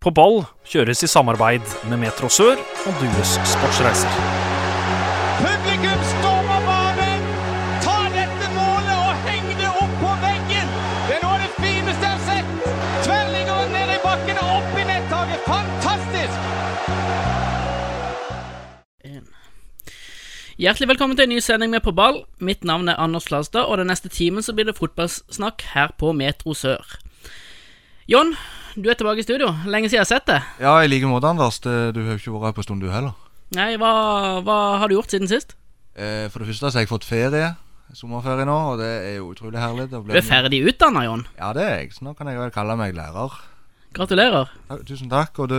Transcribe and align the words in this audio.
På 0.00 0.08
ball 0.16 0.38
kjøres 0.64 1.02
i 1.04 1.08
samarbeid 1.12 1.60
med 1.90 1.98
Metro 2.00 2.30
Sør 2.32 2.56
og 2.56 3.00
Dues 3.02 3.34
Sportsreiser. 3.44 4.14
Publikum 5.42 6.04
stormer 6.08 6.62
banen! 6.64 7.26
Ta 7.84 7.96
dette 8.14 8.46
målet 8.54 8.94
og 8.96 9.26
heng 9.26 9.50
det 9.58 9.68
opp 9.68 9.90
på 10.00 10.12
veggen! 10.22 10.70
Det 11.04 11.18
er 11.18 11.20
noe 11.20 11.34
av 11.34 11.42
det 11.44 11.50
fineste 11.58 12.08
jeg 12.08 12.14
har 12.14 12.22
sett! 12.30 12.48
Tverrligger 13.04 13.68
ned 13.74 13.92
i 13.92 13.98
bakken 14.06 14.40
og 14.40 14.54
opp 14.54 14.78
i 14.80 14.86
nettaket. 14.88 15.44
Fantastisk! 15.50 16.38
Hjertelig 20.64 20.88
velkommen 20.94 21.20
til 21.20 21.28
en 21.28 21.34
ny 21.34 21.42
sending 21.44 21.74
med 21.76 21.84
På 21.84 21.92
ball. 21.92 22.22
Mitt 22.40 22.64
navn 22.64 22.88
er 22.88 22.96
Anders 23.04 23.28
Flastad, 23.28 23.68
og 23.68 23.76
den 23.82 23.92
neste 23.92 24.08
timen 24.08 24.40
så 24.40 24.56
blir 24.56 24.64
det 24.72 24.78
fotballsnakk 24.80 25.68
her 25.74 25.92
på 26.00 26.16
Metro 26.16 26.56
Sør. 26.56 26.96
John, 28.08 28.32
du 28.76 28.90
er 28.90 28.98
tilbake 28.98 29.22
i 29.22 29.26
studio. 29.26 29.50
Lenge 29.66 29.88
siden 29.90 30.00
jeg 30.00 30.06
har 30.06 30.10
sett 30.12 30.28
deg. 30.30 30.52
Ja, 30.62 30.76
i 30.84 30.90
like 30.90 31.08
måte, 31.10 31.30
Anders. 31.30 31.58
Du 31.62 31.70
har 31.70 32.14
jo 32.14 32.18
ikke 32.20 32.34
vært 32.36 32.50
her 32.50 32.56
på 32.60 32.66
stund, 32.66 32.84
du 32.84 32.90
heller. 32.92 33.16
Nei, 33.56 33.72
hva, 33.80 33.90
hva 34.46 34.58
har 34.78 34.90
du 34.90 34.94
gjort 34.94 35.10
siden 35.10 35.30
sist? 35.30 35.56
Eh, 35.98 36.28
for 36.30 36.42
det 36.42 36.50
første 36.52 36.70
så 36.70 36.78
har 36.78 36.86
jeg 36.86 36.92
fått 36.92 37.08
ferie. 37.08 37.54
Sommerferie 37.96 38.46
nå, 38.46 38.54
og 38.70 38.76
det 38.78 38.90
er 39.08 39.14
jo 39.18 39.32
utrolig 39.32 39.58
herlig. 39.58 39.88
Du 39.90 40.12
er 40.14 40.22
ferdig 40.22 40.60
utdanna, 40.70 41.02
Jon? 41.08 41.24
Ja, 41.40 41.50
det 41.56 41.64
er 41.66 41.72
jeg. 41.80 41.94
Så 41.96 42.06
nå 42.06 42.14
kan 42.14 42.30
jeg 42.30 42.38
vel 42.38 42.52
kalle 42.54 42.76
meg 42.78 42.94
lærer. 42.94 43.34
Gratulerer. 43.96 44.52
Tusen 44.86 45.10
takk. 45.10 45.34
Og 45.42 45.50
du, 45.50 45.58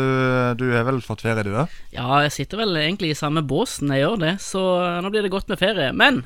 du 0.56 0.70
har 0.72 0.86
vel 0.88 1.02
fått 1.04 1.26
ferie, 1.26 1.44
du 1.44 1.52
òg? 1.52 1.74
Ja, 1.92 2.08
jeg 2.24 2.32
sitter 2.38 2.62
vel 2.64 2.78
egentlig 2.80 3.12
i 3.12 3.18
samme 3.20 3.44
båsen 3.44 3.92
jeg 3.92 4.06
gjør 4.06 4.22
det, 4.24 4.38
så 4.44 4.62
nå 5.04 5.12
blir 5.12 5.28
det 5.28 5.34
godt 5.34 5.52
med 5.52 5.60
ferie. 5.60 5.92
Men 5.92 6.24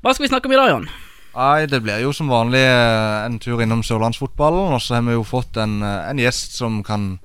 hva 0.00 0.14
skal 0.14 0.24
vi 0.24 0.32
snakke 0.32 0.48
om 0.48 0.56
i 0.56 0.60
dag, 0.62 0.72
John? 0.72 0.88
Nei, 1.36 1.66
det 1.68 1.82
blir 1.84 2.00
jo 2.00 2.14
som 2.16 2.30
vanlig 2.32 2.62
eh, 2.64 3.24
en 3.26 3.36
tur 3.42 3.60
innom 3.60 3.82
sørlandsfotballen. 3.84 4.72
Og 4.72 4.80
så 4.80 4.96
har 4.96 5.04
vi 5.04 5.16
jo 5.18 5.24
fått 5.26 5.58
en, 5.60 5.82
eh, 5.84 6.08
en 6.08 6.20
gjest 6.20 6.56
som 6.56 6.80
kan 6.86 7.18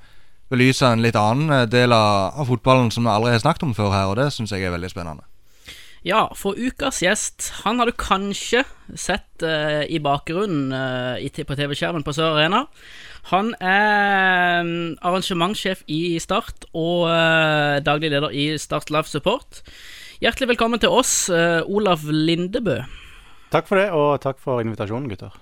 belyse 0.51 0.84
en 0.84 1.03
litt 1.03 1.15
annen 1.15 1.51
eh, 1.55 1.67
del 1.71 1.95
av, 1.95 2.41
fotballen 2.49 2.91
som 2.91 3.07
vi 3.07 3.13
aldri 3.13 3.37
har 3.37 3.43
snakket 3.43 3.70
om 3.70 3.76
før 3.77 3.93
her, 3.95 4.09
og 4.12 4.17
det 4.20 4.34
syns 4.35 4.51
jeg 4.51 4.67
er 4.67 4.73
veldig 4.76 4.91
spennende. 4.91 5.23
Ja, 6.01 6.26
for 6.34 6.57
ukas 6.57 7.04
gjest 7.04 7.51
Han 7.62 7.77
har 7.77 7.85
du 7.85 7.93
kanskje 7.93 8.63
sett 8.98 9.43
uh, 9.45 9.85
i 9.85 9.99
bakgrunnen 10.01 10.73
uh, 10.73 11.43
på 11.45 11.57
TV-skjermen 11.59 12.01
på 12.01 12.15
Sør 12.17 12.39
Arena. 12.39 12.63
Han 13.29 13.54
er 13.62 14.65
um, 14.65 14.71
arrangementssjef 14.98 15.84
i 15.85 16.17
Start 16.17 16.65
og 16.73 17.05
uh, 17.05 17.77
daglig 17.85 18.09
leder 18.15 18.34
i 18.34 18.48
Start 18.57 18.89
Live 18.89 19.13
Support. 19.13 19.62
Hjertelig 20.26 20.55
velkommen 20.55 20.82
til 20.82 20.89
oss, 20.89 21.29
Olav 21.29 22.01
Lindebø. 22.09 22.82
Takk 23.52 23.68
for 23.68 23.82
det, 23.82 23.90
og 23.91 24.21
takk 24.24 24.40
for 24.40 24.63
invitasjonen, 24.63 25.10
gutter. 25.12 25.34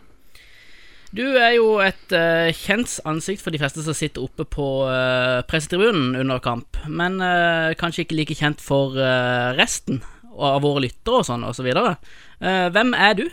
Du 1.09 1.23
er 1.25 1.55
jo 1.55 1.79
et 1.81 2.13
uh, 2.13 2.49
kjent 2.53 2.99
ansikt 3.09 3.41
for 3.41 3.53
de 3.53 3.57
fleste 3.61 3.81
som 3.81 3.95
sitter 3.97 4.21
oppe 4.21 4.45
på 4.45 4.67
uh, 4.85 5.41
pressetribunen 5.49 6.13
under 6.19 6.41
kamp, 6.41 6.77
men 6.85 7.17
uh, 7.21 7.73
kanskje 7.77 8.05
ikke 8.05 8.17
like 8.19 8.37
kjent 8.37 8.61
for 8.61 8.93
uh, 8.97 9.57
resten 9.57 10.03
av 10.39 10.61
våre 10.63 10.85
lyttere 10.85 11.21
og 11.21 11.27
sånn 11.27 11.43
og 11.43 11.55
så. 11.57 11.65
Eh, 11.67 12.67
hvem 12.71 12.93
er 12.95 13.17
du? 13.17 13.25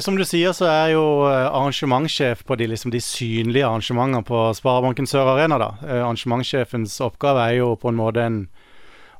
Som 0.00 0.16
du 0.16 0.24
sier, 0.24 0.54
så 0.56 0.64
er 0.68 0.78
jeg 0.88 0.94
jo 0.96 1.04
arrangementssjef 1.28 2.40
på 2.48 2.56
de, 2.60 2.70
liksom, 2.72 2.92
de 2.92 3.00
synlige 3.04 3.66
arrangementene 3.68 4.24
på 4.24 4.46
Sparebanken 4.56 5.08
Sør 5.08 5.34
Arena. 5.34 5.58
da. 5.60 5.68
Arrangementssjefens 5.98 6.96
oppgave 7.04 7.44
er 7.50 7.58
jo 7.60 7.74
på 7.80 7.92
en 7.92 8.00
måte 8.00 8.24
en 8.24 8.38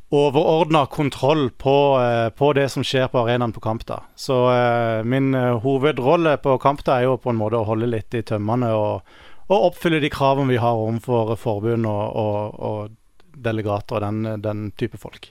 overordna 0.09 0.87
kontroll 0.87 1.51
på, 1.51 2.01
eh, 2.01 2.29
på 2.31 2.53
det 2.53 2.69
som 2.73 2.85
skjer 2.85 3.09
på 3.13 3.21
arenaen 3.23 3.53
på 3.53 3.61
kamp. 3.61 3.87
da. 3.87 4.03
Så 4.17 4.37
eh, 4.53 5.05
min 5.05 5.35
eh, 5.35 5.59
hovedrolle 5.61 6.37
på 6.37 6.59
kamp 6.59 6.85
da 6.85 6.99
er 6.99 7.09
jo 7.09 7.19
på 7.21 7.33
en 7.33 7.41
måte 7.41 7.61
å 7.61 7.67
holde 7.69 7.91
litt 7.91 8.15
i 8.17 8.25
tømmene 8.25 8.73
og, 8.73 9.03
og 9.49 9.67
oppfylle 9.73 10.01
de 10.01 10.11
kravene 10.13 10.55
vi 10.55 10.63
har 10.63 10.81
overfor 10.81 11.37
forbund 11.37 11.89
og, 11.89 12.17
og, 12.17 12.57
og 12.59 13.35
delegater 13.37 13.99
og 13.99 14.07
den, 14.07 14.41
den 14.43 14.71
type 14.81 15.01
folk. 15.01 15.31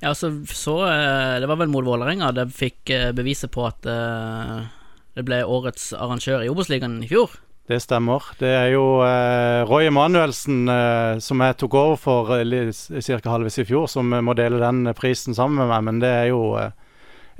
Ja, 0.00 0.14
så, 0.16 0.30
så 0.48 0.78
Det 1.36 1.48
var 1.50 1.58
vel 1.60 1.68
mot 1.68 1.84
Vålerenga 1.84 2.30
det 2.32 2.46
fikk 2.56 2.88
beviset 3.12 3.52
på 3.52 3.66
at 3.68 3.84
det 3.84 5.24
ble 5.24 5.42
årets 5.44 5.90
arrangør 5.92 6.46
i 6.46 6.48
Obos-ligaen 6.48 7.02
i 7.04 7.10
fjor. 7.10 7.36
Det 7.66 7.80
stemmer. 7.82 8.22
Det 8.38 8.50
er 8.54 8.68
jo 8.76 9.00
eh, 9.02 9.64
Roy 9.66 9.88
Emanuelsen 9.88 10.68
eh, 10.70 11.18
som 11.22 11.40
jeg 11.42 11.56
tok 11.58 11.74
over 11.74 11.96
for 11.98 12.30
eh, 12.36 12.70
ca. 12.70 13.18
halvveis 13.32 13.58
i 13.58 13.66
fjor, 13.66 13.88
som 13.90 14.12
eh, 14.14 14.22
må 14.22 14.36
dele 14.38 14.60
den 14.62 14.92
prisen 14.94 15.34
sammen 15.34 15.58
med 15.58 15.72
meg. 15.72 15.86
Men 15.88 15.98
det 16.04 16.12
er 16.12 16.28
jo 16.30 16.52
eh, 16.60 16.70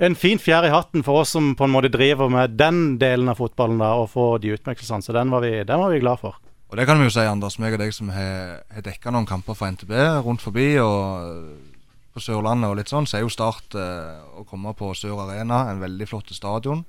en 0.03 0.17
fin 0.19 0.41
fjær 0.41 0.67
i 0.67 0.73
hatten 0.73 1.05
for 1.07 1.23
oss 1.23 1.31
som 1.37 1.53
på 1.55 1.63
en 1.63 1.71
måte 1.71 1.93
driver 1.93 2.27
med 2.33 2.57
den 2.59 2.97
delen 2.99 3.31
av 3.31 3.39
fotballen 3.39 3.79
da, 3.79 3.93
og 4.01 4.11
får 4.11 4.43
de 4.43 4.57
utmerkelsene. 4.57 5.05
Så 5.05 5.15
den 5.15 5.31
var, 5.31 5.47
vi, 5.47 5.53
den 5.63 5.79
var 5.85 5.95
vi 5.95 6.03
glad 6.03 6.19
for. 6.25 6.35
Og 6.67 6.75
det 6.75 6.89
kan 6.89 6.99
vi 6.99 7.07
jo 7.07 7.15
si, 7.15 7.23
Anders, 7.23 7.55
meg 7.63 7.77
og 7.77 7.79
deg 7.85 7.95
som 7.95 8.11
har, 8.11 8.59
har 8.75 8.83
dekka 8.83 9.15
noen 9.15 9.29
kamper 9.29 9.55
for 9.55 9.71
NTB 9.71 9.95
rundt 10.27 10.43
forbi. 10.43 10.73
og 10.83 11.77
på 12.17 12.23
Sørlandet 12.25 12.71
og 12.71 12.79
litt 12.79 12.91
sånn, 12.91 13.05
så 13.05 13.19
er 13.19 13.25
jo 13.25 13.33
Start 13.33 13.77
eh, 13.77 14.17
å 14.39 14.45
komme 14.49 14.73
på 14.77 14.89
Sør 14.97 15.21
Arena, 15.27 15.67
en 15.71 15.83
veldig 15.83 16.09
flott 16.09 16.33
stadion. 16.33 16.83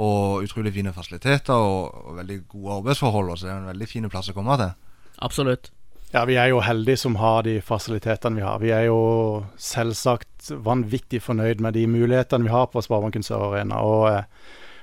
Og 0.00 0.46
utrolig 0.46 0.72
fine 0.72 0.94
fasiliteter 0.94 1.52
og, 1.52 1.92
og 2.06 2.16
veldig 2.22 2.38
gode 2.48 2.80
arbeidsforhold. 2.80 3.36
Så 3.36 3.46
det 3.46 3.52
er 3.52 3.60
en 3.60 3.70
veldig 3.74 3.88
fin 3.90 4.08
plass 4.12 4.32
å 4.32 4.36
komme 4.36 4.56
til. 4.60 4.72
Absolutt. 5.22 5.70
Ja, 6.12 6.26
vi 6.28 6.36
er 6.36 6.50
jo 6.52 6.60
heldige 6.60 7.00
som 7.00 7.14
har 7.16 7.44
de 7.46 7.54
fasilitetene 7.64 8.36
vi 8.36 8.44
har. 8.44 8.58
Vi 8.60 8.72
er 8.74 8.86
jo 8.90 8.98
selvsagt 9.56 10.50
vanvittig 10.64 11.22
fornøyd 11.24 11.62
med 11.64 11.72
de 11.78 11.86
mulighetene 11.88 12.44
vi 12.44 12.52
har 12.52 12.66
på 12.72 12.82
Sparebanken 12.84 13.24
Sør 13.24 13.46
Arena. 13.46 13.80
Og 13.80 14.08
eh, 14.10 14.26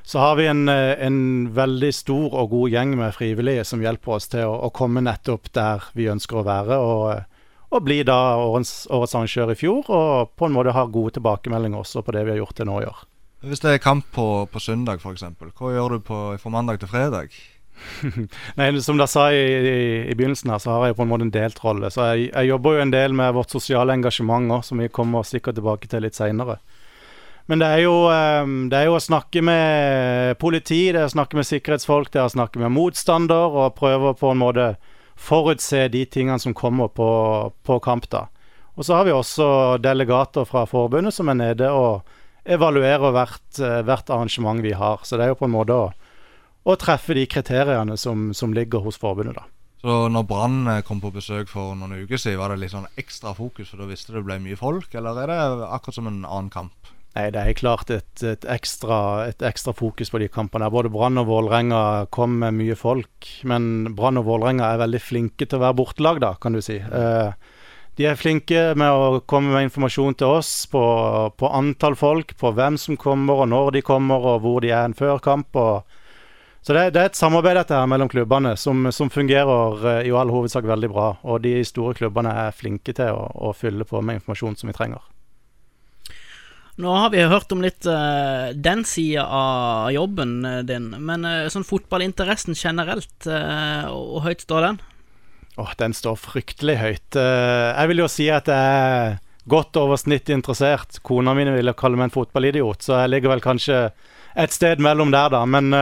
så 0.09 0.23
har 0.23 0.39
vi 0.39 0.47
en, 0.49 0.63
eh, 0.73 0.95
en, 1.05 1.19
veldig 1.53 1.91
stor 1.93 2.33
og 2.33 2.49
god 2.55 2.73
gjeng 2.73 2.95
med 2.97 3.13
frivillige 3.13 3.67
som 3.69 3.83
hjelper 3.83 4.15
oss 4.15 4.29
til 4.31 4.49
å, 4.49 4.55
å 4.65 4.71
komme 4.73 5.05
nettopp 5.05 5.51
der 5.53 5.85
vi 5.93 6.09
ønsker 6.09 6.41
å 6.41 6.47
være. 6.47 6.79
og 6.79 7.03
eh, 7.13 7.27
og 7.69 7.83
bli 7.85 7.99
da 8.01 8.17
årets, 8.41 8.87
årets 8.89 9.13
arrangør 9.13 9.51
i 9.53 9.55
fjor, 9.59 9.89
og 9.93 10.31
på 10.33 10.47
en 10.47 10.55
måte 10.55 10.73
ha 10.73 10.87
gode 10.89 11.19
tilbakemeldinger 11.19 11.83
også 11.83 12.01
på 12.01 12.15
det 12.15 12.23
vi 12.25 12.33
har 12.33 12.39
gjort 12.41 12.55
til 12.57 12.65
nå 12.65 12.79
i 12.81 12.87
år. 12.89 13.03
Hvis 13.39 13.61
det 13.63 13.71
er 13.71 13.79
kamp 13.83 14.03
på, 14.11 14.25
på 14.51 14.59
søndag 14.59 14.99
f.eks., 14.99 15.23
hva 15.39 15.71
gjør 15.71 15.95
du 15.95 16.03
på, 16.03 16.17
fra 16.41 16.51
mandag 16.51 16.81
til 16.81 16.91
fredag? 16.91 17.31
Nei, 18.59 18.67
Som 18.83 18.99
dere 18.99 19.07
sa 19.07 19.29
i, 19.31 19.39
i, 19.39 19.75
i, 20.11 20.15
begynnelsen, 20.17 20.51
her, 20.51 20.59
så 20.59 20.73
har 20.73 20.89
jeg 20.89 20.97
på 20.97 21.05
en 21.05 21.11
måte 21.13 21.27
en 21.27 21.31
delt 21.31 21.61
rolle. 21.63 21.87
Så 21.93 22.03
jeg, 22.09 22.33
jeg 22.33 22.49
jobber 22.49 22.75
jo 22.75 22.83
en 22.83 22.91
del 22.91 23.15
med 23.15 23.37
vårt 23.37 23.55
sosiale 23.55 23.95
engasjement 23.95 24.51
òg, 24.57 24.65
som 24.67 24.83
vi 24.83 24.91
kommer 24.91 25.23
sikkert 25.27 25.55
tilbake 25.59 25.87
til 25.87 26.03
litt 26.03 26.19
seinere. 26.19 26.59
Men 27.49 27.63
det 27.63 27.69
er, 27.71 27.79
jo, 27.87 27.93
det 28.69 28.77
er, 28.77 28.85
jo, 28.85 28.97
å 28.99 29.01
snakke 29.01 29.41
med 29.41 30.35
politi, 30.37 30.83
det 30.93 30.99
er 31.01 31.07
å 31.07 31.15
snakke 31.15 31.39
med 31.39 31.47
sikkerhetsfolk, 31.49 32.11
det 32.13 32.19
er 32.21 32.27
å 32.27 32.35
snakke 32.35 32.61
med 32.61 32.75
motstander 32.75 33.55
og 33.63 33.73
prøve 33.79 34.11
på 34.19 34.35
en 34.35 34.43
måte 34.43 34.67
forutse 35.19 35.87
de 35.89 36.03
tingene 36.05 36.37
som 36.43 36.53
kommer 36.53 36.91
på, 36.93 37.09
på 37.65 37.79
kamp. 37.81 38.05
da. 38.11 38.27
Og 38.77 38.85
så 38.85 38.99
har 38.99 39.07
vi 39.07 39.15
også 39.15 39.79
delegater 39.81 40.45
fra 40.45 40.67
forbundet 40.69 41.15
som 41.15 41.31
er 41.31 41.39
nede 41.39 41.71
og 41.73 42.18
evaluerer 42.49 43.13
hvert, 43.15 43.61
hvert 43.85 44.11
arrangement 44.13 44.63
vi 44.65 44.73
har. 44.77 45.05
Så 45.05 45.17
det 45.17 45.27
er 45.27 45.33
jo 45.33 45.39
på 45.39 45.47
en 45.49 45.55
måte 45.55 45.77
å, 45.77 45.87
å 46.65 46.77
treffe 46.81 47.17
de 47.17 47.27
kriteriene 47.29 47.97
som, 47.97 48.29
som 48.33 48.53
ligger 48.55 48.83
hos 48.85 48.99
forbundet, 49.01 49.37
da. 49.39 49.47
Så 49.79 49.95
når 50.11 50.25
Brann 50.27 50.71
kom 50.83 50.99
på 50.99 51.13
besøk 51.15 51.47
for 51.47 51.71
noen 51.79 52.01
uker 52.01 52.19
siden, 52.19 52.41
var 52.41 52.51
det 52.51 52.59
litt 52.59 52.73
sånn 52.73 52.89
ekstra 52.99 53.31
fokus, 53.37 53.69
for 53.71 53.79
da 53.79 53.87
visste 53.87 54.11
det 54.11 54.25
ble 54.27 54.35
mye 54.43 54.59
folk, 54.59 54.91
eller 54.91 55.21
er 55.23 55.31
det 55.31 55.69
akkurat 55.69 55.95
som 56.01 56.09
en 56.09 56.25
annen 56.25 56.49
kamp? 56.51 56.89
Nei, 57.17 57.29
det 57.33 57.41
er 57.41 57.57
klart 57.57 57.89
et, 57.91 58.11
et, 58.21 58.43
ekstra, 58.45 58.97
et 59.31 59.41
ekstra, 59.43 59.73
fokus 59.73 60.11
på 60.13 60.19
de 60.21 60.27
kampene. 60.29 60.69
Både 60.71 60.91
Brann 60.93 61.17
og 61.17 61.25
Vålerenga 61.31 61.81
kom 62.13 62.37
med 62.43 62.53
mye 62.59 62.77
folk. 62.77 63.31
Men 63.49 63.95
Brann 63.97 64.21
og 64.21 64.27
Vålerenga 64.27 64.67
er 64.69 64.83
veldig 64.83 65.01
flinke 65.01 65.47
til 65.47 65.57
å 65.57 65.63
være 65.63 65.79
bortelag, 65.79 66.21
da, 66.21 66.35
kan 66.39 66.53
du 66.53 66.61
si. 66.63 66.77
Eh, 66.77 67.48
de 67.99 68.05
er 68.07 68.15
flinke 68.15 68.61
med 68.79 68.95
å 68.95 69.19
komme 69.27 69.51
med 69.51 69.65
informasjon 69.65 70.15
til 70.21 70.37
oss 70.37 70.49
på, 70.71 70.81
på, 71.35 71.47
antall 71.51 71.97
folk, 71.99 72.31
på 72.39 72.53
hvem 72.55 72.77
som 72.79 72.95
kommer, 72.95 73.41
og 73.43 73.49
når 73.51 73.73
de 73.75 73.81
kommer, 73.83 74.23
og 74.23 74.45
hvor 74.45 74.61
de 74.63 74.71
er 74.71 74.85
en 74.87 74.95
før 74.95 75.19
kamp. 75.19 75.51
Og, 75.59 75.83
så 76.63 76.77
det, 76.77 76.85
det, 76.95 77.01
er 77.01 77.09
et 77.11 77.19
samarbeid 77.19 77.59
dette 77.59 77.75
her 77.75 77.89
mellom 77.91 78.07
klubbene 78.07 78.53
som, 78.55 78.87
som 78.95 79.11
fungerer 79.11 79.83
eh, 79.97 80.01
i 80.07 80.13
all 80.15 80.31
hovedsak 80.31 80.63
veldig 80.69 80.89
bra. 80.93 81.09
Og 81.27 81.41
de 81.43 81.57
store 81.67 81.97
klubbene 81.99 82.31
er 82.45 82.55
flinke 82.55 82.95
til 82.95 83.19
å, 83.19 83.25
å 83.49 83.51
fylle 83.51 83.83
på 83.89 83.99
med 83.99 84.21
informasjon 84.21 84.55
som 84.61 84.71
vi 84.71 84.77
trenger. 84.79 85.03
Nå 86.79 86.93
har 86.95 87.11
vi 87.11 87.27
hørt 87.27 87.51
om 87.51 87.59
litt 87.59 87.83
uh, 87.83 88.55
den 88.55 88.85
sida 88.87 89.25
av 89.27 89.89
jobben 89.91 90.37
din, 90.63 90.87
men 91.03 91.27
uh, 91.27 91.49
sånn 91.51 91.67
fotballinteressen 91.67 92.55
generelt, 92.55 93.17
uh, 93.27 93.91
høyt 94.23 94.47
står 94.47 94.69
den? 94.69 94.79
Åh, 95.59 95.73
Den 95.79 95.95
står 95.95 96.15
fryktelig 96.15 96.77
høyt. 96.79 97.17
jeg 97.19 97.91
vil 97.91 98.03
jo 98.03 98.07
si 98.07 98.29
at 98.31 98.47
jeg 98.47 98.55
er 98.55 99.17
godt 99.49 99.75
over 99.81 99.99
snittet 99.99 100.37
interessert. 100.37 101.01
Kona 101.03 101.33
mi 101.35 101.43
ville 101.49 101.75
kalle 101.75 101.99
meg 101.99 102.09
en 102.09 102.15
fotballidiot, 102.15 102.85
så 102.85 103.01
jeg 103.01 103.11
ligger 103.11 103.33
vel 103.33 103.43
kanskje 103.43 103.79
et 104.39 104.55
sted 104.55 104.79
mellom 104.79 105.11
der, 105.11 105.33
da. 105.33 105.43
Men 105.45 105.73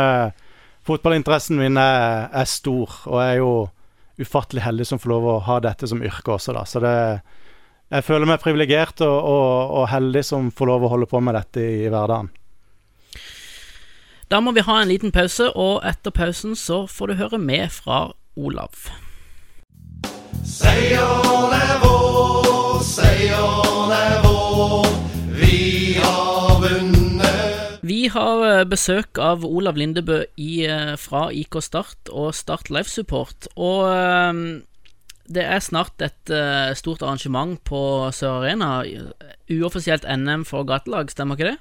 fotballinteressen 0.87 1.59
min 1.59 1.77
er, 1.77 2.29
er, 2.31 2.47
stor, 2.47 3.03
og 3.05 3.19
jeg 3.21 3.35
er 3.35 3.41
jo 3.41 3.51
ufattelig 4.17 4.63
heldig 4.65 4.87
som 4.87 5.01
får 5.03 5.13
lov 5.13 5.27
å 5.29 5.41
ha 5.45 5.59
dette 5.61 5.89
som 5.89 6.01
yrke 6.01 6.37
også, 6.37 6.55
da. 6.57 6.63
Så 6.65 6.81
det 6.81 6.95
jeg 7.87 8.03
føler 8.03 8.27
meg 8.27 8.41
privilegert 8.43 8.99
og, 9.05 9.15
og, 9.15 9.75
og, 9.79 9.85
heldig 9.93 10.23
som 10.27 10.49
får 10.51 10.67
lov 10.67 10.83
å 10.83 10.91
holde 10.91 11.07
på 11.07 11.21
med 11.23 11.37
dette 11.37 11.63
i, 11.63 11.85
i 11.85 11.91
hverdagen. 11.91 12.33
Da 14.27 14.41
må 14.43 14.51
vi 14.51 14.65
ha 14.67 14.81
en 14.81 14.91
liten 14.91 15.13
pause, 15.15 15.47
og 15.55 15.85
etter 15.87 16.11
pausen 16.11 16.57
så 16.59 16.83
får 16.91 17.13
du 17.13 17.19
høre 17.21 17.39
med 17.39 17.71
fra 17.71 18.09
Olav. 18.35 18.89
Seieren 20.57 21.53
er 21.53 21.75
vår, 21.83 22.79
seieren 22.81 23.91
er 23.93 24.15
vår. 24.23 24.87
Vi 25.37 25.57
har 25.99 26.55
vunnet. 26.63 27.75
Vi 27.85 27.99
har 28.09 28.41
eh, 28.47 28.63
besøk 28.65 29.21
av 29.21 29.45
Olav 29.45 29.77
Lindebø 29.77 30.23
i, 30.41 30.65
eh, 30.65 30.95
fra 30.97 31.27
IK 31.29 31.59
Start 31.61 32.09
og 32.09 32.33
Start 32.33 32.71
Life 32.73 32.89
Support. 32.89 33.51
Og 33.53 33.85
eh, 33.91 34.41
det 35.29 35.45
er 35.45 35.61
snart 35.61 36.01
et 36.01 36.33
eh, 36.33 36.73
stort 36.79 37.05
arrangement 37.05 37.61
på 37.67 38.09
Sør 38.15 38.41
Arena. 38.41 38.81
Uoffisielt 39.53 40.09
NM 40.09 40.47
for 40.47 40.65
gatelag, 40.65 41.13
stemmer 41.13 41.37
ikke 41.37 41.51
det? 41.51 41.57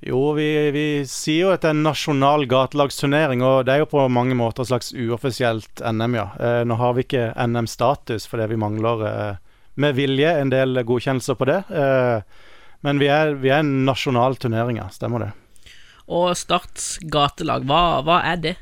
Jo, 0.00 0.32
vi, 0.32 0.70
vi 0.74 0.86
sier 1.08 1.46
jo 1.46 1.52
at 1.54 1.62
det 1.62 1.70
er 1.70 1.76
en 1.78 1.86
nasjonal 1.86 2.44
gatelagsturnering, 2.50 3.40
og 3.44 3.64
det 3.64 3.72
er 3.74 3.84
jo 3.84 3.92
på 3.94 4.02
mange 4.12 4.34
måter 4.36 4.64
et 4.64 4.68
slags 4.68 4.90
uoffisielt 4.92 5.80
NM, 5.80 6.16
ja. 6.18 6.26
Eh, 6.36 6.60
nå 6.68 6.76
har 6.76 6.96
vi 6.96 7.06
ikke 7.06 7.30
NM-status 7.32 8.26
fordi 8.28 8.50
vi 8.50 8.58
mangler 8.60 9.04
eh, 9.08 9.38
med 9.80 9.96
vilje 9.96 10.34
en 10.42 10.52
del 10.52 10.82
godkjennelser 10.84 11.38
på 11.40 11.48
det. 11.48 11.62
Eh, 11.72 12.50
men 12.84 13.00
vi 13.00 13.08
er, 13.08 13.32
vi 13.40 13.48
er 13.54 13.62
en 13.62 13.86
nasjonal 13.86 14.36
turnering, 14.36 14.82
ja. 14.82 14.90
Stemmer 14.92 15.24
det. 15.24 15.30
Og 16.04 16.34
Starts 16.36 16.98
gatelag, 17.00 17.64
hva, 17.64 18.02
hva 18.04 18.20
er 18.28 18.42
det? 18.42 18.54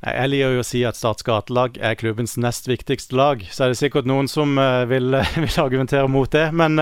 Jeg 0.00 0.30
liker 0.32 0.54
jo 0.56 0.62
å 0.62 0.64
si 0.64 0.80
at 0.88 0.96
Starts 0.96 1.26
gatelag 1.28 1.76
er 1.76 1.98
klubbens 2.00 2.38
nest 2.40 2.72
viktigste 2.72 3.20
lag. 3.20 3.44
Så 3.52 3.66
er 3.66 3.74
det 3.74 3.82
sikkert 3.82 4.08
noen 4.08 4.32
som 4.32 4.56
vil, 4.88 5.12
vil 5.44 5.60
argumentere 5.60 6.08
mot 6.08 6.32
det. 6.32 6.46
Men 6.56 6.80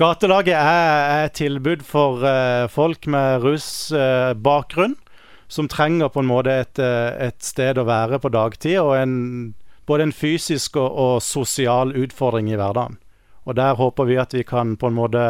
gatelaget 0.00 0.56
er, 0.56 1.24
et 1.26 1.34
tilbud 1.36 1.84
for 1.86 2.22
uh, 2.24 2.68
folk 2.70 3.06
med 3.06 3.42
rusbakgrunn. 3.44 4.96
som 5.52 5.68
trenger 5.68 6.08
på 6.08 6.22
en 6.22 6.30
måte 6.30 6.48
et, 6.48 6.78
eh, 6.80 7.26
et 7.28 7.36
sted 7.44 7.76
å 7.76 7.84
være 7.84 8.16
på 8.18 8.30
dagtid. 8.32 8.78
Og 8.80 8.96
en, 8.96 9.54
både 9.84 10.06
en 10.08 10.12
fysisk 10.16 10.78
og, 10.80 10.94
og 10.96 11.22
sosial 11.22 11.92
utfordring 11.92 12.48
i 12.48 12.56
hverdagen. 12.56 12.96
Og 13.44 13.58
der 13.58 13.76
håper 13.76 14.08
vi 14.08 14.16
at 14.16 14.32
vi 14.32 14.46
kan 14.48 14.78
på 14.80 14.88
en 14.88 14.96
måte 14.96 15.24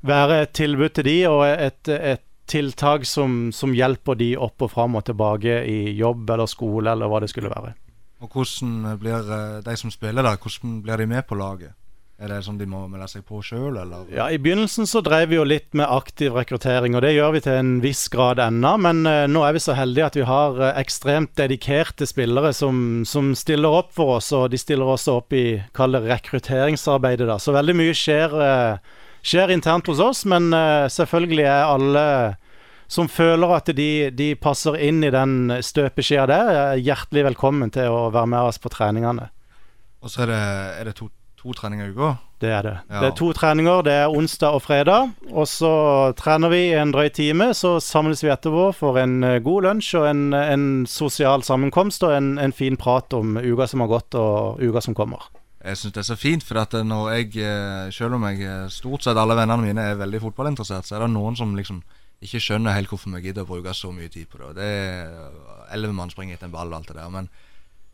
være 0.00 0.40
et 0.46 0.54
tilbud 0.56 0.94
til 0.96 1.04
de, 1.04 1.16
og 1.28 1.44
et, 1.44 1.92
et 1.92 2.24
tiltak 2.48 3.04
som, 3.08 3.52
som 3.52 3.76
hjelper 3.76 4.16
de 4.20 4.34
opp 4.36 4.64
og 4.64 4.72
fram 4.72 4.96
og 4.96 5.04
tilbake 5.08 5.60
i 5.68 5.92
jobb 5.96 6.30
eller 6.30 6.48
skole 6.50 6.92
eller 6.92 7.12
hva 7.12 7.20
det 7.24 7.30
skulle 7.32 7.52
være. 7.52 7.74
Og 8.24 8.32
hvordan 8.32 8.98
blir 9.00 9.28
eh, 9.28 9.62
de 9.64 9.76
som 9.76 9.92
spiller 9.92 10.24
der, 10.24 10.40
hvordan 10.40 10.80
blir 10.84 11.00
de 11.00 11.06
med 11.10 11.24
på 11.28 11.36
laget? 11.36 11.76
Er 12.24 12.30
det 12.32 12.38
sånn 12.46 12.56
de 12.56 12.64
må 12.64 12.86
melde 12.88 13.04
seg 13.10 13.24
på 13.28 13.42
sjøl, 13.44 13.74
eller? 13.76 14.06
Ja, 14.08 14.30
I 14.32 14.38
begynnelsen 14.40 14.88
så 14.88 15.02
drev 15.04 15.28
vi 15.28 15.36
jo 15.36 15.42
litt 15.44 15.74
med 15.76 15.90
aktiv 15.92 16.32
rekruttering, 16.32 16.94
og 16.96 17.02
det 17.04 17.10
gjør 17.12 17.34
vi 17.34 17.42
til 17.44 17.58
en 17.60 17.72
viss 17.82 18.06
grad 18.08 18.38
ennå. 18.40 18.70
Men 18.80 19.02
uh, 19.04 19.26
nå 19.28 19.42
er 19.44 19.52
vi 19.52 19.60
så 19.60 19.74
heldige 19.76 20.06
at 20.08 20.16
vi 20.16 20.24
har 20.24 20.56
eh, 20.56 20.78
ekstremt 20.80 21.34
dedikerte 21.36 22.08
spillere 22.08 22.54
som, 22.56 22.78
som 23.04 23.34
stiller 23.36 23.76
opp 23.76 23.90
for 23.92 24.14
oss, 24.16 24.30
og 24.32 24.46
de 24.54 24.60
stiller 24.62 24.88
også 24.88 25.18
opp 25.18 25.36
i 25.36 25.44
kall 25.76 25.98
det 25.98 26.00
rekrutteringsarbeidet. 26.06 27.26
da. 27.28 27.36
Så 27.36 27.52
veldig 27.52 27.74
mye 27.76 27.96
skjer, 27.98 28.32
uh, 28.40 29.02
skjer 29.20 29.52
internt 29.52 29.90
hos 29.92 30.00
oss, 30.00 30.24
men 30.24 30.48
selvfølgelig 30.92 31.44
er 31.44 31.74
alle 31.74 32.06
som 32.88 33.08
føler 33.08 33.52
at 33.52 33.68
de, 33.76 33.90
de 34.16 34.30
passer 34.40 34.78
inn 34.80 35.04
i 35.04 35.12
den 35.12 35.58
støpeskjea 35.60 36.24
der, 36.30 36.52
er 36.54 36.80
hjertelig 36.80 37.26
velkommen 37.28 37.72
til 37.74 37.92
å 37.92 38.08
være 38.14 38.32
med 38.32 38.48
oss 38.48 38.60
på 38.60 38.72
treningene. 38.72 39.28
Og 40.04 40.12
så 40.12 40.24
er 40.24 40.32
det, 40.32 40.40
er 40.80 40.90
det 40.90 40.96
to, 41.00 41.08
to 41.44 41.52
treninger 41.52 41.90
i 41.90 41.92
uka? 41.92 42.14
Det 42.40 42.50
er 42.50 42.64
det. 42.64 42.74
Ja. 42.88 43.00
Det 43.00 43.08
er 43.08 43.16
to 43.18 43.30
treninger. 43.36 43.84
Det 43.84 43.92
er 43.92 44.12
onsdag 44.12 44.56
og 44.56 44.62
fredag. 44.64 45.12
Og 45.32 45.46
så 45.48 45.70
trener 46.18 46.52
vi 46.52 46.62
en 46.76 46.92
drøy 46.92 47.08
time. 47.12 47.52
Så 47.56 47.76
samles 47.84 48.24
vi 48.24 48.32
etterpå 48.32 48.70
for 48.76 48.98
en 49.00 49.22
eh, 49.24 49.40
god 49.44 49.68
lunsj 49.68 49.94
og 50.00 50.08
en, 50.08 50.26
en 50.34 50.66
sosial 50.88 51.44
sammenkomst 51.44 52.04
og 52.04 52.16
en, 52.16 52.34
en 52.40 52.52
fin 52.52 52.76
prat 52.80 53.12
om 53.16 53.36
uka 53.36 53.68
som 53.70 53.84
har 53.84 53.92
gått 53.92 54.18
og 54.18 54.62
uka 54.64 54.82
som 54.84 54.96
kommer. 54.96 55.28
Jeg 55.64 55.80
syns 55.80 55.94
det 55.96 56.02
er 56.02 56.08
så 56.10 56.20
fint, 56.20 56.44
for 56.44 56.60
at 56.60 56.74
når 56.76 57.10
jeg, 57.14 57.30
eh, 57.40 57.92
selv 57.94 58.18
om 58.18 58.26
jeg 58.28 58.44
eh, 58.44 58.66
stort 58.72 59.06
sett 59.06 59.20
alle 59.20 59.36
vennene 59.38 59.64
mine 59.64 59.86
er 59.92 60.00
veldig 60.00 60.20
fotballinteressert, 60.26 60.88
så 60.88 60.98
er 60.98 61.06
det 61.06 61.14
noen 61.14 61.38
som 61.40 61.56
liksom 61.56 61.80
ikke 62.24 62.40
skjønner 62.40 62.76
helt 62.76 62.92
hvorfor 62.92 63.12
vi 63.16 63.26
gidder 63.26 63.44
å 63.44 63.48
bruke 63.48 63.72
så 63.76 63.90
mye 63.92 64.12
tid 64.12 64.28
på 64.32 64.40
det. 64.40 64.54
Det 64.58 64.68
er 64.68 65.72
Elleve 65.72 65.96
mann 65.96 66.12
springer 66.12 66.36
etter 66.36 66.48
en 66.48 66.54
ball 66.54 66.72
og 66.72 66.78
alt 66.80 66.92
det 66.92 66.98
der. 66.98 67.12
Men 67.12 67.28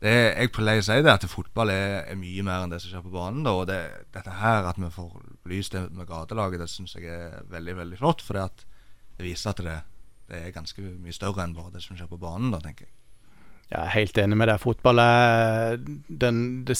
det 0.00 0.14
jeg 0.16 0.52
pleier 0.56 0.80
å 0.80 0.86
si 0.86 0.96
det 1.04 1.12
at 1.12 1.26
fotball 1.28 1.72
er, 1.74 1.98
er 2.08 2.16
mye 2.16 2.44
mer 2.46 2.64
enn 2.64 2.72
det 2.72 2.80
som 2.80 2.92
skjer 2.92 3.04
på 3.04 3.12
banen. 3.12 3.42
Da, 3.44 3.52
og 3.52 3.66
det, 3.68 3.80
dette 4.14 4.38
her 4.40 4.68
at 4.70 4.80
vi 4.80 4.88
får 4.94 5.10
belyst 5.44 5.76
det 5.76 5.82
med 5.92 6.08
gatelaget, 6.08 6.62
det 6.62 6.70
syns 6.72 6.96
jeg 6.96 7.10
er 7.12 7.42
veldig 7.52 7.76
veldig 7.82 8.00
flott. 8.00 8.24
For 8.24 8.38
det 8.40 9.26
viser 9.26 9.52
at 9.52 9.60
det, 9.66 9.76
det 10.32 10.40
er 10.40 10.56
ganske 10.56 10.80
mye 10.80 11.16
større 11.16 11.44
enn 11.44 11.52
bare 11.58 11.74
det 11.74 11.84
som 11.84 11.98
skjer 11.98 12.08
på 12.08 12.20
banen. 12.20 12.48
da, 12.54 12.62
tenker 12.64 12.88
jeg. 12.88 12.94
Jeg 13.70 13.78
er 13.84 13.92
helt 13.94 14.18
enig 14.18 14.36
med 14.40 14.48
deg. 14.50 14.58
Fotball 14.58 14.98
er 14.98 15.76
den, 15.78 16.40
det, 16.66 16.74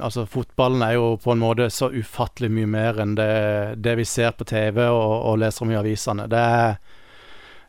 Altså, 0.00 0.24
fotballen 0.26 0.82
er 0.82 0.96
jo 0.96 1.12
på 1.22 1.30
en 1.30 1.42
måte 1.44 1.68
så 1.70 1.92
ufattelig 1.94 2.50
mye 2.50 2.66
mer 2.66 2.98
enn 3.04 3.12
det, 3.14 3.28
det 3.78 3.94
vi 4.00 4.06
ser 4.08 4.32
på 4.34 4.46
TV 4.48 4.80
og, 4.88 5.12
og 5.30 5.38
leser 5.44 5.62
om 5.62 5.70
i 5.70 5.78
avisene. 5.78 6.26
Det 6.32 6.40
er, 6.56 6.74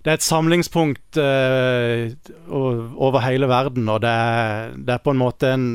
det 0.06 0.12
er 0.12 0.20
et 0.20 0.26
samlingspunkt 0.26 1.18
eh, 1.18 2.12
over 2.46 3.24
hele 3.26 3.48
verden, 3.50 3.88
og 3.90 4.04
det 4.04 4.12
er, 4.14 4.76
det 4.78 4.94
er 4.94 5.02
på 5.02 5.16
en 5.16 5.18
måte 5.18 5.50
en 5.50 5.66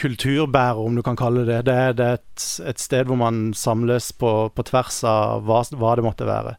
kulturbærer, 0.00 0.80
om 0.80 0.96
du 0.96 1.02
kan 1.04 1.18
kalle 1.20 1.42
det 1.44 1.66
det. 1.68 1.76
Det 1.98 2.06
er 2.06 2.16
et, 2.16 2.46
et 2.64 2.80
sted 2.80 3.10
hvor 3.10 3.20
man 3.20 3.50
samles 3.52 4.08
på, 4.16 4.32
på 4.56 4.66
tvers 4.70 5.02
av 5.04 5.44
hva, 5.44 5.60
hva 5.76 5.92
det 6.00 6.06
måtte 6.06 6.28
være. 6.28 6.56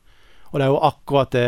Og 0.52 0.62
det 0.62 0.68
er 0.68 0.72
jo 0.76 0.84
akkurat 0.86 1.34
det 1.34 1.48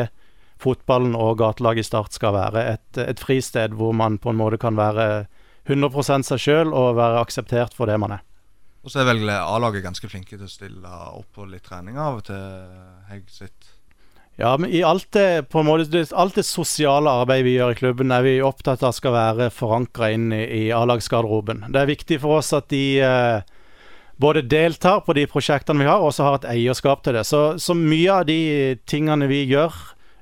fotballen 0.57 1.13
og 1.13 1.37
gatelaget 1.43 1.85
i 1.85 1.89
Start 1.91 2.17
skal 2.17 2.33
være. 2.33 2.65
Et, 2.73 3.03
et 3.13 3.21
fristed 3.21 3.77
hvor 3.77 3.93
man 3.93 4.17
på 4.17 4.33
en 4.33 4.41
måte 4.41 4.57
kan 4.57 4.81
være 4.81 5.27
100% 5.69 6.25
seg 6.25 6.41
sjøl 6.41 6.73
og 6.73 6.95
være 6.97 7.21
akseptert 7.21 7.77
for 7.77 7.85
det 7.85 8.01
man 8.01 8.17
er. 8.17 8.25
Og 8.81 8.89
så 8.89 9.03
er 9.03 9.11
vel 9.11 9.29
A-laget 9.29 9.85
ganske 9.85 10.09
flinke 10.09 10.39
til 10.39 10.47
å 10.47 10.49
stille 10.49 10.99
opp 11.13 11.29
på 11.37 11.45
litt 11.45 11.69
trening 11.69 12.01
av 12.01 12.23
og 12.23 12.29
til. 12.31 12.77
Hegg 13.11 13.29
sitt. 13.29 13.76
Ja, 14.37 14.51
men 14.57 14.69
i 14.69 14.83
alt 14.85 15.07
det, 15.17 15.49
på 15.49 15.59
en 15.59 15.65
måte, 15.65 16.03
alt 16.13 16.35
det 16.37 16.45
sosiale 16.45 17.09
arbeidet 17.09 17.45
vi 17.47 17.55
gjør 17.55 17.73
i 17.73 17.77
klubben, 17.79 18.11
er 18.13 18.21
vi 18.21 18.35
opptatt 18.45 18.83
av 18.85 18.93
skal 18.93 19.15
være 19.15 19.47
forankra 19.49 20.11
inn 20.13 20.29
i, 20.29 20.43
i 20.45 20.63
A-lagsgarderoben. 20.77 21.63
Det 21.73 21.81
er 21.81 21.89
viktig 21.89 22.19
for 22.21 22.37
oss 22.37 22.51
at 22.53 22.67
de 22.69 22.83
eh, 23.01 23.39
både 24.21 24.43
deltar 24.45 25.01
på 25.07 25.15
de 25.17 25.25
prosjektene 25.31 25.81
vi 25.81 25.89
har, 25.89 26.03
og 26.03 26.11
også 26.11 26.27
har 26.27 26.37
et 26.37 26.49
eierskap 26.53 27.01
til 27.01 27.17
det. 27.17 27.25
Så, 27.25 27.41
så 27.57 27.73
mye 27.77 28.19
av 28.19 28.27
de 28.29 28.39
tingene 28.85 29.25
vi 29.29 29.41
gjør 29.49 29.73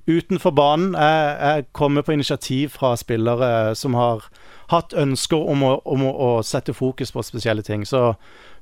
utenfor 0.07 0.53
banen, 0.56 0.94
er, 0.95 1.35
er 1.35 1.65
kommet 1.75 2.07
på 2.07 2.15
initiativ 2.15 2.75
fra 2.77 2.94
spillere 2.95 3.73
som 3.75 3.97
har 4.00 4.23
hatt 4.71 4.95
ønsker 4.97 5.44
om 5.51 5.63
å, 5.65 5.73
om 5.83 6.06
å, 6.07 6.13
å 6.13 6.29
sette 6.45 6.73
fokus 6.77 7.12
på 7.12 7.25
spesielle 7.25 7.65
ting. 7.67 7.84
Så 7.84 8.13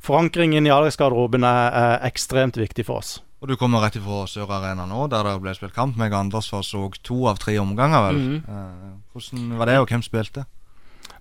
forankringen 0.01 0.65
i 0.65 0.74
A-lagsgarderoben 0.74 1.45
er, 1.45 1.77
er 1.77 2.10
ekstremt 2.10 2.57
viktig 2.57 2.88
for 2.89 3.03
oss. 3.03 3.19
Og 3.43 3.50
du 3.51 3.57
kommer 3.59 3.81
rett 3.83 3.97
ifra 4.00 4.21
Sør 4.31 4.51
Arena 4.55 4.85
nå, 4.88 5.01
der 5.12 5.27
det 5.27 5.33
ble 5.43 5.51
spilt 5.51 5.73
kamp. 5.75 5.97
Meg 6.00 6.13
og 6.13 6.21
Anders 6.21 6.47
var 6.53 6.62
så 6.63 6.85
to 7.03 7.25
av 7.27 7.41
tre 7.43 7.57
omganger, 7.59 8.05
vel. 8.05 8.19
Eh, 8.39 8.91
hvordan 9.12 9.50
var 9.59 9.67
det, 9.67 9.79
og 9.81 9.89
hvem 9.91 10.03
spilte? 10.05 10.45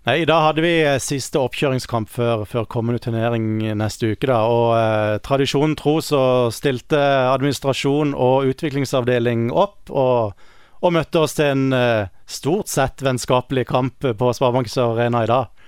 Nei, 0.06 0.20
Da 0.30 0.36
hadde 0.44 0.62
vi 0.62 0.70
eh, 0.84 1.00
siste 1.02 1.40
oppkjøringskamp 1.42 2.10
før, 2.10 2.44
før 2.46 2.68
kommende 2.70 3.02
turnering 3.02 3.74
neste 3.74 4.12
uke. 4.14 4.28
da, 4.30 4.36
og 4.46 4.70
eh, 4.78 5.18
Tradisjonen 5.26 5.74
tro 5.74 5.96
så 5.98 6.22
stilte 6.54 7.00
administrasjon 7.32 8.14
og 8.14 8.46
utviklingsavdeling 8.52 9.48
opp 9.50 9.90
og, 9.90 10.38
og 10.78 10.94
møtte 10.94 11.24
oss 11.24 11.34
til 11.38 11.50
en 11.56 11.74
eh, 11.74 12.12
stort 12.30 12.70
sett 12.70 13.02
vennskapelig 13.02 13.66
kamp 13.66 13.98
på 13.98 14.30
Sparebank 14.38 14.70
Arena 14.78 15.24
i 15.26 15.30
dag. 15.30 15.66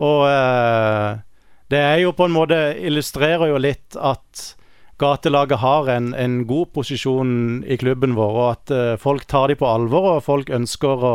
Og 0.00 0.24
eh, 0.32 1.20
det 1.68 1.84
er 1.90 2.00
jo 2.06 2.16
på 2.16 2.24
en 2.24 2.34
måte 2.34 2.62
illustrerer 2.80 3.52
jo 3.52 3.60
litt 3.60 4.00
at 4.00 4.56
gatelaget 5.00 5.58
har 5.62 5.88
en, 5.96 6.10
en 6.14 6.34
god 6.48 6.70
posisjon 6.76 7.30
i 7.64 7.78
klubben 7.80 8.12
vår, 8.18 8.36
og 8.36 8.50
at 8.52 8.74
uh, 8.74 8.98
folk 9.00 9.24
tar 9.30 9.48
dem 9.50 9.58
på 9.60 9.68
alvor, 9.68 10.10
og 10.16 10.22
folk 10.26 10.52
ønsker 10.52 11.06
å, 11.08 11.14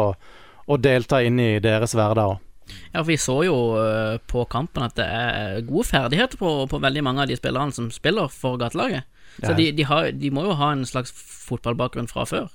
å 0.65 0.77
delta 0.82 1.22
inn 1.24 1.39
i 1.39 1.51
deres 1.63 1.94
hverdag. 1.98 2.39
Ja, 2.65 3.04
for 3.04 3.12
Vi 3.12 3.18
så 3.22 3.36
jo 3.46 3.56
eh, 3.77 4.15
på 4.25 4.42
kampen 4.50 4.82
at 4.88 4.96
det 4.98 5.06
er 5.06 5.60
gode 5.68 5.86
ferdigheter 5.86 6.39
på, 6.39 6.54
på 6.72 6.80
veldig 6.82 7.04
mange 7.06 7.22
av 7.22 7.30
de 7.30 7.38
spillerne 7.38 7.75
som 7.75 7.92
spiller 7.94 8.32
for 8.34 8.58
gatelaget. 8.58 9.06
Så 9.38 9.51
Ja. 9.51 9.58
de, 9.60 9.68
de, 9.77 9.84
har, 9.86 10.08
de 10.18 10.32
må 10.34 10.48
jo 10.48 10.56
ha 10.58 10.72
en 10.74 10.82
slags 10.88 11.13
fotballbakgrunn 11.46 12.10
fra 12.10 12.25
før. 12.25 12.48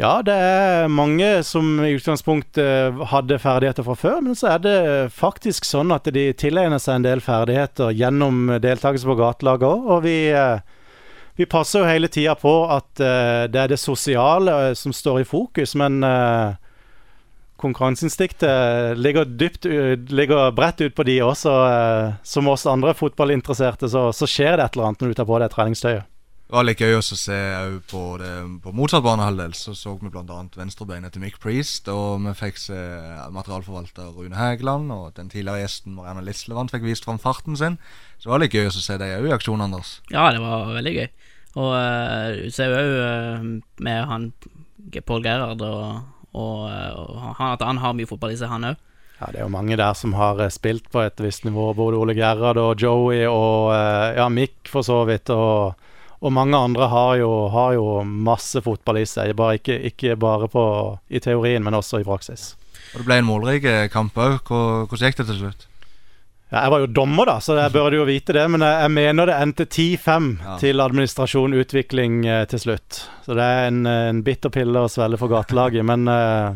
Ja, 0.00 0.22
det 0.24 0.32
er 0.34 0.88
mange 0.88 1.26
som 1.44 1.76
i 1.84 1.92
utgangspunktet 1.94 2.96
hadde 3.10 3.36
ferdigheter 3.38 3.84
fra 3.86 3.94
før, 3.98 4.22
men 4.24 4.34
så 4.38 4.54
er 4.54 4.62
det 4.64 4.76
faktisk 5.14 5.68
sånn 5.68 5.92
at 5.94 6.08
de 6.14 6.30
tilegner 6.38 6.80
seg 6.80 6.96
en 6.98 7.04
del 7.06 7.20
ferdigheter 7.22 7.92
gjennom 7.94 8.46
deltakelse 8.64 9.06
på 9.10 9.18
gatelaget 9.20 9.68
òg. 9.68 9.90
Og 9.92 10.00
vi, 10.06 10.16
eh, 10.32 10.64
vi 11.36 11.44
passer 11.46 11.84
jo 11.84 11.90
hele 11.90 12.08
tida 12.08 12.34
på 12.40 12.54
at 12.72 13.04
eh, 13.04 13.44
det 13.52 13.60
er 13.66 13.74
det 13.74 13.78
sosiale 13.82 14.56
eh, 14.70 14.74
som 14.80 14.96
står 14.96 15.20
i 15.22 15.28
fokus, 15.28 15.76
men 15.78 16.00
eh, 16.08 16.56
konkurranseinstinktet 17.62 18.96
ligger 18.98 19.28
ligger 20.08 20.56
bredt 20.56 20.80
ut 20.80 20.96
på 20.96 21.06
de 21.06 21.20
også. 21.22 21.52
eh, 21.68 22.14
Som 22.24 22.48
oss 22.48 22.64
andre 22.66 22.96
fotballinteresserte, 22.96 23.92
så, 23.92 24.08
så 24.16 24.26
skjer 24.26 24.56
det 24.56 24.64
et 24.64 24.74
eller 24.80 24.88
annet 24.88 25.04
når 25.04 25.12
du 25.12 25.20
tar 25.20 25.28
på 25.28 25.38
deg 25.44 25.52
treningstøyet. 25.52 26.08
Det 26.52 26.58
var 26.58 26.66
litt 26.68 26.80
gøy 26.84 26.98
å 26.98 27.00
se 27.00 27.36
på, 27.88 28.00
det, 28.20 28.30
på 28.60 28.72
motsatt 28.76 29.00
banehalvdel. 29.06 29.54
Så 29.56 29.72
så 29.72 29.94
vi 29.96 30.10
bl.a. 30.12 30.34
venstrebeinet 30.52 31.14
til 31.14 31.22
Mick 31.22 31.38
Priest. 31.40 31.86
Og 31.88 32.20
vi 32.26 32.34
fikk 32.36 32.58
se 32.60 32.80
materialforvalter 33.32 34.10
Rune 34.12 34.36
Hægeland. 34.36 34.90
Og 34.92 35.14
den 35.16 35.30
tidligere 35.32 35.62
gjesten 35.62 35.94
Marianne 35.96 36.20
Lislevand 36.26 36.68
fikk 36.68 36.84
vist 36.84 37.06
fram 37.08 37.16
farten 37.22 37.56
sin. 37.56 37.78
Så 38.18 38.26
det 38.26 38.32
var 38.34 38.42
litt 38.42 38.56
gøy 38.58 38.68
å 38.68 38.74
se 38.74 38.98
deg 39.00 39.14
òg 39.14 39.30
i 39.30 39.32
aksjon, 39.32 39.64
Anders. 39.64 39.94
Ja, 40.12 40.26
det 40.36 40.42
var 40.42 40.68
veldig 40.74 40.92
gøy. 40.98 41.08
Og 41.62 41.70
eh, 41.78 42.42
du 42.42 42.52
ser 42.52 42.68
jo 42.68 42.82
òg 42.82 43.46
med 43.88 44.00
han 44.10 44.26
Paul 45.08 45.24
Gerhard 45.24 45.64
og, 45.64 46.02
og, 46.36 46.66
eh, 46.68 46.90
og 47.00 47.30
han, 47.38 47.54
at 47.54 47.64
han 47.64 47.80
har 47.80 47.96
mye 47.96 48.10
fotball 48.10 48.34
i 48.34 48.36
seg, 48.36 48.52
han 48.52 48.74
òg. 48.74 48.82
Ja, 49.22 49.30
Det 49.30 49.40
er 49.40 49.46
jo 49.46 49.54
mange 49.54 49.80
der 49.80 49.96
som 49.96 50.12
har 50.20 50.36
eh, 50.44 50.52
spilt 50.52 50.92
på 50.92 51.00
et 51.00 51.24
visst 51.24 51.48
nivå. 51.48 51.70
Både 51.80 51.96
Ole 51.96 52.12
Gerhard 52.12 52.60
og 52.60 52.76
Joey 52.76 53.24
og 53.24 53.72
eh, 53.72 54.18
ja, 54.20 54.28
Mick 54.28 54.68
for 54.68 54.84
så 54.84 55.00
vidt. 55.08 55.32
Og, 55.32 55.80
og 56.22 56.30
mange 56.32 56.54
andre 56.54 56.86
har 56.92 57.16
jo, 57.18 57.30
har 57.50 57.72
jo 57.74 57.86
masse 58.06 58.60
fotball 58.62 59.00
i 59.02 59.06
seg. 59.10 59.32
Bare 59.38 59.58
ikke, 59.58 59.74
ikke 59.90 60.14
bare 60.22 60.46
på, 60.52 60.62
i 61.10 61.18
teorien, 61.22 61.64
men 61.66 61.74
også 61.74 61.98
i 62.02 62.06
praksis. 62.06 62.52
Og 62.92 63.00
det 63.02 63.06
ble 63.08 63.16
en 63.22 63.26
målrik 63.28 63.64
eh, 63.66 63.88
kamp 63.90 64.14
òg. 64.22 64.38
Hvordan 64.46 65.08
gikk 65.08 65.18
det 65.22 65.26
til 65.32 65.40
slutt? 65.42 65.66
Ja, 66.52 66.66
jeg 66.66 66.72
var 66.74 66.82
jo 66.84 66.88
dommer, 66.94 67.26
da, 67.30 67.38
så 67.42 67.56
jeg 67.58 67.72
burde 67.76 67.96
jo 67.98 68.06
vite 68.06 68.36
det. 68.36 68.44
Men 68.54 68.62
jeg, 68.62 68.78
jeg 68.84 68.94
mener 69.00 69.30
det 69.32 69.38
endte 69.40 69.66
10-5 69.66 70.30
Ja. 70.44 70.56
til 70.62 70.84
administrasjon 70.84 71.58
utvikling 71.58 72.22
eh, 72.28 72.44
til 72.52 72.60
slutt. 72.68 73.02
Så 73.26 73.34
det 73.38 73.42
er 73.48 73.70
en, 73.72 73.82
en 73.88 74.22
bitter 74.26 74.52
pille 74.54 74.82
å 74.86 74.90
svelge 74.92 75.18
for 75.18 75.32
gatelaget. 75.32 75.82
Men 75.88 76.06
eh, 76.12 76.52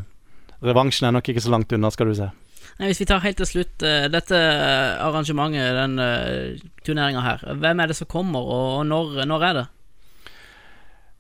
revansjen 0.67 1.09
er 1.11 1.17
nok 1.19 1.33
ikke 1.33 1.43
så 1.45 1.53
langt 1.57 1.73
unna, 1.75 1.91
skal 1.91 2.13
du 2.13 2.19
se. 2.23 2.31
Nei, 2.77 2.91
Hvis 2.91 3.01
vi 3.01 3.09
tar 3.09 3.25
helt 3.25 3.39
til 3.41 3.49
slutt 3.49 3.85
uh, 3.87 4.05
dette 4.13 4.37
eh, 4.37 4.99
arrangementet, 5.01 5.79
den 5.79 5.97
uh, 5.97 6.67
turneringa 6.85 7.23
her. 7.25 7.47
Hvem 7.57 7.81
er 7.81 7.89
det 7.89 7.97
som 7.97 8.11
kommer, 8.11 8.45
og, 8.45 8.67
og 8.81 8.87
når, 8.91 9.23
når 9.31 9.47
er 9.49 9.59
det? 9.61 9.67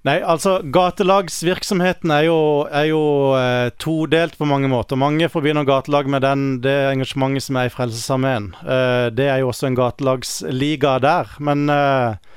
Nei, 0.06 0.20
altså 0.22 0.60
Gatelagsvirksomheten 0.62 2.12
er 2.14 2.28
jo, 2.28 2.38
er 2.70 2.84
jo 2.92 3.00
eh, 3.34 3.72
todelt 3.82 4.36
på 4.38 4.46
mange 4.46 4.68
måter. 4.70 4.98
Mange 5.00 5.26
forbinder 5.32 5.66
gatelag 5.66 6.06
med 6.12 6.22
den, 6.22 6.44
det 6.62 6.74
engasjementet 6.92 7.48
som 7.48 7.58
er 7.58 7.66
i 7.66 7.72
Frelsesarmeen. 7.74 8.52
Eh, 8.62 9.08
det 9.16 9.26
er 9.26 9.40
jo 9.42 9.50
også 9.50 9.66
en 9.66 9.78
gatelagsliga 9.78 10.92
der. 11.02 11.32
Men 11.42 11.66
eh, 11.72 12.35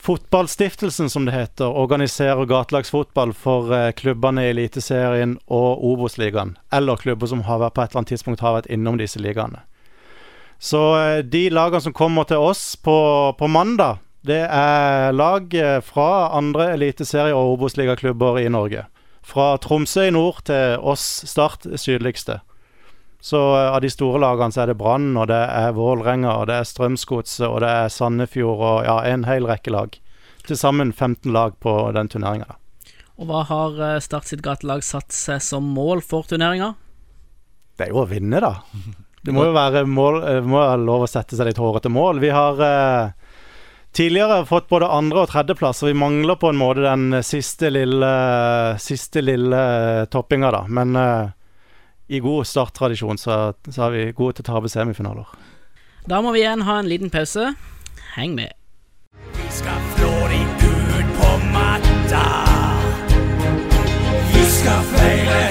Fotballstiftelsen, 0.00 1.10
som 1.10 1.26
det 1.28 1.32
heter, 1.32 1.76
organiserer 1.76 2.46
gatelagsfotball 2.48 3.34
for 3.36 3.68
eh, 3.76 3.90
klubbene 3.92 4.46
i 4.46 4.52
Eliteserien 4.54 5.34
og 5.52 5.82
Obos-ligaen. 5.84 6.54
Eller 6.72 6.96
klubber 6.96 7.28
som 7.28 7.42
har 7.44 7.60
vært, 7.60 7.74
på 7.76 7.82
et 7.84 7.92
eller 7.92 8.00
annet 8.00 8.12
tidspunkt 8.14 8.40
har 8.40 8.56
vært 8.56 8.70
innom 8.72 8.96
disse 8.96 9.20
ligaene. 9.20 9.60
Så 10.56 10.80
eh, 10.96 11.18
de 11.20 11.50
lagene 11.52 11.84
som 11.84 11.96
kommer 11.96 12.24
til 12.30 12.40
oss 12.40 12.78
på, 12.80 12.96
på 13.36 13.50
mandag, 13.52 14.00
det 14.24 14.40
er 14.48 15.12
lag 15.12 15.52
eh, 15.52 15.82
fra 15.84 16.30
andre 16.36 16.70
eliteserie- 16.78 17.36
og 17.36 17.58
Obos-ligaklubber 17.58 18.40
i 18.40 18.48
Norge. 18.48 18.86
Fra 19.20 19.52
Tromsø 19.60 20.08
i 20.08 20.16
nord 20.16 20.40
til 20.48 20.80
oss 20.80 21.04
Start 21.28 21.68
sydligste. 21.76 22.40
Så 23.20 23.40
eh, 23.56 23.68
av 23.74 23.80
de 23.84 23.90
store 23.92 24.20
lagene 24.22 24.54
så 24.54 24.64
er 24.64 24.72
det 24.72 24.78
Brann, 24.80 25.12
og 25.20 25.28
det 25.30 25.40
er 25.40 25.74
Vålerenga, 25.76 26.38
og 26.40 26.48
det 26.50 26.60
er 26.60 26.68
Strømsgodset, 26.68 27.46
og 27.48 27.60
det 27.64 27.72
er 27.82 27.92
Sandefjord, 27.92 28.64
og 28.64 28.88
ja, 28.88 28.96
en 29.12 29.26
hel 29.28 29.48
rekke 29.48 29.74
lag. 29.74 29.98
Til 30.46 30.56
sammen 30.56 30.92
15 30.92 31.28
lag 31.34 31.58
på 31.60 31.74
den 31.96 32.08
turneringa. 32.08 32.56
Og 33.20 33.28
hva 33.28 33.44
har 33.50 33.82
eh, 33.84 33.98
Start 34.00 34.30
sitt 34.30 34.44
gatelag 34.44 34.84
satt 34.86 35.12
seg 35.12 35.42
som 35.44 35.66
mål 35.76 36.00
for 36.04 36.24
turneringa? 36.28 36.72
Det 37.76 37.88
er 37.88 37.94
jo 37.94 38.02
å 38.04 38.08
vinne, 38.08 38.40
da. 38.40 38.56
Det 39.20 39.34
må 39.36 39.42
jo 39.44 39.52
være 39.52 39.82
mål, 39.84 40.22
eh, 40.24 40.38
må 40.40 40.62
være 40.62 40.80
lov 40.80 41.04
å 41.04 41.10
sette 41.10 41.36
seg 41.36 41.50
litt 41.50 41.60
hårete 41.60 41.90
mål. 41.92 42.22
Vi 42.22 42.30
har 42.32 42.62
eh, 42.64 43.10
tidligere 43.92 44.46
fått 44.48 44.70
både 44.70 44.88
andre- 44.88 45.26
og 45.26 45.28
tredjeplass, 45.28 45.82
og 45.84 45.90
vi 45.90 45.98
mangler 46.00 46.38
på 46.40 46.48
en 46.48 46.56
måte 46.56 46.86
den 46.86 47.20
siste 47.26 47.68
lille, 47.68 48.14
siste 48.80 49.20
lille 49.20 49.60
toppinga, 50.08 50.54
da. 50.56 50.62
Men 50.72 50.96
eh, 50.96 51.36
i 52.10 52.18
god 52.20 52.46
starttradisjon 52.46 53.18
så, 53.18 53.52
så 53.70 53.86
er 53.86 53.94
vi 53.94 54.00
gode 54.18 54.38
til 54.38 54.46
å 54.46 54.48
tape 54.50 54.70
semifinaler. 54.72 55.30
Da 56.10 56.18
må 56.24 56.32
vi 56.34 56.42
igjen 56.42 56.64
ha 56.66 56.80
en 56.80 56.90
liten 56.90 57.12
pause. 57.12 57.52
Heng 58.16 58.34
med. 58.34 58.56
Vi 59.36 59.46
skal 59.54 59.78
flå 59.94 60.10
de 60.32 60.40
ut 60.66 61.14
på 61.20 61.30
matta. 61.54 62.24
Vi 64.34 64.44
skal 64.58 64.82
feire 64.96 65.49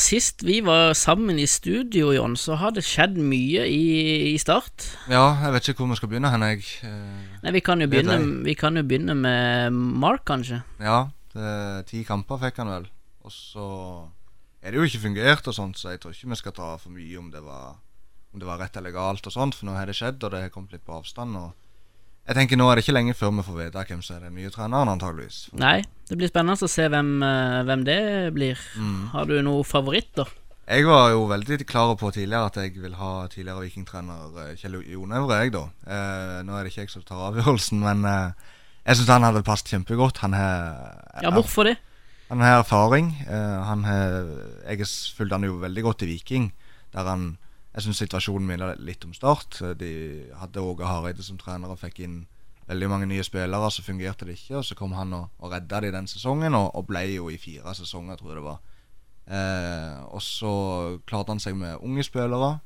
sist 0.00 0.42
vi 0.46 0.60
var 0.64 0.94
sammen 0.98 1.38
i 1.40 1.46
studio, 1.50 2.10
Jon, 2.14 2.36
så 2.38 2.56
har 2.60 2.74
det 2.76 2.84
skjedd 2.86 3.16
mye 3.20 3.66
i, 3.68 4.32
i 4.32 4.36
Start. 4.40 4.86
Ja, 5.10 5.28
jeg 5.44 5.54
vet 5.54 5.70
ikke 5.72 5.84
hvor 5.84 5.92
vi 5.92 5.98
skal 6.00 6.10
begynne 6.12 6.30
hen, 6.32 6.44
jeg. 6.46 6.64
Eh, 6.86 7.38
Nei, 7.42 7.54
vi 7.56 7.62
kan 7.64 7.82
jo 7.82 7.88
begynne, 7.90 8.18
vi 8.46 8.56
kan 8.58 8.78
jo 8.78 8.84
begynne 8.86 9.16
med 9.18 9.74
Mark, 9.74 10.24
kanskje. 10.28 10.62
Ja, 10.82 11.08
det, 11.34 11.56
ti 11.90 12.04
kamper 12.08 12.40
fikk 12.42 12.62
han 12.62 12.72
vel. 12.74 12.88
Og 13.26 13.34
så 13.34 13.66
er 14.62 14.72
det 14.72 14.80
jo 14.80 14.86
ikke 14.88 15.04
fungert 15.04 15.46
og 15.50 15.56
sånt, 15.56 15.78
så 15.80 15.92
jeg 15.92 16.02
tror 16.02 16.14
ikke 16.14 16.32
vi 16.32 16.40
skal 16.40 16.56
ta 16.56 16.72
for 16.80 16.94
mye 16.94 17.20
om 17.20 17.30
det 17.34 17.42
var, 17.44 17.76
om 18.32 18.42
det 18.42 18.48
var 18.48 18.62
rett 18.62 18.76
eller 18.80 18.94
galt 18.94 19.26
og 19.26 19.34
sånt, 19.34 19.58
for 19.58 19.68
nå 19.68 19.76
har 19.76 19.90
det 19.90 19.96
skjedd, 19.98 20.20
og 20.22 20.32
det 20.34 20.46
har 20.46 20.54
kommet 20.54 20.74
litt 20.76 20.86
på 20.86 20.96
avstand. 20.96 21.36
Og 21.38 21.65
jeg 22.26 22.34
tenker 22.36 22.58
nå 22.58 22.66
er 22.70 22.76
det 22.78 22.84
ikke 22.84 22.94
lenge 22.96 23.14
før 23.14 23.30
vi 23.36 23.44
får 23.46 23.58
vite 23.60 23.84
hvem 23.90 24.00
som 24.02 24.16
er 24.16 24.24
den 24.26 24.34
nye 24.34 24.50
treneren, 24.50 24.88
antageligvis. 24.96 25.38
Nei, 25.54 25.82
det 26.10 26.18
blir 26.18 26.28
spennende 26.32 26.66
å 26.66 26.70
se 26.70 26.88
hvem, 26.90 27.12
eh, 27.22 27.60
hvem 27.68 27.84
det 27.86 28.00
blir. 28.34 28.58
Har 29.12 29.24
du 29.30 29.36
noen 29.42 29.64
favoritter? 29.64 30.26
Jeg 30.66 30.82
var 30.88 31.12
jo 31.12 31.28
veldig 31.30 31.60
klar 31.70 31.92
på 31.94 32.10
tidligere 32.10 32.48
at 32.50 32.56
jeg 32.58 32.72
vil 32.82 32.96
ha 32.98 33.28
tidligere 33.30 33.62
vikingtrener 33.68 34.40
eh, 34.48 34.54
Kjell 34.58 34.80
Jonevre, 34.82 35.38
jeg, 35.44 35.52
da. 35.54 35.64
Eh, 35.86 36.42
nå 36.42 36.56
er 36.58 36.64
det 36.66 36.72
ikke 36.72 36.82
jeg 36.88 36.90
som 36.96 37.04
tar 37.06 37.22
avgjørelsen, 37.28 37.78
men 37.86 38.02
eh, 38.10 38.32
jeg 38.88 38.98
syns 38.98 39.12
han 39.14 39.22
hadde 39.28 39.44
passet 39.46 39.70
kjempegodt. 39.76 40.18
Han 40.24 40.34
har 40.34 41.22
Ja, 41.22 41.30
hvorfor 41.30 41.70
det? 41.70 41.76
Han 42.28 42.40
har 42.42 42.58
erfaring. 42.64 43.12
eh, 43.30 43.58
han 43.70 43.84
har, 43.86 44.26
jeg 44.66 44.82
fulgte 45.14 45.38
han 45.38 45.46
jo 45.46 45.60
veldig 45.62 45.82
godt 45.86 46.02
i 46.02 46.10
Viking, 46.10 46.50
der 46.92 47.06
han 47.06 47.36
Jeg 47.76 47.84
syns 47.84 47.98
situasjonen 48.00 48.46
minner 48.48 48.78
litt 48.80 49.04
om 49.04 49.12
Start. 49.12 49.58
De 49.76 49.90
hadde 50.40 50.62
Åge 50.64 50.86
Hareide 50.88 51.24
som 51.24 51.36
trener 51.36 51.68
og 51.68 51.82
fikk 51.82 52.00
inn 52.06 52.22
veldig 52.70 52.88
mange 52.88 53.08
nye 53.10 53.24
spillere, 53.24 53.68
så 53.70 53.84
fungerte 53.84 54.24
det 54.24 54.38
ikke. 54.38 54.56
Og 54.60 54.64
så 54.64 54.76
kom 54.78 54.94
han 54.96 55.12
og, 55.12 55.28
og 55.38 55.52
redda 55.52 55.82
de 55.84 55.92
den 55.94 56.08
sesongen, 56.08 56.56
og, 56.56 56.70
og 56.72 56.86
ble 56.88 57.04
jo 57.12 57.28
i 57.30 57.36
fire 57.40 57.74
sesonger, 57.76 58.16
tror 58.16 58.32
jeg 58.32 58.40
det 58.40 58.46
var. 58.46 58.62
Eh, 59.26 59.98
og 60.08 60.22
så 60.22 60.52
klarte 61.06 61.34
han 61.34 61.42
seg 61.42 61.58
med 61.58 61.82
unge 61.84 62.06
spillere. 62.06 62.56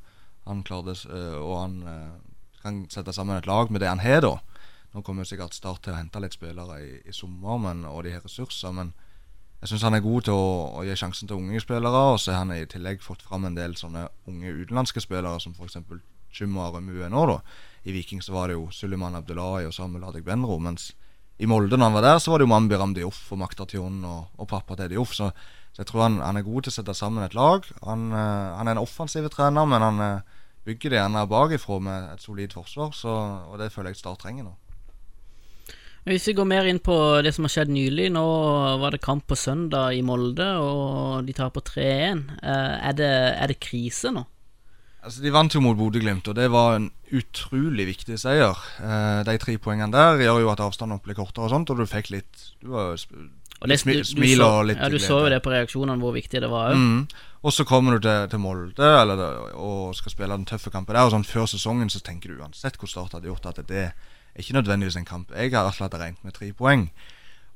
Han 0.46 0.62
klarte, 0.66 0.94
eh, 1.10 1.36
og 1.40 1.56
han 1.58 1.76
eh, 1.90 2.54
kan 2.62 2.84
sette 2.92 3.14
sammen 3.16 3.40
et 3.40 3.50
lag 3.50 3.72
med 3.72 3.82
det 3.82 3.90
han 3.90 4.04
har, 4.04 4.22
da. 4.24 4.36
Nå 4.94 5.02
kommer 5.06 5.26
jo 5.26 5.32
sikkert 5.32 5.54
Start 5.54 5.84
til 5.84 5.94
å 5.94 5.98
hente 6.00 6.22
litt 6.22 6.38
spillere 6.38 6.80
i, 6.82 6.94
i 7.02 7.14
sommer, 7.14 7.60
men, 7.62 7.82
og 7.88 8.04
de 8.06 8.14
har 8.14 8.24
ressurser. 8.24 8.74
Men 8.78 8.94
jeg 9.60 9.68
syns 9.68 9.82
han 9.84 9.96
er 9.96 10.04
god 10.04 10.24
til 10.24 10.36
å, 10.36 10.52
å 10.80 10.84
gi 10.88 10.94
sjansen 10.96 11.28
til 11.28 11.36
unge 11.36 11.60
spillere. 11.60 12.04
Og 12.14 12.20
så 12.22 12.32
har 12.32 12.44
han 12.44 12.54
i 12.56 12.64
tillegg 12.68 13.02
fått 13.04 13.24
fram 13.26 13.44
en 13.44 13.58
del 13.58 13.76
sånne 13.76 14.06
unge 14.30 14.54
utenlandske 14.62 15.02
spillere, 15.04 15.36
som 15.42 15.52
f.eks. 15.52 15.76
Chumma 16.32 16.70
Remue 16.70 17.08
nå, 17.10 17.26
da. 17.26 17.40
I 17.84 17.92
Viking 17.92 18.22
så 18.22 18.32
var 18.32 18.48
det 18.48 18.56
jo 18.56 18.68
Suleiman 18.72 19.18
Abdullahi 19.18 19.66
og 19.66 19.74
Samuel 19.76 20.06
Adek 20.08 20.24
Benro. 20.24 20.56
Mens 20.62 20.92
i 21.40 21.48
Molde, 21.48 21.76
når 21.76 21.90
han 21.90 21.96
var 21.96 22.06
der, 22.06 22.18
så 22.20 22.32
var 22.32 22.40
det 22.40 22.46
jo 22.46 22.52
Mambi 22.52 22.78
Ramdioff 22.78 23.20
og 23.34 23.40
Makta 23.40 23.66
Tion 23.68 24.00
og, 24.04 24.30
og 24.40 24.48
pappa 24.48 24.76
til 24.78 24.92
Dioff. 24.94 25.12
Så, 25.16 25.30
så 25.72 25.82
jeg 25.82 25.90
tror 25.90 26.06
han, 26.06 26.18
han 26.24 26.40
er 26.40 26.46
god 26.46 26.64
til 26.64 26.72
å 26.72 26.76
sette 26.78 26.96
sammen 26.96 27.24
et 27.24 27.36
lag. 27.36 27.68
Han, 27.84 28.10
eh, 28.12 28.50
han 28.56 28.68
er 28.68 28.76
en 28.76 28.82
offensiv 28.84 29.28
trener, 29.32 29.68
men 29.68 29.84
han 29.84 30.04
eh, 30.06 30.40
bygger 30.68 30.92
det 30.92 31.00
gjerne 31.00 31.28
bakifra 31.28 31.80
med 31.84 32.10
et 32.14 32.24
solid 32.24 32.56
forsvar. 32.56 32.92
Så, 32.96 33.16
og 33.48 33.60
det 33.60 33.72
føler 33.74 33.92
jeg 33.92 34.00
Start 34.00 34.20
trenger 34.24 34.48
nå. 34.48 34.56
Hvis 36.08 36.30
vi 36.30 36.34
går 36.38 36.48
mer 36.48 36.66
inn 36.68 36.80
på 36.80 36.96
det 37.24 37.34
som 37.36 37.44
har 37.44 37.52
skjedd 37.52 37.72
nylig 37.74 38.08
Nå 38.14 38.24
var 38.80 38.94
det 38.94 39.02
kamp 39.04 39.26
på 39.28 39.36
søndag 39.36 39.92
i 39.98 40.02
Molde, 40.06 40.46
og 40.56 41.26
de 41.26 41.34
taper 41.36 41.64
3-1. 41.66 42.22
Eh, 42.40 42.76
er, 42.88 42.94
det, 42.96 43.10
er 43.36 43.52
det 43.52 43.60
krise 43.60 44.12
nå? 44.14 44.24
Altså, 45.00 45.22
De 45.24 45.32
vant 45.32 45.54
jo 45.54 45.62
mot 45.64 45.76
Bodø-Glimt, 45.76 46.28
og 46.28 46.36
det 46.36 46.48
var 46.52 46.76
en 46.76 46.90
utrolig 47.16 47.86
viktig 47.88 48.18
seier. 48.20 48.56
Eh, 48.80 49.20
de 49.28 49.36
tre 49.40 49.56
poengene 49.60 49.92
der 49.92 50.24
gjør 50.24 50.44
jo 50.44 50.50
at 50.52 50.64
avstanden 50.64 51.00
blir 51.04 51.18
kortere, 51.18 51.48
og 51.48 51.54
sånt, 51.54 51.72
og 51.72 51.80
du 51.80 51.88
fikk 51.88 52.12
litt 52.16 52.46
Du 52.60 52.72
var 52.74 52.96
Og 52.96 53.68
det, 53.68 53.80
du, 53.84 53.92
du, 53.92 54.04
smil 54.08 54.40
og 54.44 54.70
litt 54.70 54.80
ja, 54.80 54.88
du 54.88 54.96
glede. 54.96 55.04
så 55.06 55.18
jo 55.20 55.32
det 55.32 55.42
på 55.44 55.52
reaksjonene 55.52 56.00
hvor 56.00 56.16
viktig 56.16 56.40
det 56.40 56.48
var 56.48 56.72
òg. 56.72 56.80
Mm. 56.80 57.26
Og 57.44 57.52
så 57.52 57.64
kommer 57.68 57.96
du 57.96 58.08
til, 58.08 58.28
til 58.32 58.40
Molde 58.40 58.88
eller, 59.02 59.20
og 59.52 59.92
skal 59.96 60.12
spille 60.12 60.36
den 60.36 60.48
tøffe 60.48 60.72
kampen 60.72 60.96
der. 60.96 61.04
Og 61.04 61.12
sånn 61.12 61.28
Før 61.28 61.48
sesongen 61.48 61.92
så 61.92 62.00
tenker 62.04 62.32
du 62.32 62.40
uansett 62.40 62.80
hvor 62.80 62.88
Start 62.88 63.16
hadde 63.16 63.28
gjort, 63.28 63.48
at 63.52 63.60
det 63.68 63.84
er 63.88 63.92
ikke 64.36 64.54
nødvendigvis 64.56 64.96
en 64.96 65.08
kamp 65.08 65.32
jeg 65.34 65.50
har 65.52 65.64
i 65.64 65.68
hvert 65.68 65.76
fall 65.76 65.88
hatt 65.88 66.00
regnet 66.00 66.24
med 66.24 66.36
tre 66.36 66.52
poeng. 66.52 66.90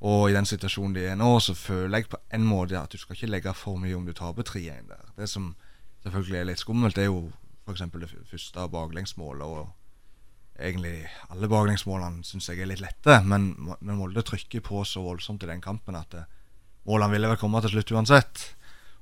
Og 0.04 0.30
i 0.30 0.34
den 0.34 0.46
situasjonen 0.46 0.96
de 0.96 1.06
er 1.08 1.16
nå, 1.16 1.30
så 1.40 1.54
føler 1.56 1.98
jeg 1.98 2.10
på 2.12 2.18
en 2.34 2.44
måte 2.44 2.76
at 2.76 2.92
du 2.92 2.98
skal 3.00 3.16
ikke 3.16 3.30
legge 3.30 3.54
for 3.56 3.80
mye 3.80 3.96
om 3.96 4.04
du 4.04 4.12
taper 4.12 4.44
3-1 4.44 4.90
der. 4.90 5.06
Det 5.16 5.28
som 5.30 5.54
selvfølgelig 6.04 6.40
er 6.40 6.48
litt 6.50 6.60
skummelt, 6.60 6.98
er 6.98 7.08
jo 7.08 7.30
f.eks. 7.64 7.86
det 7.94 8.10
første 8.30 8.66
baklengsmålet. 8.68 9.46
Og 9.46 10.60
egentlig 10.60 11.06
alle 11.30 11.48
baklengsmålene 11.48 12.26
syns 12.26 12.50
jeg 12.50 12.60
er 12.60 12.68
litt 12.70 12.82
lette, 12.84 13.20
men, 13.24 13.54
men 13.80 13.96
Molde 13.96 14.22
trykker 14.26 14.62
på 14.66 14.84
så 14.84 15.02
voldsomt 15.06 15.46
i 15.46 15.50
den 15.50 15.64
kampen 15.64 15.96
at 15.98 16.18
eh, 16.18 16.28
målene 16.84 17.16
ville 17.16 17.30
vel 17.32 17.40
komme 17.40 17.62
til 17.64 17.76
slutt 17.76 17.94
uansett. 17.96 18.44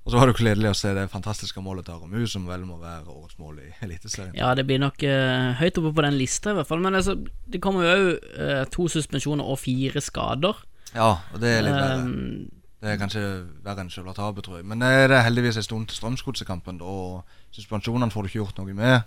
Og 0.03 0.11
så 0.11 0.19
var 0.19 0.27
det 0.27 0.33
jo 0.35 0.41
gledelig 0.45 0.73
å 0.73 0.79
se 0.79 0.91
det 0.97 1.05
fantastiske 1.13 1.63
målet 1.63 1.87
til 1.87 1.95
Aramu, 1.95 2.25
som 2.27 2.49
vel 2.51 2.65
må 2.67 2.81
være 2.81 3.07
årets 3.07 3.39
mål 3.39 3.61
i 3.63 3.69
Eliteserien. 3.87 4.35
Ja, 4.35 4.49
det 4.59 4.65
blir 4.67 4.81
nok 4.83 4.99
uh, 5.07 5.53
høyt 5.61 5.79
oppe 5.79 5.93
på 5.95 6.05
den 6.09 6.19
lista, 6.19 6.51
i 6.51 6.59
hvert 6.59 6.67
fall. 6.67 6.83
Men 6.83 6.99
altså, 6.99 7.15
det 7.47 7.61
kommer 7.63 7.87
jo 7.87 7.93
òg 7.93 8.73
to 8.75 8.89
suspensjoner 8.91 9.47
og 9.47 9.61
fire 9.63 10.03
skader. 10.03 10.59
Ja, 10.97 11.13
og 11.31 11.39
det 11.41 11.55
er 11.59 11.65
litt 11.69 11.79
verre. 11.79 12.03
Um, 12.03 12.51
Det 12.83 12.91
er 12.91 12.99
kanskje 12.99 13.21
verre 13.63 13.85
enn 13.85 13.93
selve 13.95 14.11
tapet, 14.17 14.43
tror 14.43 14.59
jeg. 14.59 14.67
Men 14.67 14.81
det 14.83 14.89
er 15.05 15.23
heldigvis 15.23 15.61
en 15.61 15.63
stund 15.63 15.87
til 15.87 16.01
Strømsgodsekampen, 16.01 16.81
og 16.83 17.23
suspensjonene 17.55 18.11
får 18.11 18.27
du 18.27 18.31
ikke 18.33 18.41
gjort 18.41 18.59
noe 18.59 18.75
med. 18.75 19.05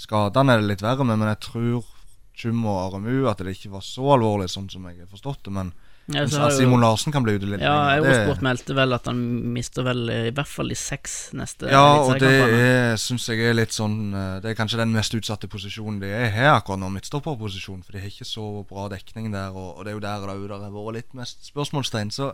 Skadene 0.00 0.54
er 0.54 0.62
det 0.62 0.70
litt 0.70 0.84
verre 0.86 1.04
med, 1.04 1.20
men 1.20 1.28
jeg 1.34 1.42
tror 1.44 1.90
Tjum 2.38 2.64
og 2.64 2.78
Aramu 2.86 3.26
at 3.28 3.42
det 3.44 3.52
ikke 3.52 3.74
var 3.74 3.84
så 3.84 4.14
alvorlig, 4.14 4.48
sånn 4.48 4.70
som 4.72 4.86
jeg 4.88 5.02
har 5.02 5.10
forstått 5.12 5.44
det. 5.44 5.52
Men 5.58 5.74
ja, 6.14 6.24
Simon 6.54 6.80
Larsen 6.80 7.12
kan 7.12 7.24
bli 7.24 7.34
ute 7.36 7.48
litt 7.50 7.60
Ja, 7.60 7.98
Eurosport 7.98 8.40
meldte 8.44 8.76
vel 8.76 8.96
at 8.96 9.08
han 9.10 9.18
mister 9.52 9.84
vel 9.84 10.06
i 10.08 10.32
hvert 10.32 10.48
fall 10.48 10.72
de 10.72 10.78
seks 10.78 11.16
neste 11.36 11.68
Ja, 11.68 12.00
og 12.00 12.16
det 12.22 12.96
synes 13.02 13.28
jeg 13.28 13.44
er 13.44 13.56
litt 13.58 13.76
sånn 13.76 14.14
eh, 14.16 14.38
Det 14.40 14.52
er 14.52 14.58
kanskje 14.58 14.80
den 14.80 14.94
mest 14.94 15.12
utsatte 15.18 15.50
posisjonen 15.52 16.00
de 16.00 16.08
er 16.08 16.32
her 16.32 16.54
akkurat 16.54 16.80
nå, 16.80 16.88
midtstopperposisjon. 16.94 17.84
For 17.84 17.94
de 17.94 18.02
har 18.02 18.10
ikke 18.12 18.28
så 18.28 18.46
bra 18.68 18.88
dekning 18.92 19.30
der, 19.34 19.52
og, 19.52 19.76
og 19.76 19.84
det 19.84 19.92
er 19.92 19.98
jo 19.98 20.04
der 20.04 20.24
det 20.24 20.58
har 20.64 20.74
vært 20.74 20.98
litt 20.98 21.16
mest 21.18 21.48
spørsmålstegn. 21.50 22.12
Så, 22.14 22.32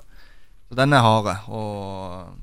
så 0.69 0.79
den 0.79 0.95
er 0.95 1.05
harde. 1.05 1.35
Og 1.51 2.35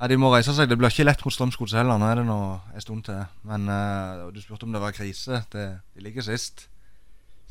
ja, 0.00 0.08
de 0.10 0.18
må 0.20 0.32
reise 0.34 0.54
seg. 0.56 0.68
Det 0.70 0.76
blir 0.80 0.92
ikke 0.92 1.06
lett 1.06 1.22
mot 1.24 1.34
Strømsgodset 1.34 1.80
heller. 1.80 2.00
Nå 2.00 2.10
er 2.10 2.20
det 2.20 2.26
nå 2.28 2.38
en 2.74 2.84
stund 2.84 3.06
til. 3.06 3.22
Men 3.46 3.68
uh, 3.70 4.30
Du 4.34 4.40
spurte 4.42 4.66
om 4.66 4.74
det 4.74 4.82
var 4.82 4.96
krise. 4.96 5.44
Det, 5.52 5.68
de 5.94 6.04
ligger 6.04 6.26
sist. 6.26 6.66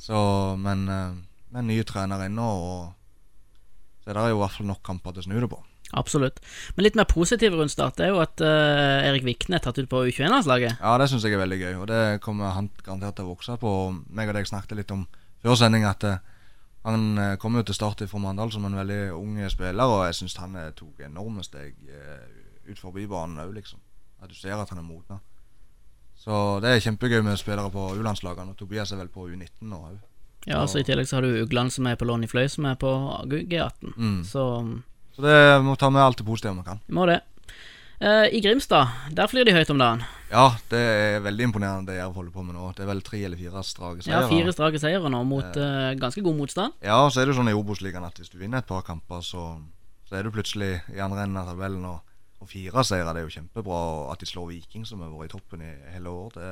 Så, 0.03 0.17
men 0.59 0.87
eh, 0.89 1.11
med 1.53 1.69
nye 1.69 1.85
trenere 1.87 2.27
inne, 2.29 2.43
og 2.43 4.03
så 4.03 4.11
er 4.11 4.19
det 4.19 4.25
jo 4.33 4.39
i 4.39 4.41
hvert 4.41 4.57
fall 4.57 4.67
nok 4.67 4.83
kamper 4.85 5.15
til 5.15 5.23
å 5.23 5.27
snu 5.27 5.37
det 5.39 5.49
på. 5.51 5.61
Absolutt. 5.93 6.39
Men 6.75 6.87
litt 6.87 6.97
mer 6.97 7.05
positiv 7.09 7.53
rundt 7.53 7.73
start 7.73 8.01
er 8.01 8.09
jo 8.09 8.21
at 8.23 8.41
uh, 8.41 9.05
Erik 9.05 9.25
Vikne 9.27 9.59
er 9.59 9.63
tatt 9.63 9.77
ut 9.77 9.89
på 9.89 10.01
U21-landslaget. 10.09 10.79
Ja, 10.81 10.95
det 10.97 11.09
syns 11.11 11.25
jeg 11.27 11.37
er 11.37 11.43
veldig 11.43 11.59
gøy, 11.61 11.73
og 11.83 11.87
det 11.91 12.01
kommer 12.25 12.55
han 12.55 12.71
garantert 12.81 13.19
til 13.19 13.27
å 13.27 13.33
vokse 13.35 13.57
på. 13.61 13.73
Meg 14.09 14.31
og 14.31 14.37
deg 14.39 14.49
snakket 14.49 14.79
litt 14.79 14.93
om 14.95 15.05
før 15.43 15.59
sending 15.59 15.85
at 15.85 16.05
uh, 16.09 16.17
han 16.83 17.13
eh, 17.15 17.35
kom 17.39 17.55
jo 17.55 17.61
til 17.63 17.77
start 17.77 18.01
fra 18.11 18.19
Mandal 18.19 18.49
som 18.51 18.65
en 18.67 18.75
veldig 18.75 19.13
ung 19.15 19.37
spiller, 19.47 19.87
og 19.87 20.01
jeg 20.09 20.17
syns 20.17 20.33
han 20.41 20.57
tok 20.75 21.05
enorme 21.05 21.45
steg 21.45 21.77
ut 22.67 22.79
forbi 22.79 23.05
banen 23.07 23.39
òg, 23.39 23.53
liksom. 23.55 23.79
At 24.19 24.31
du 24.31 24.35
ser 24.35 24.59
at 24.59 24.73
han 24.73 24.81
er 24.81 24.87
modna. 24.87 25.21
Så 26.19 26.59
det 26.59 26.73
er 26.73 26.83
kjempegøy 26.83 27.21
med 27.23 27.39
spillere 27.39 27.71
på 27.71 27.85
U-landslagene, 27.95 28.51
og 28.51 28.59
Tobias 28.59 28.91
er 28.91 28.99
vel 28.99 29.13
på 29.13 29.29
U19 29.29 29.63
nå 29.71 29.79
òg. 29.93 29.95
Ja, 30.45 30.63
så 30.67 30.79
I 30.81 30.83
tillegg 30.87 31.07
så 31.07 31.17
har 31.17 31.25
du 31.27 31.41
Ugland 31.43 31.71
som 31.71 31.87
er 31.87 31.95
på 31.95 32.05
lån 32.07 32.25
i 32.25 32.27
Fløy, 32.27 32.47
som 32.51 32.65
er 32.67 32.75
på 32.79 32.89
G18. 33.31 33.93
Mm. 33.95 34.23
Så 34.27 34.47
Så 35.15 35.21
det 35.21 35.37
må 35.63 35.75
ta 35.77 35.89
med 35.93 36.01
alt 36.03 36.17
det 36.17 36.25
positive 36.25 36.55
man 36.55 36.65
kan. 36.65 36.79
må 36.89 37.05
det. 37.07 37.21
Eh, 38.03 38.25
I 38.35 38.41
Grimstad, 38.41 38.89
der 39.15 39.27
flyr 39.31 39.45
de 39.47 39.53
høyt 39.55 39.69
om 39.71 39.77
dagen. 39.79 40.01
Ja, 40.33 40.49
det 40.67 40.79
er 40.81 41.19
veldig 41.23 41.45
imponerende 41.47 41.91
det 41.91 41.99
Jerv 41.99 42.15
holder 42.17 42.33
på 42.33 42.43
med 42.43 42.55
nå. 42.57 42.71
Det 42.75 42.83
er 42.83 42.89
vel 42.89 43.01
tre 43.05 43.21
eller 43.23 43.37
fire 43.37 43.61
strake 43.63 44.03
Ja. 44.09 44.23
Fire 44.27 44.51
strake 44.51 44.79
seire 44.81 45.09
nå 45.13 45.21
mot 45.23 45.55
eh, 45.55 45.93
ganske 46.01 46.23
god 46.25 46.35
motstand. 46.35 46.73
Ja, 46.83 46.97
og 47.05 47.13
så 47.13 47.21
er 47.21 47.29
det 47.29 47.35
sånn 47.37 47.47
i 47.51 47.55
Obos-ligaen 47.55 48.03
at 48.03 48.17
hvis 48.19 48.33
du 48.33 48.39
vinner 48.41 48.59
et 48.59 48.67
par 48.67 48.81
kamper, 48.83 49.21
så, 49.21 49.61
så 50.09 50.17
er 50.17 50.23
du 50.23 50.31
plutselig 50.33 50.81
i 50.91 50.99
andre 50.99 51.23
enden 51.23 51.37
av 51.39 51.53
tabellen. 51.53 51.85
Og, 51.85 52.01
og 52.41 52.49
fire 52.49 52.83
seire, 52.83 53.13
det 53.13 53.21
er 53.21 53.29
jo 53.29 53.35
kjempebra. 53.37 53.79
Og 54.01 54.11
at 54.11 54.19
de 54.19 54.25
slår 54.27 54.49
Viking, 54.49 54.83
som 54.89 54.99
har 55.05 55.13
vært 55.13 55.29
i 55.29 55.35
toppen 55.37 55.61
i 55.63 55.71
hele 55.93 56.09
år, 56.09 56.33
det, 56.35 56.49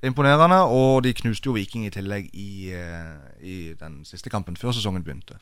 det 0.00 0.08
er 0.08 0.14
imponerende. 0.14 0.56
Og 0.64 1.04
de 1.04 1.12
knuste 1.12 1.46
jo 1.50 1.52
Viking 1.52 1.84
i 1.86 1.92
tillegg 1.92 2.30
i, 2.32 2.72
eh, 2.72 3.16
i 3.44 3.56
den 3.76 4.00
siste 4.08 4.32
kampen 4.32 4.56
før 4.56 4.72
sesongen 4.72 5.04
begynte. 5.04 5.36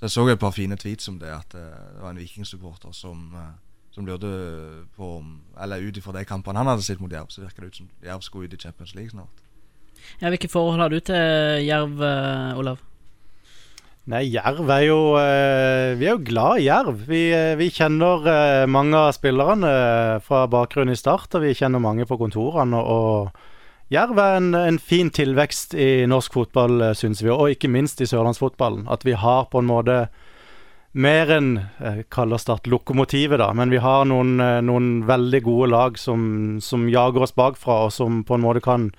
Så 0.00 0.08
jeg 0.08 0.10
så 0.10 0.28
et 0.28 0.40
par 0.40 0.50
fine 0.56 0.76
tweets 0.76 1.08
om 1.08 1.18
det, 1.18 1.28
at 1.28 1.54
eh, 1.54 1.76
det 1.94 2.00
var 2.00 2.10
en 2.10 2.18
Viking-supporter 2.18 2.92
som, 2.96 3.34
eh, 3.36 3.52
som 3.92 4.06
lurte 4.06 4.86
på 4.96 5.18
om 5.18 5.40
Eller 5.60 5.84
ut 5.84 5.96
ifra 5.96 6.12
de 6.12 6.24
kampene 6.24 6.58
han 6.58 6.66
hadde 6.66 6.82
sett 6.82 7.00
mot 7.00 7.12
Jerv, 7.12 7.28
så 7.28 7.42
virker 7.42 7.60
det 7.60 7.66
ut 7.66 7.76
som 7.76 7.90
Jerv 8.02 8.22
skulle 8.22 8.48
ut 8.48 8.54
i 8.54 8.56
Champions 8.56 8.94
League 8.94 9.10
snart. 9.10 9.44
Ja, 10.20 10.28
Hvilke 10.28 10.48
forhold 10.48 10.80
har 10.80 10.88
du 10.88 10.98
til 10.98 11.14
Jerv, 11.66 12.00
Olav? 12.58 12.80
Nei, 14.06 14.24
Jerv 14.32 14.68
er 14.68 14.80
jo 14.80 15.14
Vi 15.14 16.06
er 16.06 16.16
jo 16.16 16.24
glad 16.24 16.58
i 16.58 16.64
Jerv. 16.64 17.06
Vi, 17.06 17.30
vi 17.56 17.70
kjenner 17.70 18.66
mange 18.66 18.96
av 18.96 19.12
spillerne 19.12 20.18
fra 20.24 20.46
bakgrunn 20.48 20.90
i 20.90 20.96
Start, 20.96 21.34
og 21.34 21.42
vi 21.42 21.54
kjenner 21.54 21.78
mange 21.78 22.06
på 22.06 22.18
kontorene. 22.18 22.80
Og, 22.82 23.30
og 23.30 23.51
Jerv 23.92 24.18
er 24.18 24.38
en, 24.38 24.54
en 24.56 24.78
fin 24.80 25.10
tilvekst 25.12 25.74
i 25.76 26.06
norsk 26.08 26.32
fotball, 26.32 26.78
uh, 26.80 26.92
syns 26.96 27.20
vi, 27.20 27.28
og 27.32 27.52
ikke 27.52 27.68
minst 27.68 28.00
i 28.00 28.08
sørlandsfotballen. 28.08 28.86
At 28.88 29.04
vi 29.04 29.12
har 29.18 29.50
på 29.52 29.60
en 29.60 29.68
måte 29.68 29.98
mer 30.92 31.30
enn 31.32 31.56
eh, 31.80 32.02
kaller 32.12 32.40
Start 32.40 32.68
lokomotivet, 32.68 33.40
da. 33.40 33.50
Men 33.56 33.72
vi 33.72 33.80
har 33.82 34.04
noen, 34.08 34.36
eh, 34.40 34.60
noen 34.64 35.04
veldig 35.08 35.42
gode 35.44 35.70
lag 35.72 35.98
som, 35.98 36.60
som 36.60 36.88
jager 36.92 37.24
oss 37.24 37.34
bakfra, 37.36 37.86
og 37.86 37.94
som 37.96 38.22
på 38.28 38.36
en 38.36 38.44
måte 38.44 38.62
kan 38.64 38.90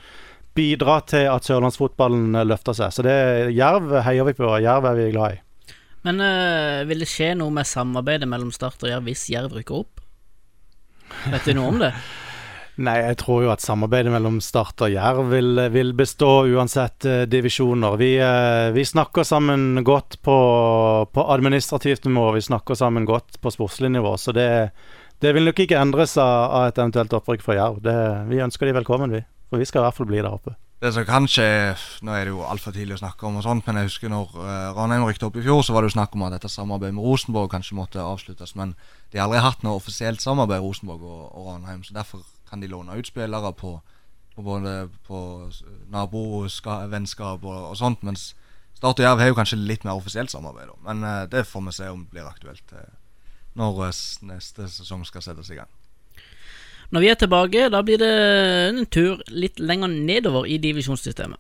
bidra 0.58 1.00
til 1.10 1.30
at 1.30 1.46
sørlandsfotballen 1.46 2.34
eh, 2.36 2.48
løfter 2.50 2.78
seg. 2.78 2.96
Så 2.96 3.06
det 3.06 3.18
Jerv 3.54 3.94
heier 4.08 4.30
vi 4.30 4.38
på, 4.38 4.50
og 4.50 4.62
Jerv 4.64 4.90
er 4.90 5.00
vi 5.00 5.12
glad 5.14 5.38
i. 5.38 5.76
Men 6.04 6.20
øh, 6.20 6.82
vil 6.90 7.06
det 7.06 7.08
skje 7.08 7.32
noe 7.40 7.54
med 7.54 7.70
samarbeidet 7.70 8.28
mellom 8.28 8.52
Start 8.52 8.82
og 8.84 8.90
Jerv 8.90 9.08
hvis 9.08 9.30
Jerv 9.32 9.54
rykker 9.56 9.86
opp? 9.86 10.02
Vet 11.30 11.46
du 11.48 11.56
noe 11.56 11.70
om 11.70 11.82
det? 11.86 11.94
Nei, 12.82 12.96
jeg 13.06 13.20
tror 13.22 13.44
jo 13.46 13.52
at 13.54 13.62
samarbeidet 13.62 14.10
mellom 14.10 14.40
Start 14.42 14.82
og 14.82 14.90
Jerv 14.90 15.28
vil, 15.30 15.62
vil 15.76 15.92
bestå 15.94 16.48
uansett 16.50 17.06
eh, 17.06 17.26
divisjoner. 17.30 18.00
Vi, 18.02 18.16
eh, 18.18 18.72
vi 18.74 18.86
snakker 18.88 19.28
sammen 19.28 19.84
godt 19.86 20.18
på, 20.26 20.38
på 21.14 21.26
administrativt 21.36 22.08
nivå, 22.10 22.32
vi 22.34 22.42
snakker 22.42 22.80
sammen 22.80 23.06
godt 23.06 23.38
på 23.44 23.54
sportslig 23.54 23.94
nivå. 23.94 24.16
Så 24.18 24.34
det, 24.34 24.48
det 25.22 25.36
vil 25.38 25.46
nok 25.46 25.62
ikke 25.62 25.78
endres 25.78 26.18
av, 26.18 26.50
av 26.50 26.68
et 26.72 26.82
eventuelt 26.82 27.14
opprykk 27.20 27.46
for 27.46 27.60
Jerv. 27.60 27.78
Det, 27.86 27.96
vi 28.34 28.42
ønsker 28.42 28.66
de 28.66 28.78
velkommen, 28.82 29.14
vi. 29.14 29.22
For 29.54 29.62
vi 29.62 29.70
skal 29.70 29.84
i 29.84 29.86
hvert 29.86 30.02
fall 30.02 30.10
bli 30.10 30.24
der 30.24 30.34
oppe. 30.34 30.58
Det 30.84 30.90
som 30.92 31.06
kanskje 31.08 31.46
Nå 32.04 32.12
er 32.12 32.26
det 32.26 32.34
jo 32.34 32.42
altfor 32.44 32.74
tidlig 32.76 32.98
å 32.98 33.04
snakke 33.06 33.30
om, 33.30 33.38
og 33.40 33.46
sånt, 33.46 33.64
men 33.70 33.78
jeg 33.80 33.88
husker 33.88 34.12
når 34.12 34.34
uh, 34.34 34.74
Ranheim 34.76 35.06
rykte 35.08 35.30
opp 35.30 35.38
i 35.40 35.44
fjor, 35.46 35.62
så 35.64 35.72
var 35.72 35.86
det 35.86 35.94
jo 35.94 36.00
snakk 36.00 36.18
om 36.18 36.26
at 36.26 36.34
dette 36.36 36.50
samarbeidet 36.52 36.98
med 36.98 37.06
Rosenborg 37.06 37.54
kanskje 37.54 37.78
måtte 37.78 38.04
avsluttes. 38.04 38.52
Men 38.60 38.74
de 39.14 39.22
har 39.22 39.30
aldri 39.30 39.46
hatt 39.46 39.64
noe 39.64 39.78
offisielt 39.78 40.26
samarbeid, 40.26 40.66
Rosenborg 40.66 41.06
og, 41.06 41.22
og 41.30 41.54
Ranheim. 41.54 41.86
Så 41.88 41.96
derfor 41.96 42.26
kan 42.54 42.62
de 42.62 42.70
låne 42.70 43.00
ut 43.00 43.10
spillere 43.10 43.50
på, 43.58 43.74
på 44.36 44.46
både 44.46 44.88
på 45.08 45.20
nabovennskap 45.90 47.44
og, 47.44 47.70
og 47.72 47.78
sånt. 47.80 48.06
Mens 48.06 48.36
Start 48.78 49.00
og 49.00 49.06
Jerv 49.06 49.22
har 49.22 49.30
jo 49.32 49.38
kanskje 49.38 49.62
litt 49.64 49.86
mer 49.88 49.96
offisielt 49.96 50.30
samarbeid. 50.34 50.70
Da. 50.70 50.82
Men 50.90 51.06
uh, 51.08 51.22
det 51.32 51.46
får 51.50 51.64
vi 51.66 51.74
se 51.78 51.88
om 51.90 52.04
det 52.04 52.18
blir 52.18 52.28
aktuelt 52.28 52.76
uh, 52.76 52.90
når 53.58 53.86
eh, 53.86 54.02
neste 54.28 54.68
sesong 54.68 55.06
skal 55.06 55.24
settes 55.24 55.52
i 55.54 55.58
gang. 55.60 55.70
Når 56.94 57.04
vi 57.04 57.10
er 57.10 57.18
tilbake, 57.22 57.68
da 57.74 57.82
blir 57.86 58.02
det 58.02 58.10
en 58.70 58.86
tur 58.92 59.22
litt 59.30 59.62
lenger 59.62 59.94
nedover 59.94 60.50
i 60.50 60.60
divisjonssystemet. 60.62 61.40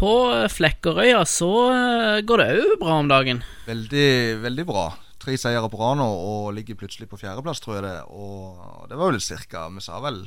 På 0.00 0.12
Flekkerøya 0.48 1.24
så 1.28 1.48
eh, 1.74 2.20
går 2.24 2.40
det 2.40 2.46
òg 2.56 2.76
bra 2.80 2.94
om 3.02 3.08
dagen. 3.10 3.42
Veldig, 3.66 4.12
veldig 4.40 4.64
bra. 4.64 4.84
Tre 5.20 5.34
seire 5.36 5.68
på 5.68 5.76
rad 5.76 5.98
nå 6.00 6.06
og 6.08 6.54
ligger 6.56 6.78
plutselig 6.80 7.10
på 7.10 7.18
fjerdeplass, 7.20 7.60
tror 7.60 7.76
jeg 7.76 7.84
det. 7.84 7.98
Og 8.08 8.86
det 8.88 8.96
var 8.96 9.10
vel 9.12 9.20
cirka 9.20 9.66
Vi 9.74 9.82
sa 9.84 10.00
vel 10.00 10.22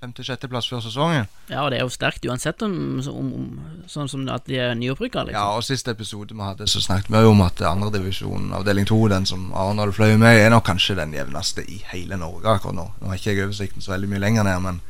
femte-sjetteplass 0.00 0.70
før 0.72 0.80
sesongen. 0.80 1.26
Ja, 1.52 1.66
og 1.66 1.74
det 1.74 1.76
er 1.76 1.84
jo 1.84 1.92
sterkt 1.92 2.24
uansett 2.24 2.62
om, 2.64 2.72
om, 3.12 3.26
om 3.36 3.84
sånn 3.92 4.08
som 4.08 4.22
at 4.32 4.46
de 4.48 4.56
er 4.56 4.72
nyopprykka, 4.80 5.26
Ja, 5.26 5.28
liksom. 5.28 5.58
og 5.58 5.66
Siste 5.68 5.92
episode 5.92 6.32
vi 6.32 6.40
hadde, 6.40 6.64
så 6.72 6.80
snakket 6.80 7.12
vi 7.12 7.20
jo 7.20 7.34
om 7.34 7.42
at 7.44 7.60
andredivisjon, 7.68 8.48
avdeling 8.56 8.88
to, 8.88 8.96
den 9.12 9.28
som 9.28 9.50
Arendal 9.52 9.92
fløy 9.92 10.14
med, 10.16 10.40
er 10.40 10.48
nok 10.54 10.64
kanskje 10.70 10.96
den 11.02 11.12
jevneste 11.12 11.66
i 11.68 11.82
hele 11.92 12.16
Norge 12.16 12.48
akkurat 12.56 12.78
nå. 12.80 12.86
Nå 13.02 13.12
har 13.12 13.20
ikke 13.20 13.34
jeg 13.36 13.44
oversikten 13.50 13.84
så 13.84 13.92
veldig 13.92 14.08
mye 14.14 14.24
lenger 14.24 14.48
ned, 14.48 14.64
men 14.64 14.80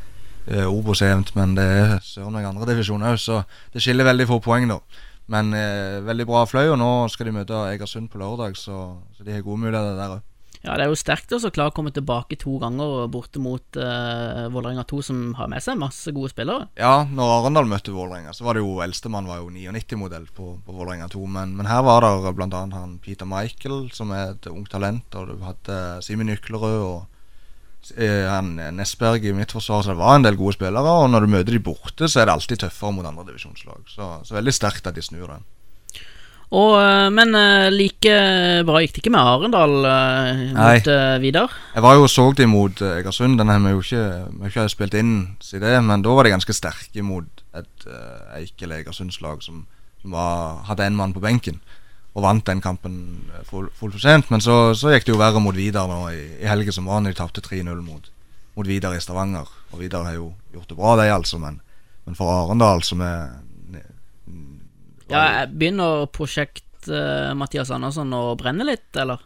uh, 0.51 0.67
Obos 0.71 1.03
er 1.03 1.15
jevnt. 1.15 1.35
Men 1.39 1.55
det 1.59 1.67
er 1.67 1.95
søren 2.05 2.35
meg 2.37 2.49
andredivisjon 2.49 3.07
òg, 3.07 3.21
så 3.21 3.43
det 3.75 3.85
skiller 3.85 4.09
veldig 4.09 4.29
få 4.31 4.41
poeng, 4.45 4.69
da. 4.71 4.81
Men 5.31 5.55
eh, 5.55 6.01
veldig 6.03 6.27
bra 6.27 6.43
fløy, 6.49 6.73
og 6.73 6.81
nå 6.81 6.91
skal 7.13 7.29
de 7.29 7.37
møte 7.37 7.55
Egersund 7.71 8.11
på 8.11 8.19
lørdag, 8.19 8.57
så, 8.59 8.81
så 9.15 9.23
de 9.23 9.37
har 9.37 9.45
gode 9.47 9.63
muligheter 9.63 9.95
der 9.95 10.17
òg. 10.17 10.27
Ja, 10.61 10.75
det 10.77 10.85
er 10.85 10.91
jo 10.91 10.97
sterkt 10.99 11.33
å 11.33 11.39
klare 11.49 11.73
å 11.73 11.73
komme 11.73 11.93
tilbake 11.95 12.37
to 12.37 12.59
ganger 12.61 13.07
borte 13.09 13.41
mot 13.41 13.79
uh, 13.81 14.45
Vålerenga 14.53 14.83
2, 14.91 14.99
som 15.07 15.23
har 15.39 15.49
med 15.49 15.65
seg 15.65 15.79
masse 15.81 16.13
gode 16.13 16.35
spillere. 16.35 16.67
Ja, 16.77 17.07
når 17.09 17.33
Arendal 17.39 17.71
møtte 17.71 17.95
Vålerenga, 17.95 18.35
så 18.37 18.45
var 18.45 18.59
det 18.59 18.65
jo 18.67 18.75
eldstemann 18.85 19.31
var 19.31 19.41
jo 19.41 19.49
99-modell 19.55 20.27
på, 20.37 20.51
på 20.67 20.75
Vålerenga 20.77 21.09
2. 21.15 21.23
Men, 21.39 21.55
men 21.57 21.71
her 21.71 21.81
var 21.87 22.05
det 22.05 22.35
bl.a. 22.37 22.61
han 22.75 22.99
Peter 23.01 23.31
Michael, 23.31 23.87
som 23.97 24.13
er 24.13 24.35
et 24.35 24.51
ungt 24.53 24.69
talent, 24.75 25.17
og 25.17 25.31
du 25.31 25.47
hadde 25.47 25.79
Simen 26.05 26.29
og 26.29 26.37
eh, 26.37 26.77
han 26.83 27.20
Nesberg 27.91 29.25
i 29.27 29.33
mitt 29.35 29.53
forsvar, 29.53 29.83
så 29.83 29.95
det 29.95 30.01
var 30.01 30.19
en 30.19 30.27
del 30.27 30.37
gode 30.39 30.55
spillere. 30.59 30.97
Og 31.03 31.09
når 31.11 31.25
du 31.25 31.33
møter 31.33 31.57
de 31.57 31.63
borte, 31.65 32.09
så 32.09 32.21
er 32.21 32.29
det 32.29 32.37
alltid 32.37 32.63
tøffere 32.63 32.93
mot 32.95 33.09
andredivisjonslag. 33.09 33.83
Så, 33.91 34.11
så 34.25 34.37
veldig 34.37 34.55
sterkt 34.55 34.87
at 34.87 34.99
de 34.99 35.05
snur 35.05 35.27
den. 35.33 35.47
Og, 36.51 36.73
eh, 36.83 37.09
men 37.15 37.35
eh, 37.39 37.69
like 37.71 38.15
bra 38.67 38.81
gikk 38.83 38.97
det 38.97 39.03
ikke 39.05 39.13
med 39.15 39.23
Arendal 39.23 39.75
Nei. 39.87 40.55
mot 40.57 40.89
uh, 40.91 41.19
Vidar. 41.23 41.53
Jeg 41.77 41.85
var 41.85 41.95
jo 41.95 42.07
og 42.09 42.11
så 42.11 42.25
dem 42.35 42.51
mot 42.57 42.83
eh, 42.83 42.97
Egersund. 42.99 43.39
Den 43.39 43.53
har 43.53 43.61
vi 43.63 43.75
jo 43.77 43.85
ikke, 43.85 44.07
vi 44.33 44.43
har 44.43 44.51
ikke 44.51 44.73
spilt 44.73 44.97
inn 44.99 45.13
siden 45.39 45.69
det, 45.69 45.77
men 45.87 46.03
da 46.03 46.17
var 46.17 46.27
de 46.27 46.35
ganske 46.35 46.57
sterke 46.57 47.05
mot 47.07 47.45
et 47.55 47.87
uh, 47.87 48.35
Eikel 48.41 48.75
Egersundslag 48.75 49.45
som, 49.47 49.63
som 50.03 50.17
var, 50.17 50.65
hadde 50.67 50.91
en 50.91 50.99
mann 50.99 51.15
på 51.15 51.23
benken. 51.23 51.63
Og 52.11 52.25
vant 52.25 52.43
den 52.47 52.61
kampen 52.65 52.95
eh, 53.31 53.45
full- 53.47 53.71
fullt 53.77 53.95
for 53.95 54.03
sent. 54.03 54.31
Men 54.33 54.43
så, 54.43 54.73
så 54.75 54.91
gikk 54.95 55.07
det 55.07 55.15
jo 55.15 55.21
verre 55.21 55.43
mot 55.43 55.55
Vidar 55.55 55.87
nå 55.91 56.01
i, 56.11 56.23
i 56.43 56.49
helgen 56.51 56.75
som 56.75 56.89
var, 56.91 57.03
når 57.05 57.15
de 57.15 57.21
tapte 57.21 57.45
3-0 57.45 57.71
mot, 57.87 58.11
mot 58.59 58.67
Vidar 58.67 58.97
i 58.97 59.03
Stavanger. 59.03 59.49
Og 59.71 59.83
Vidar 59.85 60.09
har 60.09 60.17
jo 60.19 60.33
gjort 60.55 60.73
det 60.73 60.79
bra, 60.81 60.97
de 60.99 61.07
altså, 61.15 61.39
men, 61.43 61.61
men 62.09 62.19
for 62.19 62.33
Arendal, 62.35 62.83
som 62.87 63.05
er 63.07 63.31
Ja, 65.11 65.47
begynner 65.51 66.05
prosjekt 66.15 66.87
uh, 66.87 67.33
Mathias 67.35 67.71
Andersson 67.75 68.13
å 68.15 68.37
brenne 68.39 68.63
litt, 68.67 68.91
eller? 68.95 69.19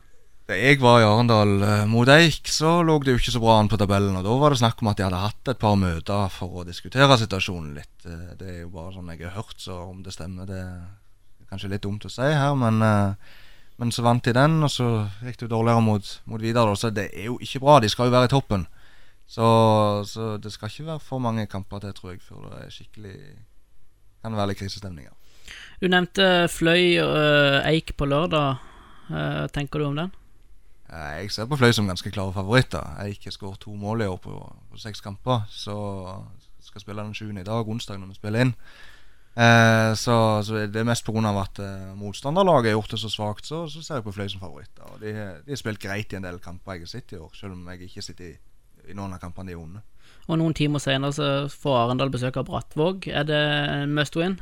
Da 0.48 0.56
jeg 0.56 0.76
var 0.80 1.00
i 1.00 1.04
Arendal 1.08 1.52
eh, 1.64 1.82
mot 1.88 2.08
Eik, 2.12 2.48
så 2.52 2.82
lå 2.84 2.98
det 3.00 3.14
jo 3.14 3.20
ikke 3.20 3.32
så 3.32 3.40
bra 3.40 3.54
an 3.60 3.68
på 3.72 3.78
tabellen. 3.80 4.16
Og 4.18 4.24
da 4.26 4.32
var 4.40 4.52
det 4.52 4.60
snakk 4.60 4.82
om 4.84 4.90
at 4.90 4.98
de 5.00 5.06
hadde 5.06 5.20
hatt 5.22 5.48
et 5.54 5.60
par 5.60 5.76
møter 5.80 6.26
for 6.32 6.60
å 6.60 6.64
diskutere 6.68 7.16
situasjonen 7.20 7.70
litt. 7.78 7.94
Det 8.04 8.48
er 8.50 8.58
jo 8.66 8.68
bare 8.74 8.92
sånn 8.92 9.08
jeg 9.14 9.24
har 9.24 9.38
hørt, 9.38 9.56
så 9.60 9.78
om 9.86 10.02
det 10.04 10.12
stemmer, 10.12 10.44
det 10.48 10.60
kanskje 11.54 11.72
litt 11.72 11.84
dumt 11.86 12.04
å 12.04 12.12
si 12.12 12.28
her. 12.28 12.54
Men, 12.58 12.82
eh, 12.82 13.40
men 13.78 13.90
så 13.94 14.04
vant 14.06 14.24
de 14.24 14.34
den, 14.34 14.60
og 14.62 14.70
så 14.70 14.88
gikk 15.24 15.40
det 15.40 15.48
jo 15.48 15.54
dårligere 15.56 15.82
mot, 15.82 16.20
mot 16.30 16.42
Vidar. 16.42 16.70
Så 16.76 16.90
det 16.94 17.10
er 17.14 17.30
jo 17.30 17.38
ikke 17.42 17.62
bra. 17.64 17.80
De 17.80 17.90
skal 17.90 18.10
jo 18.10 18.14
være 18.14 18.30
i 18.30 18.34
toppen. 18.34 18.66
Så, 19.26 19.46
så 20.06 20.36
det 20.36 20.52
skal 20.52 20.68
ikke 20.68 20.90
være 20.92 21.00
for 21.00 21.18
mange 21.18 21.46
kamper 21.48 21.80
til, 21.80 21.94
tror 21.96 22.12
jeg, 22.12 22.22
før 22.22 22.50
det 22.52 22.66
er 22.66 22.72
skikkelig 22.72 23.18
Kan 24.24 24.36
være 24.36 24.52
litt 24.52 24.60
krisestemninger. 24.60 25.12
Du 25.82 25.88
nevnte 25.92 26.46
Fløy 26.48 26.96
og 27.02 27.16
eh, 27.18 27.66
Eik 27.74 27.92
på 28.00 28.06
lørdag. 28.08 28.62
Eh, 29.12 29.42
tenker 29.52 29.82
du 29.82 29.90
om 29.90 29.98
den? 29.98 30.14
Jeg 30.88 31.28
ser 31.34 31.48
på 31.50 31.58
Fløy 31.60 31.74
som 31.76 31.90
ganske 31.90 32.08
klare 32.14 32.32
favoritter. 32.32 32.94
Eik 33.04 33.26
har 33.28 33.34
skåret 33.34 33.60
to 33.60 33.74
mål 33.76 34.00
i 34.00 34.08
år 34.08 34.16
på, 34.24 34.38
på 34.70 34.80
seks 34.80 35.04
kamper. 35.04 35.44
Så 35.52 35.76
skal 36.64 36.80
spille 36.80 37.04
den 37.04 37.12
sjuende 37.12 37.44
i 37.44 37.44
dag, 37.44 37.68
onsdag, 37.68 38.00
når 38.00 38.14
vi 38.14 38.18
spiller 38.18 38.46
inn. 38.46 38.54
Eh, 39.34 39.92
så, 39.98 40.16
så 40.46 40.60
det 40.70 40.78
er 40.78 40.86
mest 40.86 41.04
pga. 41.06 41.32
at 41.40 41.58
eh, 41.58 41.94
motstanderlaget 41.98 42.70
har 42.70 42.78
gjort 42.78 42.94
det 42.94 43.00
så 43.02 43.10
svakt, 43.10 43.46
så, 43.46 43.64
så 43.68 43.82
ser 43.82 43.98
jeg 43.98 44.06
på 44.06 44.14
Fløy 44.14 44.28
som 44.30 44.40
favoritt. 44.40 44.78
Og 44.92 45.00
de, 45.02 45.12
de 45.44 45.50
har 45.50 45.60
spilt 45.60 45.82
greit 45.82 46.12
i 46.12 46.16
en 46.20 46.26
del 46.26 46.38
kamper 46.38 46.78
jeg 46.78 46.86
har 46.86 46.92
sett 46.94 47.12
i 47.12 47.18
år, 47.18 47.32
selv 47.34 47.56
om 47.56 47.66
jeg 47.72 47.88
ikke 47.88 48.06
sitter 48.06 48.30
i, 48.30 48.34
i 48.92 48.94
noen 48.94 49.16
av 49.16 49.22
kampene 49.22 49.50
de 49.50 49.56
er 49.56 49.62
onde. 49.62 49.82
Og 50.28 50.38
noen 50.40 50.54
timer 50.56 50.80
senere 50.80 51.12
så 51.12 51.30
får 51.50 51.78
Arendal 51.82 52.12
besøk 52.14 52.38
av 52.40 52.46
Brattvåg. 52.48 53.08
Er 53.10 53.26
det 53.28 53.44
must 53.90 54.16
win? 54.16 54.38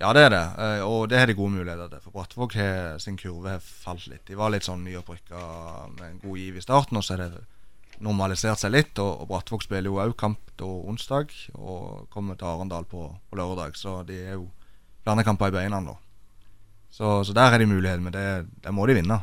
Ja, 0.00 0.10
det 0.16 0.26
er 0.26 0.32
det, 0.34 0.44
eh, 0.58 0.82
og 0.82 1.06
det 1.12 1.20
har 1.20 1.30
de 1.30 1.38
gode 1.38 1.54
muligheter 1.54 1.88
til. 1.92 2.02
For 2.02 2.16
Brattvåg 2.16 2.58
har 2.58 2.98
sin 2.98 3.18
kurve 3.20 3.56
har 3.56 3.62
falt 3.62 4.08
litt. 4.10 4.26
De 4.26 4.36
var 4.38 4.50
litt 4.50 4.66
sånn 4.66 4.82
nyopprykka 4.82 5.42
med 5.98 6.06
en 6.08 6.22
god 6.24 6.42
giv 6.42 6.58
i 6.58 6.64
starten, 6.64 6.98
og 6.98 7.06
så 7.06 7.14
er 7.14 7.22
det 7.28 7.44
normalisert 8.02 8.60
seg 8.60 8.74
litt. 8.74 8.98
Og, 9.02 9.24
og 9.24 9.30
Brattvåg 9.30 9.64
spiller 9.64 9.90
jo 9.90 10.00
òg 10.02 10.14
kamp 10.18 10.52
da 10.60 10.68
onsdag, 10.68 11.32
og 11.56 12.06
kommer 12.12 12.38
til 12.38 12.50
Arendal 12.50 12.86
på, 12.90 13.08
på 13.30 13.38
lørdag. 13.38 13.76
Så 13.78 14.02
de 14.08 14.18
er 14.20 14.36
jo 14.36 14.48
flere 15.02 15.26
kamper 15.26 15.52
i 15.52 15.56
beina 15.56 15.82
nå. 15.82 15.96
Så, 16.92 17.22
så 17.24 17.32
der 17.32 17.54
er 17.54 17.62
de 17.62 17.70
mulighet, 17.70 18.02
men 18.04 18.12
det, 18.12 18.26
det 18.64 18.74
må 18.74 18.84
de 18.86 18.98
vinne. 18.98 19.22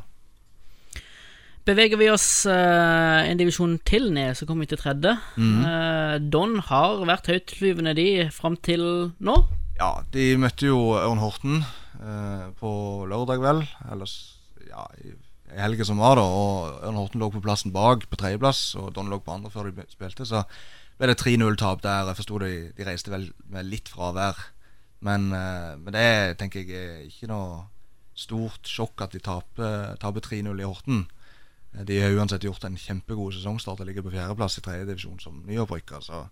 Beveger 1.69 1.99
vi 1.99 2.07
oss 2.09 2.47
uh, 2.49 3.21
en 3.29 3.37
divisjon 3.37 3.75
til 3.85 4.07
ned, 4.15 4.33
så 4.33 4.47
kommer 4.49 4.65
vi 4.65 4.71
til 4.71 4.81
tredje. 4.81 5.17
Mm 5.37 5.49
-hmm. 5.51 5.65
uh, 5.69 6.31
Don 6.31 6.59
har 6.59 7.05
vært 7.05 7.27
høytflyvende, 7.27 7.93
de, 7.93 8.29
fram 8.31 8.57
til 8.57 9.13
nå. 9.19 9.35
Ja, 9.79 10.01
de 10.13 10.37
møtte 10.37 10.65
jo 10.65 10.97
Ørn 10.97 11.21
Horten 11.21 11.63
uh, 12.01 12.49
på 12.59 13.05
lørdag, 13.05 13.41
vel. 13.41 13.67
Ellers, 13.91 14.39
ja, 14.67 14.83
i 14.97 15.13
helga 15.57 15.85
som 15.87 15.97
var, 16.01 16.15
da. 16.19 16.23
Og 16.23 16.83
Ørn 16.85 16.99
Horten 16.99 17.21
lå 17.21 17.29
på 17.33 17.41
plassen 17.43 17.73
bak, 17.75 18.05
på 18.09 18.19
tredjeplass, 18.19 18.75
og 18.79 18.93
Don 18.95 19.09
lå 19.09 19.19
på 19.23 19.33
andre 19.33 19.49
før 19.53 19.71
de 19.71 19.85
spilte. 19.89 20.25
Så 20.27 20.43
ble 20.99 21.09
det 21.11 21.17
3-0-tap 21.21 21.81
der. 21.83 22.07
Jeg 22.11 22.19
forsto 22.19 22.39
de, 22.43 22.51
de 22.77 22.87
reiste 22.87 23.11
vel 23.13 23.29
med 23.49 23.65
litt 23.69 23.89
fravær. 23.89 24.37
Men, 25.05 25.29
eh, 25.31 25.75
men 25.79 25.95
det 25.95 26.37
tenker 26.41 26.65
jeg 26.65 26.75
er 26.75 27.05
ikke 27.07 27.29
noe 27.31 27.61
stort 28.19 28.67
sjokk 28.67 29.05
at 29.05 29.13
de 29.15 29.21
taper, 29.23 29.95
taper 30.01 30.25
3-0 30.25 30.59
i 30.59 30.67
Horten. 30.67 31.05
Eh, 31.73 31.85
De 31.87 32.01
har 32.01 32.11
uansett 32.17 32.43
gjort 32.43 32.65
en 32.67 32.75
kjempegod 32.77 33.33
sesongstart 33.37 33.79
og 33.79 33.87
ligger 33.87 34.03
på 34.03 34.11
fjerdeplass 34.11 34.59
i 34.59 34.65
tredjedivisjon 34.65 35.19
som 35.23 35.39
nyopprykka. 35.47 36.01
Så 36.03 36.25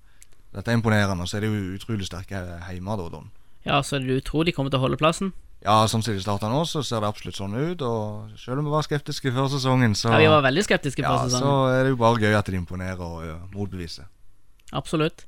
dette 0.54 0.72
er 0.72 0.80
imponerende. 0.80 1.24
Og 1.24 1.32
så 1.32 1.38
er 1.40 1.48
de 1.48 1.54
jo 1.54 1.78
utrolig 1.80 2.08
sterke 2.10 2.44
hjemme, 2.68 2.98
da, 3.00 3.10
Don. 3.14 3.32
Ja, 3.68 3.82
så 3.84 4.00
du 4.00 4.20
tror 4.22 4.44
de 4.48 4.52
kommer 4.56 4.72
til 4.72 4.80
å 4.80 4.86
holde 4.88 5.00
plassen? 5.00 5.32
Ja, 5.66 5.78
som 5.90 6.04
de 6.06 6.14
starta 6.22 6.50
nå, 6.52 6.62
så 6.70 6.84
ser 6.86 7.02
det 7.02 7.10
absolutt 7.10 7.38
sånn 7.40 7.56
ut. 7.58 7.82
Og 7.82 8.36
selv 8.40 8.62
om 8.62 8.68
vi 8.68 8.74
var 8.74 8.86
skeptiske 8.86 9.34
før 9.34 9.50
sesongen, 9.52 9.96
så, 9.98 10.12
Ja, 10.14 10.20
Vi 10.22 10.34
var 10.36 10.46
veldig 10.46 10.66
skeptiske 10.68 11.02
ja, 11.02 11.16
før 11.16 11.34
så 11.34 11.54
er 11.74 11.84
det 11.84 11.96
jo 11.96 12.02
bare 12.02 12.22
gøy 12.22 12.38
at 12.38 12.46
de 12.46 12.60
imponerer 12.60 13.02
og 13.02 13.24
uh, 13.26 13.40
motbeviser. 13.56 14.06
Absolutt. 14.78 15.26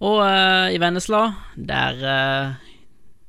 Og 0.00 0.20
uh, 0.20 0.68
i 0.74 0.78
Vennesla, 0.82 1.22
der 1.56 2.02
uh, 2.02 2.68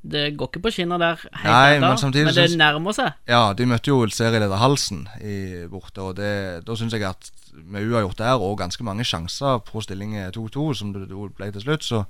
Det 0.02 0.32
går 0.34 0.48
ikke 0.50 0.62
på 0.64 0.70
skinner 0.74 0.98
der 0.98 1.20
Nei, 1.44 1.78
men 1.78 1.94
samtidig 1.98 2.26
men 2.26 2.34
det 2.34 2.58
nærmer 2.58 2.92
seg. 2.96 3.12
Ja, 3.30 3.52
de 3.54 3.66
møtte 3.70 3.92
jo 3.92 4.02
serieleder 4.10 4.58
Halsen 4.58 5.06
i, 5.22 5.64
borte, 5.70 6.02
og 6.02 6.16
det, 6.18 6.66
da 6.66 6.74
syns 6.74 6.92
jeg 6.92 7.06
at 7.06 7.30
med 7.54 7.86
uavgjort 7.86 8.18
der 8.18 8.42
og 8.42 8.58
ganske 8.58 8.84
mange 8.84 9.06
sjanser 9.06 9.62
på 9.62 9.80
stilling 9.80 10.16
2-2, 10.34 10.74
som 10.74 10.92
det 10.92 11.06
ble 11.08 11.52
til 11.54 11.62
slutt, 11.62 11.86
så, 11.86 12.02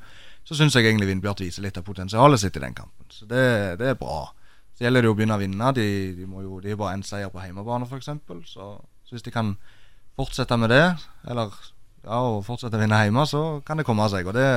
så 0.48 0.56
syns 0.56 0.74
jeg 0.74 0.88
egentlig 0.88 1.10
Vindbjart 1.10 1.44
viser 1.44 1.66
litt 1.66 1.76
av 1.76 1.84
potensialet 1.84 2.40
sitt 2.40 2.56
i 2.56 2.64
den 2.64 2.74
kampen. 2.80 3.01
Så 3.12 3.28
det, 3.28 3.44
det 3.80 3.92
er 3.92 4.00
bra. 4.00 4.24
Så 4.72 4.86
gjelder 4.86 5.04
det 5.04 5.10
jo 5.10 5.14
å 5.14 5.18
begynne 5.18 5.36
å 5.36 5.42
vinne. 5.42 5.72
De, 5.76 5.86
de, 6.16 6.26
må 6.28 6.42
jo, 6.46 6.58
de 6.64 6.72
er 6.72 6.80
bare 6.80 6.96
én 6.96 7.04
seier 7.06 7.32
på 7.32 7.42
hjemmebane, 7.42 7.88
f.eks. 7.88 8.10
Så, 8.48 8.72
så 9.04 9.14
hvis 9.14 9.26
de 9.26 9.34
kan 9.34 9.54
fortsette 10.18 10.58
med 10.60 10.72
det, 10.72 10.84
eller 11.28 11.52
ja, 12.02 12.18
og 12.18 12.42
fortsette 12.46 12.78
å 12.78 12.82
vinne 12.82 12.98
hjemme, 13.04 13.24
så 13.28 13.42
kan 13.66 13.80
det 13.80 13.86
komme 13.88 14.08
seg. 14.12 14.28
Og 14.28 14.36
det, 14.36 14.48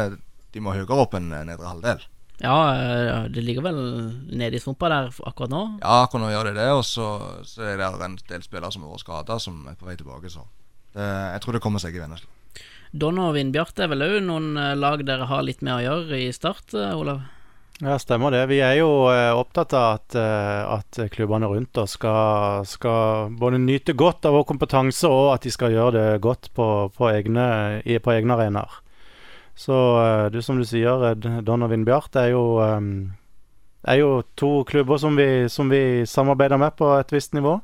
de 0.55 0.63
må 0.63 0.75
høyere 0.75 1.01
opp 1.03 1.17
enn 1.19 1.29
nedre 1.35 1.67
halvdel. 1.67 2.05
Ja, 2.43 2.55
eh, 2.75 3.27
det 3.31 3.43
ligger 3.45 3.63
vel 3.69 3.77
nede 4.35 4.57
i 4.57 4.63
sumpa 4.63 4.89
der 4.91 5.11
akkurat 5.23 5.51
nå. 5.51 5.61
Ja, 5.79 6.01
akkurat 6.03 6.25
nå 6.25 6.31
gjør 6.33 6.49
de 6.49 6.55
det, 6.57 6.71
og 6.75 6.83
så, 6.87 7.09
så 7.47 7.63
er 7.63 7.79
det 7.79 7.91
en 8.07 8.17
del 8.27 8.43
spillere 8.43 8.73
som 8.73 8.83
har 8.83 8.95
vært 8.95 9.05
skada, 9.05 9.37
som 9.39 9.61
er 9.71 9.77
på 9.79 9.87
vei 9.87 9.95
tilbake. 9.99 10.31
Så 10.31 10.43
det, 10.95 11.05
jeg 11.05 11.43
tror 11.45 11.55
det 11.55 11.63
kommer 11.63 11.83
seg 11.83 11.95
i 11.95 12.03
Vennesla. 12.03 12.31
Don 12.95 13.17
og 13.19 13.33
Vindbjarte 13.35 13.83
er 13.83 13.91
vel 13.91 14.05
òg 14.05 14.17
noen 14.23 14.55
eh, 14.59 14.75
lag 14.79 15.03
dere 15.07 15.27
har 15.27 15.43
litt 15.43 15.63
med 15.65 15.77
å 15.77 15.83
gjøre 15.83 16.19
i 16.25 16.29
start, 16.35 16.75
eh, 16.75 16.95
Olav? 16.95 17.23
Ja, 17.81 17.99
stemmer 17.99 18.31
det. 18.31 18.45
Vi 18.47 18.61
er 18.63 18.77
jo 18.79 19.09
eh, 19.11 19.35
opptatt 19.35 19.73
av 19.75 19.97
at, 19.97 20.15
eh, 20.15 20.61
at 20.77 20.99
klubbene 21.11 21.49
rundt 21.51 21.75
oss 21.81 21.97
skal, 21.97 22.63
skal 22.63 23.33
både 23.35 23.59
nyte 23.59 23.91
godt 23.99 24.23
av 24.23 24.37
vår 24.37 24.45
kompetanse, 24.47 25.09
og 25.11 25.33
at 25.33 25.43
de 25.43 25.51
skal 25.51 25.75
gjøre 25.75 25.91
det 25.97 26.21
godt 26.23 26.53
på, 26.55 26.67
på, 26.95 27.09
egne, 27.11 27.47
egne 27.83 28.37
arenaer. 28.37 28.77
Så 29.59 29.75
eh, 29.99 30.27
du 30.31 30.39
som 30.39 30.61
du 30.61 30.63
sier, 30.63 31.03
Don 31.19 31.67
og 31.67 31.73
Vindbjart 31.73 32.15
er 32.21 32.29
jo, 32.31 32.45
er 32.63 33.99
jo 33.99 34.23
to 34.39 34.53
klubber 34.71 35.01
som 35.01 35.19
vi, 35.19 35.49
som 35.51 35.67
vi 35.67 36.07
samarbeider 36.07 36.61
med 36.61 36.77
på 36.79 36.93
et 36.95 37.11
visst 37.11 37.35
nivå. 37.35 37.57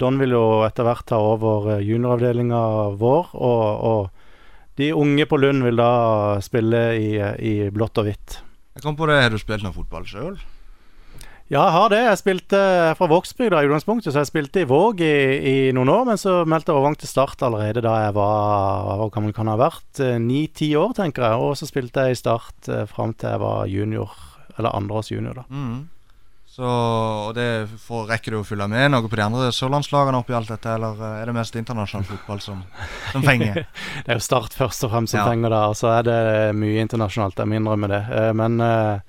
Don 0.00 0.16
vil 0.24 0.32
jo 0.38 0.46
etter 0.64 0.88
hvert 0.88 1.04
ta 1.12 1.20
over 1.20 1.84
junioravdelinga 1.84 2.64
vår, 2.96 3.36
og, 3.36 3.84
og 3.92 4.80
de 4.80 4.88
unge 4.96 5.28
på 5.28 5.36
Lund 5.36 5.68
vil 5.68 5.84
da 5.84 5.92
spille 6.42 6.84
i, 6.96 7.14
i 7.20 7.54
blått 7.68 8.00
og 8.00 8.08
hvitt. 8.08 8.40
Jeg 8.74 8.82
kom 8.82 8.96
på 8.98 9.06
det, 9.06 9.22
Har 9.22 9.30
du 9.30 9.38
spilt 9.38 9.62
noe 9.64 9.74
fotball 9.74 10.06
sjøl? 10.08 10.36
Ja, 11.52 11.60
jeg 11.60 11.72
har 11.74 11.90
det. 11.92 11.98
Jeg 12.06 12.18
spilte 12.22 12.58
er 12.58 12.94
fra 12.96 13.06
Vågsbygda 13.10 13.60
i 13.60 13.66
utgangspunktet, 13.68 14.14
så 14.14 14.22
jeg 14.22 14.30
spilte 14.30 14.62
i 14.64 14.68
Våg 14.68 15.02
i, 15.04 15.16
i 15.44 15.56
noen 15.76 15.92
år. 15.92 16.06
Men 16.08 16.18
så 16.20 16.38
meldte 16.48 16.72
jeg 16.72 16.78
overgang 16.80 16.96
til 16.98 17.10
Start 17.10 17.44
allerede 17.44 17.82
da 17.84 17.92
jeg 18.06 18.14
var 18.16 18.94
Hvor 19.02 19.12
gammel 19.12 19.34
kan 19.36 19.50
jeg 19.50 19.58
ha 19.58 19.60
vært? 19.60 20.00
Eh, 20.00 20.16
Ni-ti 20.24 20.70
år, 20.80 20.94
tenker 20.96 21.26
jeg. 21.28 21.42
Og 21.44 21.52
så 21.60 21.68
spilte 21.68 22.06
jeg 22.08 22.16
i 22.16 22.18
Start 22.22 22.70
eh, 22.72 22.86
fram 22.90 23.12
til 23.12 23.34
jeg 23.34 23.42
var 23.44 23.68
junior, 23.70 24.16
eller 24.56 24.72
andreårs 24.74 25.12
junior, 25.12 25.42
da. 25.42 25.44
Mm. 25.52 25.82
Så, 26.54 26.62
og 26.62 27.32
det 27.34 27.66
får, 27.82 28.04
Rekker 28.12 28.30
du 28.30 28.36
å 28.38 28.44
følge 28.46 28.68
med 28.70 28.92
noe 28.94 29.08
på 29.10 29.16
de 29.18 29.24
andre 29.24 29.48
sørlandslagene 29.50 30.20
oppi 30.20 30.36
alt 30.38 30.52
dette, 30.52 30.70
eller 30.76 31.00
eh, 31.02 31.16
er 31.22 31.26
det 31.26 31.34
mest 31.34 31.56
internasjonal 31.58 32.06
fotball 32.06 32.38
som, 32.44 32.60
som 33.10 33.24
fenger? 33.28 33.64
Det 34.04 34.12
er 34.14 34.20
jo 34.20 34.22
Start 34.22 34.54
først 34.54 34.86
og 34.86 34.92
fremst 34.92 35.16
som 35.16 35.24
Ja. 35.24 35.26
penger, 35.32 35.50
da. 35.50 35.64
Og 35.72 35.74
så 35.80 35.90
er 35.96 36.06
det 36.06 36.20
mye 36.60 36.84
internasjonalt. 36.84 37.42
Jeg 37.42 37.50
må 37.50 37.58
innrømme 37.58 37.90
det. 37.90 38.00
Eh, 38.20 38.30
Men 38.38 38.60
eh, 38.62 39.02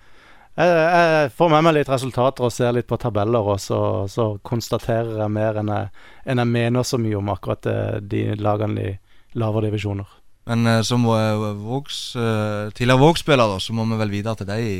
jeg, 0.57 1.29
får 1.37 1.53
med 1.53 1.67
meg 1.67 1.77
litt 1.77 1.89
resultater 1.93 2.47
og 2.47 2.53
ser 2.55 2.73
litt 2.79 2.87
på 2.89 2.97
tabeller, 2.97 3.45
og 3.53 3.61
så, 3.61 3.79
så 4.09 4.29
konstaterer 4.41 5.17
jeg 5.21 5.33
mer 5.37 5.61
enn 5.61 5.69
jeg, 5.75 5.89
enn 6.25 6.41
jeg 6.41 6.53
mener 6.57 6.85
så 6.87 6.97
mye 6.97 7.17
om 7.21 7.29
akkurat 7.35 7.69
eh, 7.69 7.97
de 8.01 8.25
lagene 8.41 8.89
i 8.89 8.93
lavere 9.37 9.67
divisjoner. 9.69 10.07
Men 10.49 10.65
eh, 10.71 10.81
som 10.87 11.05
eh, 11.13 11.45
Vågs, 11.61 12.15
eh, 12.17 12.71
tidligere 12.73 13.03
Våg-spiller, 13.05 13.59
så 13.61 13.75
må 13.77 13.85
vi 13.93 14.01
vel 14.01 14.13
videre 14.17 14.39
til 14.41 14.49
deg 14.49 14.65
i 14.65 14.77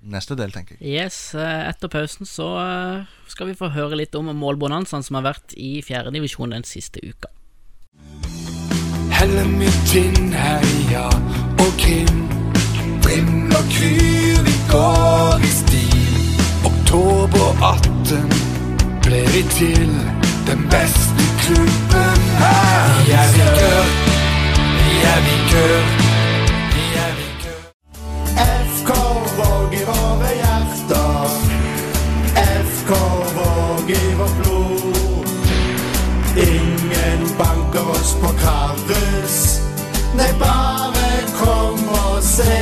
neste 0.00 0.36
del, 0.38 0.52
tenker 0.54 0.76
jeg. 0.76 0.86
Yes, 0.86 1.34
eh, 1.34 1.68
etter 1.68 1.90
pausen 1.92 2.28
så 2.28 2.48
eh, 2.62 3.16
skal 3.30 3.50
vi 3.50 3.58
få 3.58 3.70
høre 3.74 3.98
litt 3.98 4.14
om 4.18 4.30
målbonanzaen 4.36 5.04
som 5.06 5.18
har 5.20 5.26
vært 5.32 5.56
i 5.56 5.80
fjerdedivisjon 5.86 6.54
den 6.54 6.66
siste 6.68 7.02
uka. 7.02 7.32
Helle 9.16 9.46
mitt 9.48 9.94
inn, 9.96 10.32
heia 10.36 11.06
og 11.62 11.78
krim. 11.80 12.26
Brim 13.04 13.52
og 13.54 13.70
kryr, 13.72 14.42
vi 14.44 14.56
går 14.70 15.46
i 15.46 15.52
stil. 15.54 16.18
Oktober 16.66 17.62
18 17.62 18.28
ble 19.06 19.22
vi 19.32 19.42
til 19.54 19.94
den 20.46 20.66
beste 20.70 21.28
klubben 21.44 22.26
her. 22.42 22.90
Vi 23.06 23.14
er 23.22 23.30
vikør, 23.36 23.94
vi 24.82 24.98
er 25.14 25.24
vikør, 25.30 26.05
Nei, 40.16 40.30
bare 40.40 41.08
kom 41.36 41.82
og 41.92 42.20
se. 42.24 42.52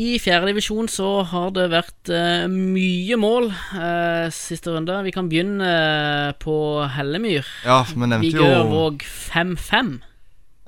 I 0.00 0.12
fjerdedivisjon 0.22 0.86
så 0.88 1.08
har 1.26 1.48
det 1.56 1.64
vært 1.72 2.10
eh, 2.14 2.44
mye 2.50 3.16
mål 3.18 3.48
eh, 3.50 4.28
siste 4.32 4.70
runde. 4.70 4.94
Vi 5.02 5.10
kan 5.16 5.26
begynne 5.28 5.66
eh, 5.66 6.28
på 6.40 6.54
Hellemyr. 6.94 7.48
Ja, 7.66 7.80
vi 7.90 8.06
nevnte 8.06 8.30
jo 8.30 8.44
Vigørvåg 8.46 9.02
5-5. 9.02 9.90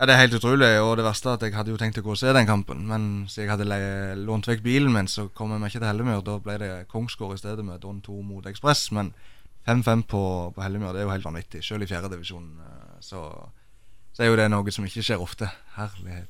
Ja, 0.02 0.08
Det 0.10 0.16
er 0.16 0.20
helt 0.24 0.34
utrolig, 0.40 0.72
og 0.82 0.96
det 0.98 1.04
verste 1.06 1.30
er 1.30 1.38
at 1.38 1.44
jeg 1.46 1.54
hadde 1.54 1.70
jo 1.70 1.78
tenkt 1.78 2.00
å 2.00 2.02
gå 2.02 2.10
og 2.16 2.18
se 2.18 2.34
den 2.34 2.48
kampen. 2.50 2.82
Men 2.90 3.04
siden 3.30 3.46
jeg 3.46 3.52
hadde 3.54 3.68
le- 3.70 4.16
lånt 4.26 4.48
vekk 4.50 4.64
bilen 4.66 4.90
min, 4.92 5.06
så 5.08 5.28
kom 5.30 5.54
jeg 5.54 5.62
meg 5.62 5.70
ikke 5.70 5.84
til 5.84 5.90
Hellemyr. 5.92 6.24
Da 6.26 6.36
ble 6.42 6.58
det 6.58 6.72
Kongsgård 6.90 7.36
i 7.38 7.40
stedet 7.44 7.62
med 7.64 7.78
Don 7.86 8.02
2 8.02 8.18
mot 8.26 8.50
Ekspress. 8.50 8.88
Men 8.98 9.12
5-5 9.70 10.02
på, 10.10 10.24
på 10.56 10.64
Hellemyr, 10.66 10.90
det 10.96 11.04
er 11.04 11.06
jo 11.06 11.14
helt 11.14 11.28
vanvittig. 11.30 11.62
Selv 11.62 11.86
i 11.86 11.90
fjerdedivisjon. 11.94 12.50
Så, 13.02 13.20
så 14.14 14.22
er 14.24 14.30
jo 14.30 14.38
det 14.38 14.46
noe 14.52 14.70
som 14.74 14.86
ikke 14.86 15.02
skjer 15.04 15.20
ofte. 15.24 15.48
Herlighet. 15.76 16.28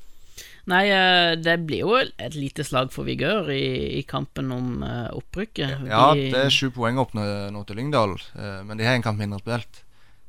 Nei, 0.71 0.85
eh, 0.95 1.33
det 1.43 1.57
blir 1.67 1.81
jo 1.83 1.95
et 1.99 2.35
lite 2.39 2.63
slag 2.63 2.89
for 2.93 3.03
Vigør 3.05 3.49
i, 3.51 3.99
i 3.99 4.03
kampen 4.07 4.51
om 4.55 4.77
eh, 4.87 5.09
opprykket. 5.13 5.83
Ja, 5.91 6.05
De- 6.15 6.29
det 6.31 6.39
er 6.47 6.53
sju 6.55 6.69
poeng 6.73 6.97
opp 7.03 7.11
nå, 7.17 7.25
nå 7.51 7.65
til 7.67 7.77
Lyngdal, 7.81 8.15
eh, 8.39 8.61
men 8.63 8.79
de 8.79 8.87
har 8.87 8.95
en 8.97 9.03
kamp 9.05 9.19
mindre 9.19 9.41
spilt. 9.43 9.81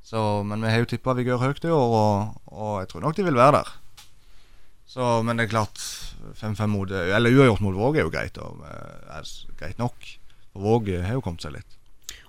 Så, 0.04 0.20
men 0.44 0.60
vi 0.60 0.68
har 0.74 0.82
jo 0.82 0.88
tippa 0.90 1.14
Vigør 1.16 1.40
høyt 1.40 1.64
i 1.64 1.70
år, 1.72 1.94
og, 1.96 2.42
og 2.52 2.74
jeg 2.82 2.90
tror 2.90 3.06
nok 3.06 3.16
de 3.16 3.24
vil 3.30 3.38
være 3.38 3.60
der. 3.62 3.70
Så, 4.90 5.06
men 5.24 5.38
det 5.38 5.46
er 5.46 5.54
klart 5.54 5.80
5-5 6.38 6.68
mot 6.70 6.90
Eller 6.92 7.32
uavgjort 7.32 7.62
mot 7.64 7.74
Våg 7.78 7.96
er 7.96 8.04
jo 8.04 8.12
greit. 8.12 8.36
Og, 8.42 8.60
er 8.68 9.30
greit 9.58 9.80
nok. 9.80 9.96
For 10.52 10.66
Våg 10.66 10.90
har 11.06 11.16
jo 11.16 11.22
kommet 11.24 11.42
seg 11.46 11.54
litt. 11.56 11.78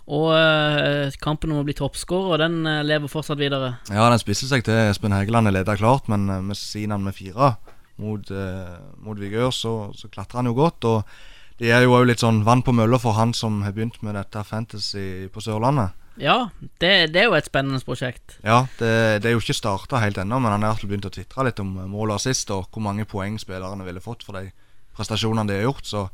Og 0.05 0.27
eh, 0.37 1.15
kampen 1.21 1.53
om 1.53 1.63
å 1.63 1.65
bli 1.65 1.73
toppskårer, 1.77 2.43
den 2.43 2.59
eh, 2.69 2.83
lever 2.85 3.09
fortsatt 3.09 3.39
videre. 3.41 3.75
Ja, 3.89 4.05
den 4.11 4.21
spisser 4.21 4.51
seg 4.51 4.65
til 4.67 4.77
Espen 4.77 5.15
Hegeland 5.15 5.49
er 5.49 5.55
leder 5.57 5.79
klart, 5.79 6.09
men 6.11 6.27
eh, 6.29 6.43
med 6.45 6.59
Sinan 6.59 7.05
med 7.07 7.17
fire 7.17 7.55
mot, 8.01 8.29
eh, 8.29 8.75
mot 9.01 9.17
Vigør, 9.17 9.49
så, 9.55 9.73
så 9.97 10.09
klatrer 10.13 10.43
han 10.43 10.51
jo 10.51 10.57
godt. 10.59 10.85
Og 10.85 11.57
det 11.61 11.71
er 11.73 11.85
jo 11.85 11.95
òg 11.97 12.05
litt 12.11 12.21
sånn 12.21 12.43
vann 12.45 12.61
på 12.65 12.75
mølla 12.75 12.99
for 13.01 13.17
han 13.17 13.33
som 13.33 13.63
har 13.65 13.73
begynt 13.73 13.97
med 14.05 14.17
dette 14.19 14.43
Fantasy 14.45 15.25
på 15.33 15.41
Sørlandet. 15.41 15.95
Ja, 16.21 16.49
det, 16.79 17.11
det 17.11 17.23
er 17.23 17.25
jo 17.27 17.35
et 17.35 17.49
spennende 17.49 17.81
prosjekt. 17.83 18.37
Ja, 18.45 18.67
det, 18.79 19.23
det 19.23 19.29
er 19.29 19.35
jo 19.35 19.41
ikke 19.41 19.57
starta 19.57 19.99
helt 20.03 20.19
ennå, 20.21 20.37
men 20.39 20.53
han 20.53 20.63
har 20.63 20.79
begynt 20.79 21.09
å 21.09 21.11
tvitre 21.11 21.49
litt 21.49 21.59
om 21.59 21.73
mål 21.91 22.13
og 22.13 22.19
assist 22.19 22.53
og 22.55 22.69
hvor 22.69 22.85
mange 22.85 23.07
poeng 23.09 23.35
spillerne 23.41 23.83
ville 23.87 24.03
fått 24.03 24.23
for 24.23 24.37
de 24.37 24.53
prestasjonene 24.95 25.49
de 25.49 25.59
har 25.59 25.67
gjort. 25.67 25.89
Så 25.89 26.05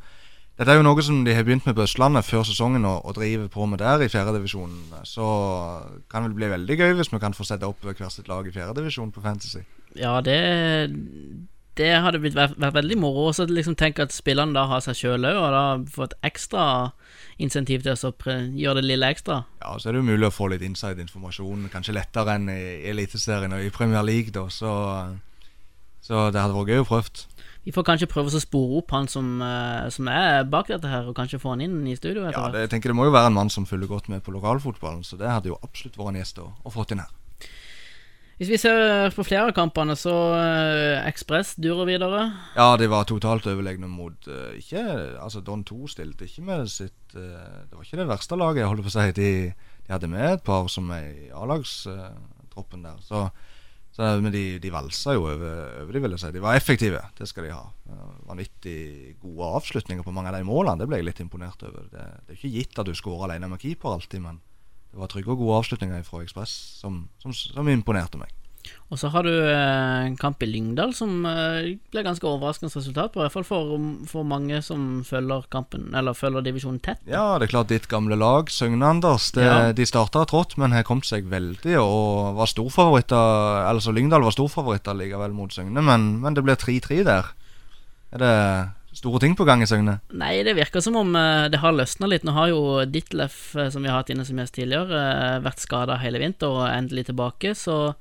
dette 0.61 0.75
er 0.75 0.77
jo 0.77 0.83
noe 0.85 1.01
som 1.01 1.23
de 1.25 1.33
har 1.33 1.41
begynt 1.41 1.65
med 1.65 1.73
på 1.73 1.81
Østlandet 1.87 2.27
før 2.27 2.43
sesongen 2.45 2.83
og, 2.85 2.99
og 3.09 3.15
driver 3.17 3.47
på 3.49 3.65
med 3.65 3.79
der 3.81 4.03
i 4.05 4.09
fjerdedivisjonen. 4.13 4.91
Så 5.09 5.25
kan 6.11 6.27
det 6.27 6.35
bli 6.37 6.51
veldig 6.51 6.75
gøy 6.77 6.91
hvis 6.99 7.09
vi 7.09 7.19
kan 7.23 7.33
få 7.33 7.47
sette 7.49 7.65
opp 7.65 7.81
hvert 7.81 8.03
sitt 8.13 8.29
lag 8.29 8.45
i 8.45 8.53
fjerdedivisjon 8.53 9.09
på 9.15 9.23
Fantasy. 9.23 9.63
Ja, 9.97 10.19
det 10.21 10.37
Det 11.73 11.89
hadde 12.03 12.19
blitt, 12.21 12.35
vært, 12.37 12.53
vært 12.61 12.75
veldig 12.77 12.99
moro. 13.01 13.23
Og 13.31 13.33
så 13.39 13.47
liksom 13.49 13.73
tenk 13.79 14.03
at 14.03 14.13
spillerne 14.13 14.53
da 14.53 14.67
har 14.69 14.85
seg 14.85 14.99
sjøl 14.99 15.25
òg, 15.25 15.39
og 15.39 15.49
da 15.55 15.63
får 15.89 16.11
et 16.11 16.29
ekstra 16.29 16.65
insentiv 17.41 17.81
til 17.81 17.97
å 17.97 18.13
gjøre 18.53 18.83
det 18.83 18.85
lille 18.85 19.09
ekstra. 19.09 19.41
Ja, 19.63 19.73
så 19.79 19.89
er 19.89 19.97
det 19.97 20.03
jo 20.03 20.09
mulig 20.11 20.29
å 20.29 20.35
få 20.35 20.51
litt 20.51 20.61
inside-informasjon, 20.67 21.71
kanskje 21.73 21.97
lettere 21.97 22.37
enn 22.37 22.51
i, 22.53 22.61
i 22.83 22.93
Eliteserien 22.93 23.57
og 23.57 23.65
i 23.65 23.73
Premier 23.73 24.05
League, 24.05 24.29
da. 24.35 24.45
Så, 24.53 24.69
så 26.05 26.27
det 26.29 26.43
hadde 26.43 26.59
vært 26.59 26.75
gøy 26.75 26.85
å 26.85 26.89
prøve. 26.91 27.25
Vi 27.61 27.73
får 27.75 27.85
kanskje 27.85 28.09
prøve 28.09 28.31
å 28.33 28.41
spore 28.41 28.79
opp 28.79 28.93
han 28.95 29.07
som, 29.11 29.35
eh, 29.45 29.89
som 29.93 30.07
er 30.09 30.47
bak 30.49 30.71
dette 30.71 30.89
her, 30.89 31.05
og 31.05 31.15
kanskje 31.15 31.39
få 31.41 31.53
han 31.53 31.61
inn 31.61 31.85
i 31.85 31.95
studio 31.95 32.25
Ja, 32.25 32.49
det, 32.49 32.65
jeg 32.65 32.71
tenker 32.73 32.89
det 32.89 32.97
må 32.97 33.05
jo 33.05 33.13
være 33.13 33.29
en 33.29 33.37
mann 33.37 33.53
som 33.53 33.67
følger 33.69 33.87
godt 33.87 34.09
med 34.09 34.23
på 34.25 34.33
lokalfotballen, 34.33 35.03
så 35.05 35.17
det 35.17 35.29
hadde 35.29 35.53
jo 35.53 35.59
absolutt 35.61 35.97
vært 35.99 36.15
en 36.15 36.21
gjest 36.23 36.41
å, 36.41 36.47
å 36.65 36.73
fått 36.73 36.95
inn 36.95 37.03
her. 37.03 37.11
Hvis 38.41 38.49
vi 38.49 38.57
ser 38.57 39.11
på 39.13 39.21
flere 39.21 39.51
av 39.51 39.53
kampene, 39.53 39.93
så 39.93 40.11
uh, 40.33 41.05
Ekspress 41.05 41.51
durer 41.61 41.85
videre. 41.85 42.23
Ja, 42.55 42.71
de 42.73 42.87
var 42.89 43.05
totalt 43.05 43.45
overlegne 43.45 43.85
mot 43.85 44.25
uh, 44.25 44.55
Ikke 44.57 44.81
Altså, 45.21 45.43
Don 45.45 45.61
2 45.61 45.91
stilte 45.93 46.25
ikke 46.25 46.47
med 46.47 46.65
sitt 46.73 47.13
uh, 47.13 47.61
Det 47.69 47.77
var 47.77 47.85
ikke 47.85 47.99
det 47.99 48.07
verste 48.09 48.39
laget, 48.41 48.63
jeg 48.63 48.71
holder 48.71 48.87
på 48.87 48.89
å 48.89 48.95
si. 48.95 49.05
De, 49.19 49.29
de 49.85 49.93
hadde 49.93 50.09
med 50.09 50.25
et 50.25 50.41
par 50.47 50.65
som 50.73 50.89
er 50.95 51.05
i 51.11 51.29
A-lagstroppen 51.37 52.87
der. 52.87 52.97
Så, 53.05 53.27
så 53.91 54.07
Men 54.23 54.31
de, 54.31 54.43
de 54.63 54.71
valsa 54.71 55.17
jo 55.17 55.25
over, 55.27 55.81
over 55.81 55.91
de, 55.91 56.01
vil 56.03 56.13
jeg 56.15 56.21
si. 56.23 56.31
De 56.31 56.43
var 56.43 56.55
effektive, 56.55 57.01
det 57.17 57.27
skal 57.27 57.47
de 57.47 57.51
ha. 57.51 57.65
Vanvittig 58.29 59.17
gode 59.19 59.49
avslutninger 59.59 60.05
på 60.05 60.13
mange 60.15 60.31
av 60.31 60.37
de 60.39 60.47
målene. 60.47 60.79
Det 60.79 60.87
ble 60.87 61.01
jeg 61.01 61.09
litt 61.09 61.19
imponert 61.23 61.65
over. 61.67 61.89
Det, 61.91 62.05
det 62.23 62.31
er 62.31 62.39
ikke 62.39 62.53
gitt 62.55 62.79
at 62.79 62.87
du 62.87 62.95
skårer 62.95 63.27
alene 63.27 63.51
med 63.51 63.59
keeper 63.59 63.91
alltid, 63.91 64.23
men 64.23 64.39
det 64.91 64.99
var 64.99 65.11
trygge 65.11 65.35
og 65.35 65.43
gode 65.43 65.59
avslutninger 65.59 66.07
fra 66.07 66.23
Ekspress 66.23 66.53
som, 66.79 67.03
som, 67.19 67.35
som 67.35 67.67
imponerte 67.71 68.19
meg. 68.19 68.31
Og 68.91 68.99
så 68.99 69.07
har 69.13 69.23
du 69.23 69.31
eh, 69.31 70.05
en 70.05 70.17
kamp 70.19 70.41
i 70.43 70.49
Lyngdal 70.49 70.91
som 70.95 71.25
eh, 71.27 71.77
ble 71.93 72.03
ganske 72.03 72.27
overraskende 72.27 72.71
resultat 72.73 73.13
på, 73.13 73.21
i 73.21 73.23
hvert 73.23 73.35
fall 73.37 73.47
for, 73.47 73.85
for 74.09 74.27
mange 74.27 74.59
som 74.65 75.01
følger 75.07 75.45
kampen, 75.53 75.89
eller 75.95 76.17
følger 76.17 76.43
divisjonen 76.45 76.81
tett. 76.83 76.99
Ja, 77.07 77.37
det 77.39 77.47
er 77.47 77.53
klart 77.55 77.71
ditt 77.71 77.87
gamle 77.91 78.17
lag, 78.19 78.51
Søgne 78.51 78.89
Anders. 78.89 79.31
Det, 79.35 79.45
Ja. 79.47 79.71
De 79.75 79.85
starta 79.87 80.25
trått, 80.27 80.57
men 80.59 80.75
har 80.75 80.83
kommet 80.87 81.07
seg 81.07 81.29
veldig 81.31 81.77
og 81.79 82.35
var 82.37 82.49
storfavoritter. 82.51 83.63
Altså 83.69 83.93
Lyngdal 83.95 84.25
var 84.27 84.35
storfavoritter 84.35 84.97
likevel 84.97 85.33
mot 85.35 85.53
Søgne, 85.53 85.83
men, 85.85 86.13
men 86.21 86.35
det 86.35 86.43
blir 86.45 86.59
3-3 86.59 87.01
der. 87.07 87.31
Er 88.11 88.19
det 88.21 88.35
store 88.99 89.21
ting 89.23 89.35
på 89.39 89.45
gang 89.47 89.63
i 89.63 89.69
Søgne? 89.69 89.99
Nei, 90.19 90.33
det 90.43 90.57
virker 90.57 90.83
som 90.83 90.97
om 90.99 91.15
eh, 91.15 91.47
det 91.51 91.61
har 91.63 91.75
løsna 91.75 92.09
litt. 92.11 92.25
Nå 92.27 92.35
har 92.35 92.51
jo 92.51 92.61
Ditlef, 92.85 93.55
eh, 93.55 93.69
som 93.71 93.83
vi 93.83 93.91
har 93.91 94.01
hatt 94.01 94.11
inne 94.11 94.25
som 94.27 94.39
gjest 94.39 94.57
tidligere, 94.59 94.99
eh, 94.99 95.37
vært 95.45 95.63
skada 95.63 95.95
hele 96.01 96.19
vinter 96.21 96.51
og 96.51 96.67
endelig 96.67 97.07
tilbake, 97.07 97.55
så 97.55 97.93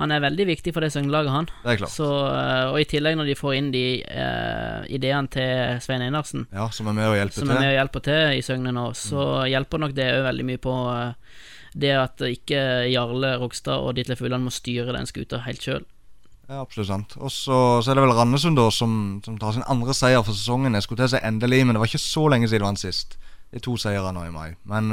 han 0.00 0.10
er 0.10 0.22
veldig 0.24 0.46
viktig 0.48 0.72
for 0.74 0.82
det 0.82 0.90
Søgne-laget, 0.90 1.30
han. 1.30 1.46
Det 1.62 1.70
er 1.70 1.78
klart. 1.84 1.92
Så, 1.94 2.08
eh, 2.26 2.66
og 2.72 2.80
i 2.80 2.86
tillegg, 2.90 3.14
når 3.18 3.28
de 3.30 3.36
får 3.38 3.54
inn 3.54 3.70
de 3.70 3.84
uh, 4.02 4.82
ideene 4.90 5.30
til 5.30 5.80
Svein 5.84 6.02
Einarsen, 6.02 6.48
Ja, 6.50 6.66
Som 6.74 6.90
er 6.90 6.96
med 6.98 7.12
og 7.12 7.14
hjelper 7.14 7.38
som 7.38 7.50
er 7.50 7.54
til. 7.54 7.62
med 7.62 7.70
å 7.70 7.76
hjelpe 7.78 8.02
til 8.02 8.38
i 8.38 8.42
Søgne 8.42 8.72
nå, 8.74 8.88
så 8.98 9.26
hjelper 9.46 9.84
nok 9.84 9.94
det 9.94 10.08
òg 10.16 10.24
veldig 10.26 10.46
mye 10.50 10.62
på 10.66 10.74
uh, 10.90 11.12
det 11.78 11.92
at 11.98 12.24
ikke 12.26 12.62
Jarle 12.90 13.36
Rogstad 13.38 13.82
og 13.86 13.94
Ditlef 13.94 14.22
Ulland 14.22 14.46
må 14.46 14.50
styre 14.54 14.96
den 14.96 15.06
skuta 15.10 15.40
helt 15.46 15.62
sjøl. 15.62 15.86
Ja, 16.48 16.58
absolutt 16.60 16.90
sant. 16.90 17.14
Og 17.22 17.30
så, 17.32 17.60
så 17.80 17.90
er 17.90 17.96
det 17.96 18.04
vel 18.04 18.16
Randesund 18.18 18.58
da 18.58 18.66
som, 18.74 19.22
som 19.24 19.38
tar 19.38 19.54
sin 19.54 19.64
andre 19.70 19.94
seier 19.94 20.26
for 20.26 20.34
sesongen. 20.34 20.74
Jeg 20.74 20.84
skulle 20.86 21.04
til 21.04 21.08
å 21.08 21.14
si 21.14 21.22
endelig, 21.22 21.62
men 21.64 21.74
det 21.74 21.82
var 21.82 21.88
ikke 21.88 22.02
så 22.02 22.26
lenge 22.28 22.50
siden 22.50 22.66
de 22.66 22.68
vant 22.68 22.82
sist. 22.82 23.16
De 23.54 23.62
to 23.62 23.78
seirene 23.80 24.12
nå 24.12 24.26
i 24.26 24.34
mai. 24.34 24.50
Men, 24.68 24.90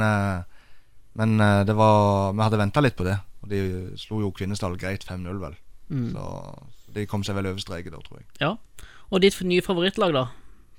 men 1.18 1.36
det 1.66 1.74
var 1.76 2.32
Vi 2.32 2.42
hadde 2.46 2.60
venta 2.62 2.80
litt 2.80 2.96
på 2.96 3.04
det. 3.04 3.18
Og 3.42 3.50
de 3.50 3.60
slo 4.00 4.20
jo 4.22 4.30
Kvinesdal 4.34 4.78
greit 4.78 5.04
5-0, 5.08 5.38
vel. 5.42 5.56
Mm. 5.92 6.10
Så 6.14 6.26
de 6.94 7.06
kom 7.10 7.24
seg 7.26 7.36
vel 7.36 7.50
over 7.50 7.62
streken 7.62 7.94
da, 7.94 8.00
tror 8.04 8.20
jeg. 8.20 8.26
Ja. 8.40 8.54
Og 9.12 9.22
ditt 9.24 9.36
nye 9.44 9.64
favorittlag, 9.64 10.14
da? 10.16 10.26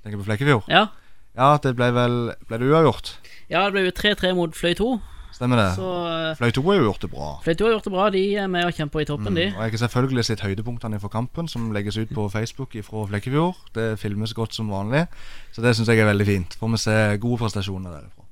Tenker 0.03 0.21
på 0.21 0.27
Flekkefjord. 0.29 0.69
Ja, 0.71 0.87
Ja, 1.33 1.55
det 1.57 1.71
ble 1.73 1.87
vel 1.95 2.15
Ble 2.45 2.59
det 2.61 2.67
uavgjort? 2.69 3.15
Ja, 3.49 3.63
det 3.65 3.73
ble 3.73 3.87
jo 3.87 3.93
3-3 3.97 4.35
mot 4.37 4.53
Fløy 4.53 4.75
2, 4.77 4.89
Stemmer 5.33 5.57
det? 5.57 5.69
så 5.79 5.87
eh, 6.05 6.35
Fløy 6.37 6.51
2 6.53 6.61
har 6.67 6.75
jo 6.77 6.83
gjort 6.85 7.01
det 7.01 7.09
bra. 7.09 7.29
Fløy 7.41 7.55
2 7.57 7.65
har 7.65 7.71
gjort 7.73 7.87
det 7.87 7.93
bra. 7.95 8.03
De 8.13 8.21
er 8.37 8.51
med 8.53 8.67
og 8.67 8.75
kjemper 8.77 9.01
i 9.01 9.07
toppen, 9.09 9.33
de. 9.33 9.47
Mm, 9.49 9.55
og 9.57 9.63
jeg 9.65 9.73
har 9.73 9.81
selvfølgelig 9.81 10.25
sett 10.27 10.43
høydepunktene 10.45 10.99
fra 11.01 11.09
kampen, 11.09 11.49
som 11.49 11.71
legges 11.73 11.97
ut 11.97 12.13
på 12.13 12.27
Facebook 12.29 12.77
fra 12.85 13.05
Flekkefjord. 13.09 13.63
Det 13.73 13.87
filmes 14.01 14.35
godt 14.37 14.53
som 14.53 14.69
vanlig, 14.69 15.07
så 15.51 15.65
det 15.65 15.73
syns 15.73 15.89
jeg 15.89 16.03
er 16.03 16.11
veldig 16.11 16.27
fint. 16.29 16.57
Får 16.61 16.75
vi 16.75 16.81
se 16.85 16.99
gode 17.25 17.41
prestasjoner 17.41 17.97
derfra. 17.97 18.22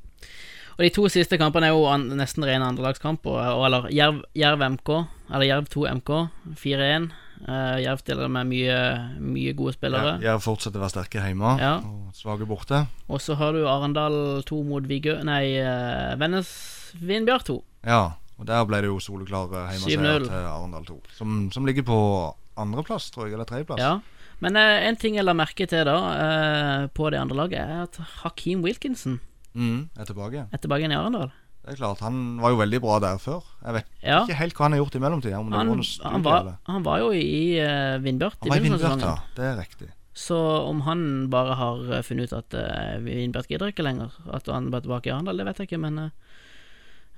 Og 0.82 0.86
de 0.88 0.90
to 0.96 1.04
siste 1.14 1.38
kampene 1.38 1.68
er 1.70 1.76
jo 1.76 1.84
an, 1.86 2.08
nesten 2.18 2.42
rene 2.48 2.66
andrelagskamper. 2.66 3.30
og- 3.54 3.66
Eller 3.68 3.84
Jerv, 3.94 4.24
Jerv 4.34 4.64
MK, 4.72 4.90
eller 5.30 5.46
Jerv 5.46 5.68
2 5.70 5.84
MK, 6.02 6.30
4-1. 6.58 7.12
Uh, 7.42 7.78
Jerv 7.82 8.00
stiller 8.00 8.28
med 8.30 8.48
mye, 8.50 9.20
mye 9.20 9.54
gode 9.54 9.74
spillere. 9.74 10.18
Ja, 10.22 10.32
Jerv 10.34 10.42
fortsetter 10.42 10.78
å 10.82 10.86
være 10.86 10.94
sterke 10.94 11.22
hjemme 11.22 11.60
Ja. 11.60 11.76
og 11.78 12.14
svake 12.14 12.46
borte. 12.48 12.88
Og 13.10 13.20
så 13.22 13.36
har 13.36 13.54
du 13.54 13.66
Arendal 13.68 14.42
2 14.44 14.64
mot 14.64 14.82
Vigø 14.84 15.24
Nei, 15.24 15.58
uh, 15.62 16.16
Vennes 16.18 16.94
Vindbjørn 17.00 17.44
2. 17.46 17.64
Ja, 17.86 18.14
og 18.40 18.46
der 18.46 18.66
ble 18.66 18.82
det 18.82 18.90
jo 18.90 18.98
soleklar 19.00 19.50
hjemmeseier 19.50 20.20
7-0. 20.22 20.26
til 20.26 20.34
Arendal 20.34 20.86
2. 20.86 21.02
Som, 21.18 21.52
som 21.52 21.66
ligger 21.66 21.84
på 21.84 22.34
andreplass, 22.58 23.12
tror 23.12 23.26
jeg, 23.26 23.34
eller 23.34 23.46
tredjeplass. 23.46 23.80
Ja. 23.80 24.00
Men 24.40 24.56
eh, 24.56 24.88
en 24.88 24.96
ting 24.96 25.14
jeg 25.16 25.24
la 25.26 25.34
merke 25.34 25.68
til 25.70 25.86
da, 25.86 25.96
eh, 26.14 26.88
på 26.94 27.10
det 27.12 27.20
andre 27.22 27.36
laget, 27.38 27.60
er 27.60 27.84
at 27.84 27.98
Hakeem 28.24 28.62
Wilkinson 28.64 29.20
Mm, 29.54 29.90
er 29.98 30.06
tilbake. 30.06 30.48
er 30.52 30.58
tilbake 30.58 30.86
igjen 30.86 30.96
i 30.96 31.00
Arendal. 31.00 31.32
Det 31.62 31.76
er 31.76 31.78
klart, 31.78 32.00
Han 32.02 32.40
var 32.42 32.50
jo 32.50 32.58
veldig 32.58 32.80
bra 32.82 33.00
der 33.00 33.18
før. 33.22 33.44
Jeg 33.64 33.74
vet 33.74 33.86
Ja. 34.02 34.24
ikke 34.24 34.34
helt 34.40 34.54
hva 34.56 34.64
han 34.66 34.72
har 34.72 34.80
gjort 34.80 34.96
i 34.96 35.00
mellomtida. 35.00 35.36
Han, 35.36 35.52
var 35.52 36.44
han, 36.44 36.58
han 36.66 36.84
var 36.84 37.00
jo 37.00 37.12
i 37.12 37.60
uh, 37.62 38.02
Vindbjart 38.02 38.40
i 38.42 38.50
Han 38.50 38.50
var 38.50 38.58
i 38.58 38.62
begynnelsen 38.62 38.88
av 38.88 38.98
Vindbjart, 38.98 39.20
ja. 39.20 39.36
Det 39.36 39.46
er 39.46 39.60
riktig. 39.60 39.90
Så 40.14 40.38
om 40.68 40.82
han 40.82 41.30
bare 41.30 41.56
har 41.56 41.94
eh, 41.94 42.02
funnet 42.04 42.32
ut 42.32 42.34
at 42.36 42.54
uh, 42.58 42.98
Vindbjart 43.06 43.48
gidder 43.48 43.72
ikke 43.72 43.86
lenger, 43.86 44.12
at 44.34 44.48
han 44.52 44.74
er 44.74 44.84
tilbake 44.84 45.08
i 45.08 45.14
Arendal, 45.14 45.38
det 45.38 45.46
vet 45.48 45.62
jeg 45.62 45.70
ikke, 45.70 45.80
men 45.80 46.00
uh, 46.00 46.10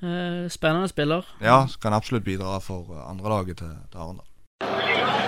eh, 0.04 0.50
spennende 0.54 0.91
spiller. 0.91 1.26
Ja, 1.41 1.65
kan 1.82 1.93
absolutt 1.93 2.28
bidra 2.28 2.60
for 2.62 2.86
andre 2.93 3.10
andrelaget 3.10 3.63
til, 3.63 3.74
til 3.91 3.98
Arendal. 3.98 4.28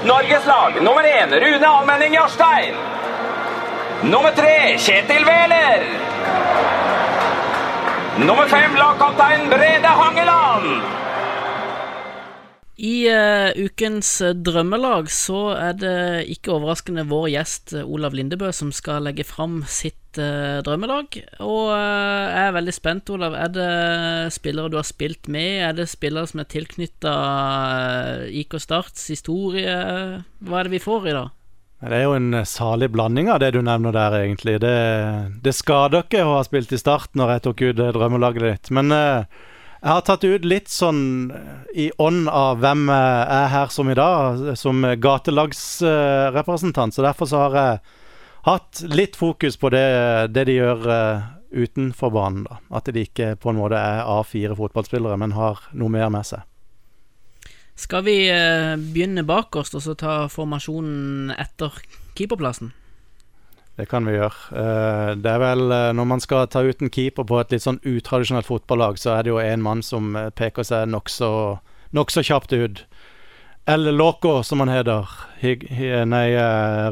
Norges 0.06 0.46
lag 0.46 0.78
nummer 0.84 1.08
én 1.10 1.34
Rune 1.34 1.68
Almenning 1.72 2.14
Jarstein. 2.14 2.78
Nummer 4.12 4.36
tre 4.38 4.76
Kjetil 4.78 5.26
Wæler. 5.26 6.85
Nummer 8.16 8.48
fem 8.48 8.72
lagkaptein 8.80 9.50
Brede 9.52 9.90
Hangeland. 9.92 10.84
I 12.80 12.94
uh, 13.12 13.50
ukens 13.60 14.22
eh, 14.24 14.32
drømmelag 14.40 15.10
så 15.12 15.42
er 15.56 15.76
det 15.80 16.00
ikke 16.32 16.54
overraskende 16.56 17.04
vår 17.12 17.28
gjest 17.34 17.74
eh, 17.76 17.84
Olav 17.84 18.16
Lindebø 18.16 18.54
som 18.56 18.72
skal 18.76 19.04
legge 19.04 19.28
fram 19.28 19.62
sitt 19.68 20.16
uh, 20.16 20.64
drømmelag. 20.64 21.20
Og 21.44 21.74
uh, 21.76 22.32
jeg 22.32 22.42
er 22.46 22.56
veldig 22.56 22.76
spent, 22.80 23.12
Olav. 23.12 23.36
Er 23.36 23.52
det 23.52 23.70
spillere 24.36 24.72
du 24.72 24.80
har 24.80 24.88
spilt 24.88 25.28
med? 25.28 25.66
Er 25.68 25.76
det 25.76 25.92
spillere 25.92 26.32
som 26.32 26.40
er 26.40 26.52
tilknytta 26.56 27.16
IK 28.32 28.62
Starts 28.64 29.10
historie? 29.12 29.76
Hva 30.40 30.62
er 30.62 30.70
det 30.70 30.78
vi 30.80 30.86
får 30.88 31.12
i 31.12 31.20
dag? 31.20 31.36
Det 31.84 31.98
er 31.98 32.06
jo 32.06 32.14
en 32.16 32.34
eh, 32.34 32.48
salig 32.48 32.88
blanding 32.94 33.28
av 33.32 33.40
det 33.44 33.52
du 33.56 33.62
nevner 33.66 33.92
der, 33.96 34.12
egentlig. 34.22 34.60
Det, 34.64 34.76
det 35.44 35.54
skader 35.56 36.06
ikke 36.06 36.24
å 36.24 36.38
ha 36.38 36.44
spilt 36.48 36.72
i 36.74 36.80
start 36.80 37.10
når 37.20 37.28
jeg 37.36 37.42
tok 37.50 37.66
ut 37.68 37.84
eh, 37.84 37.94
drømmelaget 37.98 38.46
ditt. 38.46 38.72
Men 38.76 38.86
eh, 38.96 39.28
jeg 39.86 39.92
har 39.92 40.06
tatt 40.08 40.24
ut 40.26 40.48
litt 40.48 40.70
sånn 40.72 41.04
eh, 41.36 41.60
i 41.86 41.88
ånd 42.02 42.30
av 42.32 42.58
hvem 42.64 42.88
jeg 42.90 43.28
er 43.36 43.48
her 43.54 43.70
som 43.76 43.92
i 43.92 44.00
dag, 44.00 44.56
som 44.58 44.82
gatelagsrepresentant. 44.82 46.96
Så 46.96 47.02
derfor 47.06 47.26
så 47.30 47.38
har 47.44 47.54
jeg 47.60 47.74
hatt 48.48 48.82
litt 48.90 49.16
fokus 49.20 49.56
på 49.62 49.70
det, 49.76 49.90
det 50.34 50.44
de 50.50 50.54
gjør 50.58 50.80
eh, 50.96 51.28
utenfor 51.68 52.10
banen. 52.16 52.44
da. 52.50 52.56
At 52.78 52.90
de 52.90 53.02
ikke 53.06 53.28
på 53.38 53.50
en 53.52 53.60
måte 53.60 53.78
er 53.78 54.10
A4 54.10 54.58
fotballspillere, 54.58 55.18
men 55.22 55.38
har 55.38 55.56
noe 55.78 55.90
mer 55.94 56.10
med 56.14 56.26
seg. 56.34 56.42
Skal 57.76 58.06
vi 58.08 58.16
eh, 58.32 58.74
begynne 58.80 59.26
bakerst 59.28 59.76
og 59.76 59.84
så 59.84 59.94
ta 60.00 60.16
formasjonen 60.32 61.34
etter 61.36 61.76
keeperplassen? 62.16 62.72
Det 63.76 63.90
kan 63.92 64.08
vi 64.08 64.16
gjøre. 64.16 64.56
Eh, 64.56 65.10
det 65.20 65.32
er 65.34 65.42
vel 65.44 65.66
eh, 65.76 65.92
Når 65.92 66.08
man 66.08 66.24
skal 66.24 66.48
ta 66.48 66.64
ut 66.64 66.80
en 66.80 66.92
keeper 66.92 67.28
på 67.28 67.42
et 67.42 67.52
litt 67.52 67.66
sånn 67.66 67.82
utradisjonelt 67.84 68.48
fotballag, 68.48 69.00
så 69.02 69.18
er 69.18 69.26
det 69.26 69.34
jo 69.34 69.42
en 69.44 69.66
mann 69.66 69.84
som 69.84 70.16
peker 70.40 70.64
seg 70.64 70.88
nokså 70.88 71.30
nok 71.96 72.16
så 72.16 72.24
kjapt 72.24 72.56
ut. 72.56 72.86
El 73.68 73.92
Loco, 73.98 74.40
som 74.44 74.64
han 74.64 74.72
heter. 74.72 75.12
Hig, 75.42 75.68
nei, 76.08 76.26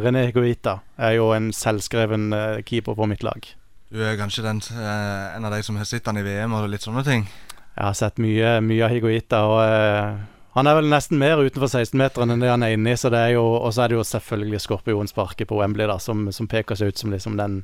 René 0.03 0.25
Higuita 0.29 0.79
er 0.97 1.15
jo 1.17 1.29
en 1.35 1.51
selvskreven 1.53 2.31
keeper 2.65 2.95
på 2.97 3.07
mitt 3.11 3.23
lag. 3.23 3.45
Du 3.93 3.99
er 4.01 4.17
kanskje 4.17 4.45
den, 4.45 4.61
en 4.73 5.45
av 5.45 5.53
de 5.53 5.59
som 5.63 5.77
har 5.77 5.85
sett 5.85 6.07
han 6.09 6.17
i 6.17 6.23
VM 6.25 6.55
og 6.57 6.71
litt 6.71 6.85
sånne 6.85 7.03
ting? 7.05 7.27
Jeg 7.75 7.83
har 7.83 7.97
sett 7.99 8.21
mye, 8.21 8.55
mye 8.65 8.87
av 8.87 8.95
Higuita, 8.95 9.43
og 9.49 10.32
han 10.53 10.69
er 10.69 10.77
vel 10.77 10.89
nesten 10.91 11.17
mer 11.17 11.41
utenfor 11.41 11.71
16-meteren 11.71 12.33
enn 12.35 12.43
det 12.43 12.51
han 12.51 12.63
er 12.65 12.75
inni. 12.75 12.93
Så 12.99 13.09
det 13.13 13.21
er 13.25 13.35
jo, 13.37 13.45
og 13.57 13.73
så 13.73 13.85
er 13.85 13.91
det 13.91 13.97
jo 13.97 14.05
selvfølgelig 14.05 14.61
skorpionsparket 14.61 15.49
på 15.49 15.57
Wembley 15.57 15.89
da, 15.89 15.97
som, 16.01 16.27
som 16.35 16.49
peker 16.49 16.77
seg 16.77 16.93
ut 16.93 17.01
som 17.01 17.13
liksom 17.13 17.39
den, 17.41 17.63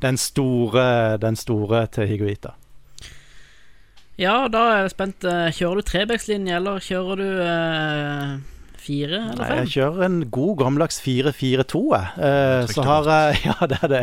den, 0.00 0.20
store, 0.20 1.18
den 1.20 1.36
store 1.36 1.84
til 1.92 2.08
Higuita. 2.08 2.54
Ja, 4.20 4.46
da 4.52 4.62
er 4.70 4.80
jeg 4.84 4.94
spent. 4.94 5.24
Eh, 5.28 5.50
Kjører 5.56 5.80
du 5.80 5.88
trebekslinje, 5.88 6.56
eller 6.56 6.80
kjører 6.84 7.20
du 7.20 7.28
eh, 7.44 8.32
fire 8.82 9.18
eller 9.32 9.40
fem? 9.40 9.56
Nei, 9.56 9.58
jeg 9.64 9.72
kjører 9.74 10.06
en 10.06 10.18
god 10.32 10.54
gammeldags 10.62 11.00
4-4-2, 11.04 11.82
jeg. 11.96 12.12
Eh, 12.28 12.72
så 12.72 12.86
har 12.86 13.10
jeg 13.12 13.42
Ja, 13.50 13.58
det 13.68 13.80
er 13.82 13.92
det. 13.92 14.02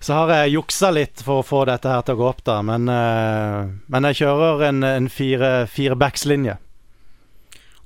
Så 0.00 0.16
har 0.16 0.32
jeg 0.34 0.56
juksa 0.56 0.90
litt 0.94 1.22
for 1.22 1.42
å 1.42 1.46
få 1.46 1.62
dette 1.68 1.92
her 1.92 2.02
til 2.06 2.16
å 2.16 2.22
gå 2.22 2.26
opp, 2.30 2.42
da. 2.46 2.58
Men, 2.66 2.90
eh, 2.90 3.70
men 3.90 4.10
jeg 4.10 4.22
kjører 4.24 4.66
en, 4.70 4.82
en 4.90 5.08
fire, 5.12 5.52
fire 5.70 5.98
backslinje. 6.00 6.56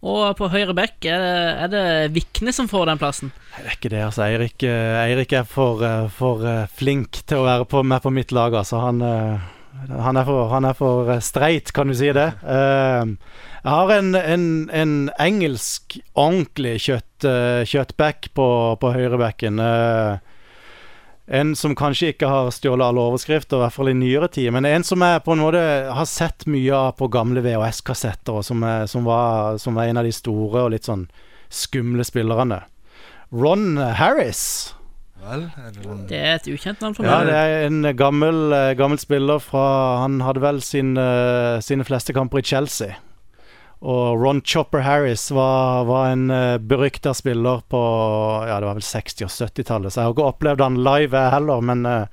Og 0.04 0.34
på 0.36 0.50
høyre 0.52 0.74
bekk, 0.76 1.06
er 1.08 1.22
er 1.64 1.70
det 1.72 1.84
Vikne 2.12 2.52
som 2.52 2.68
får 2.68 2.90
den 2.90 3.00
plassen? 3.00 3.32
Det 3.56 3.64
er 3.64 3.76
ikke 3.78 3.92
det, 3.94 4.02
altså. 4.04 4.26
Eirik, 4.26 4.62
eh, 4.62 5.00
Eirik 5.00 5.32
er 5.32 5.46
for, 5.48 5.80
eh, 5.82 6.08
for 6.12 6.44
eh, 6.44 6.66
flink 6.68 7.22
til 7.24 7.40
å 7.40 7.46
være 7.48 7.64
på, 7.70 7.82
med 7.82 8.04
på 8.04 8.12
mitt 8.12 8.34
lag, 8.36 8.52
altså. 8.52 8.82
Han, 8.84 9.00
han 9.88 10.20
er 10.20 10.28
for, 10.28 10.50
han 10.52 10.68
er 10.68 10.76
for 10.76 11.08
streit, 11.24 11.72
kan 11.72 11.88
du 11.88 11.96
si 11.96 12.12
det. 12.12 12.28
Jeg 12.44 13.72
har 13.72 13.92
en, 13.94 14.12
en, 14.14 14.46
en 14.68 14.94
engelsk 15.18 15.96
ordentlig 16.12 16.76
kjøtt, 16.84 17.24
på, 18.36 18.48
på 18.80 18.92
høyrebacken. 18.92 19.56
Uh, 19.56 20.33
en 21.26 21.54
som 21.56 21.72
kanskje 21.76 22.12
ikke 22.12 22.28
har 22.28 22.50
stjålet 22.52 22.84
alle 22.84 23.00
overskrifter, 23.00 23.56
i 23.56 23.64
hvert 23.64 23.76
fall 23.76 23.88
i 23.88 23.96
nyere 23.96 24.28
tid. 24.28 24.50
Men 24.52 24.68
en 24.68 24.84
som 24.84 25.00
jeg 25.00 25.22
på 25.24 25.32
en 25.32 25.40
måte 25.40 25.62
har 25.96 26.08
sett 26.08 26.44
mye 26.50 26.76
av 26.76 26.98
på 26.98 27.08
gamle 27.12 27.40
VHS-kassetter, 27.44 28.40
og 28.40 28.44
som, 28.44 28.64
er, 28.68 28.84
som, 28.90 29.06
var, 29.08 29.56
som 29.62 29.78
var 29.78 29.88
en 29.88 30.02
av 30.02 30.04
de 30.04 30.12
store 30.12 30.66
og 30.66 30.74
litt 30.76 30.88
sånn 30.88 31.06
skumle 31.54 32.04
spillerne. 32.04 32.60
Ron 33.32 33.78
Harris. 33.78 34.74
Vel, 35.24 35.46
det 35.56 36.08
Det 36.10 36.18
er 36.20 36.34
et 36.36 36.48
ukjent 36.52 36.82
navn 36.84 36.94
for 36.98 37.08
Ja, 37.08 37.22
det 37.24 37.32
er 37.32 37.66
en 37.70 37.80
gammel, 37.96 38.52
eh, 38.52 38.74
gammel 38.76 39.00
spiller 39.00 39.40
fra 39.40 40.02
Han 40.02 40.20
hadde 40.20 40.42
vel 40.44 40.60
sin, 40.60 40.98
eh, 41.00 41.60
sine 41.64 41.86
fleste 41.88 42.12
kamper 42.12 42.42
i 42.42 42.42
Chelsea. 42.44 42.98
Og 43.80 44.20
Ron 44.22 44.40
Chopper 44.42 44.84
Harris 44.84 45.30
var, 45.34 45.84
var 45.84 46.12
en 46.12 46.30
uh, 46.30 46.58
berykta 46.58 47.14
spiller 47.14 47.60
på 47.68 47.80
Ja, 48.48 48.60
det 48.60 48.66
var 48.70 48.78
vel 48.78 48.86
60- 48.86 49.26
og 49.26 49.32
70-tallet, 49.34 49.92
så 49.92 50.00
jeg 50.00 50.06
har 50.08 50.14
ikke 50.14 50.30
opplevd 50.30 50.62
han 50.64 50.78
live 50.86 51.24
heller, 51.34 51.60
men 51.60 51.84
uh, 51.84 52.06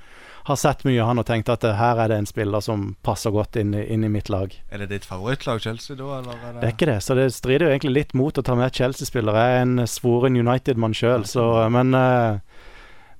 har 0.50 0.58
sett 0.58 0.84
mye 0.84 1.00
av 1.04 1.12
han 1.12 1.22
og 1.22 1.28
tenkt 1.30 1.52
at 1.54 1.64
uh, 1.64 1.76
her 1.78 2.02
er 2.04 2.12
det 2.12 2.18
en 2.20 2.28
spiller 2.28 2.64
som 2.66 2.90
passer 3.06 3.32
godt 3.32 3.56
inn, 3.62 3.72
inn 3.78 4.04
i 4.04 4.10
mitt 4.12 4.28
lag. 4.34 4.52
Er 4.74 4.84
det 4.84 4.90
ditt 4.92 5.08
favorittlag, 5.08 5.62
Chelsea, 5.64 5.96
da? 5.96 6.18
Eller 6.20 6.34
er 6.34 6.52
det, 6.52 6.60
Det 6.60 6.68
er 6.68 6.76
ikke 6.76 6.92
det, 6.92 7.00
så 7.06 7.16
det 7.16 7.30
strider 7.38 7.68
jo 7.70 7.76
egentlig 7.76 7.96
litt 8.00 8.14
mot 8.18 8.36
å 8.42 8.44
ta 8.44 8.58
med 8.60 8.76
Chelsea-spillere. 8.76 9.46
Jeg 9.48 9.62
er 9.62 9.66
en 9.70 9.88
svoren 9.88 10.36
United-mann 10.42 10.98
sjøl, 10.98 11.28
så 11.30 11.48
Men 11.72 11.96
uh, 11.96 12.40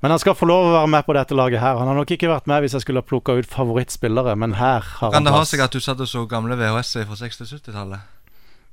men 0.02 0.10
han 0.10 0.18
skal 0.18 0.34
få 0.34 0.48
lov 0.50 0.66
å 0.66 0.72
være 0.74 0.90
med 0.90 1.06
på 1.06 1.14
dette 1.14 1.36
laget 1.38 1.62
her. 1.62 1.76
Han 1.78 1.86
har 1.92 1.94
nok 1.94 2.10
ikke 2.16 2.26
vært 2.32 2.48
med 2.50 2.64
hvis 2.64 2.74
jeg 2.74 2.82
skulle 2.82 3.04
ha 3.04 3.06
plukka 3.06 3.36
ut 3.38 3.46
favorittspillere, 3.46 4.34
men 4.34 4.56
her 4.58 4.82
har 4.82 5.12
Kan 5.14 5.20
han 5.20 5.28
det 5.30 5.34
ha 5.36 5.44
plass. 5.44 5.52
seg 5.54 5.62
at 5.62 5.76
du 5.78 5.80
satt 5.80 6.02
og 6.02 6.10
så 6.10 6.24
gamle 6.26 6.58
VHS-er 6.58 7.06
fra 7.06 7.20
60-70-tallet? 7.20 8.08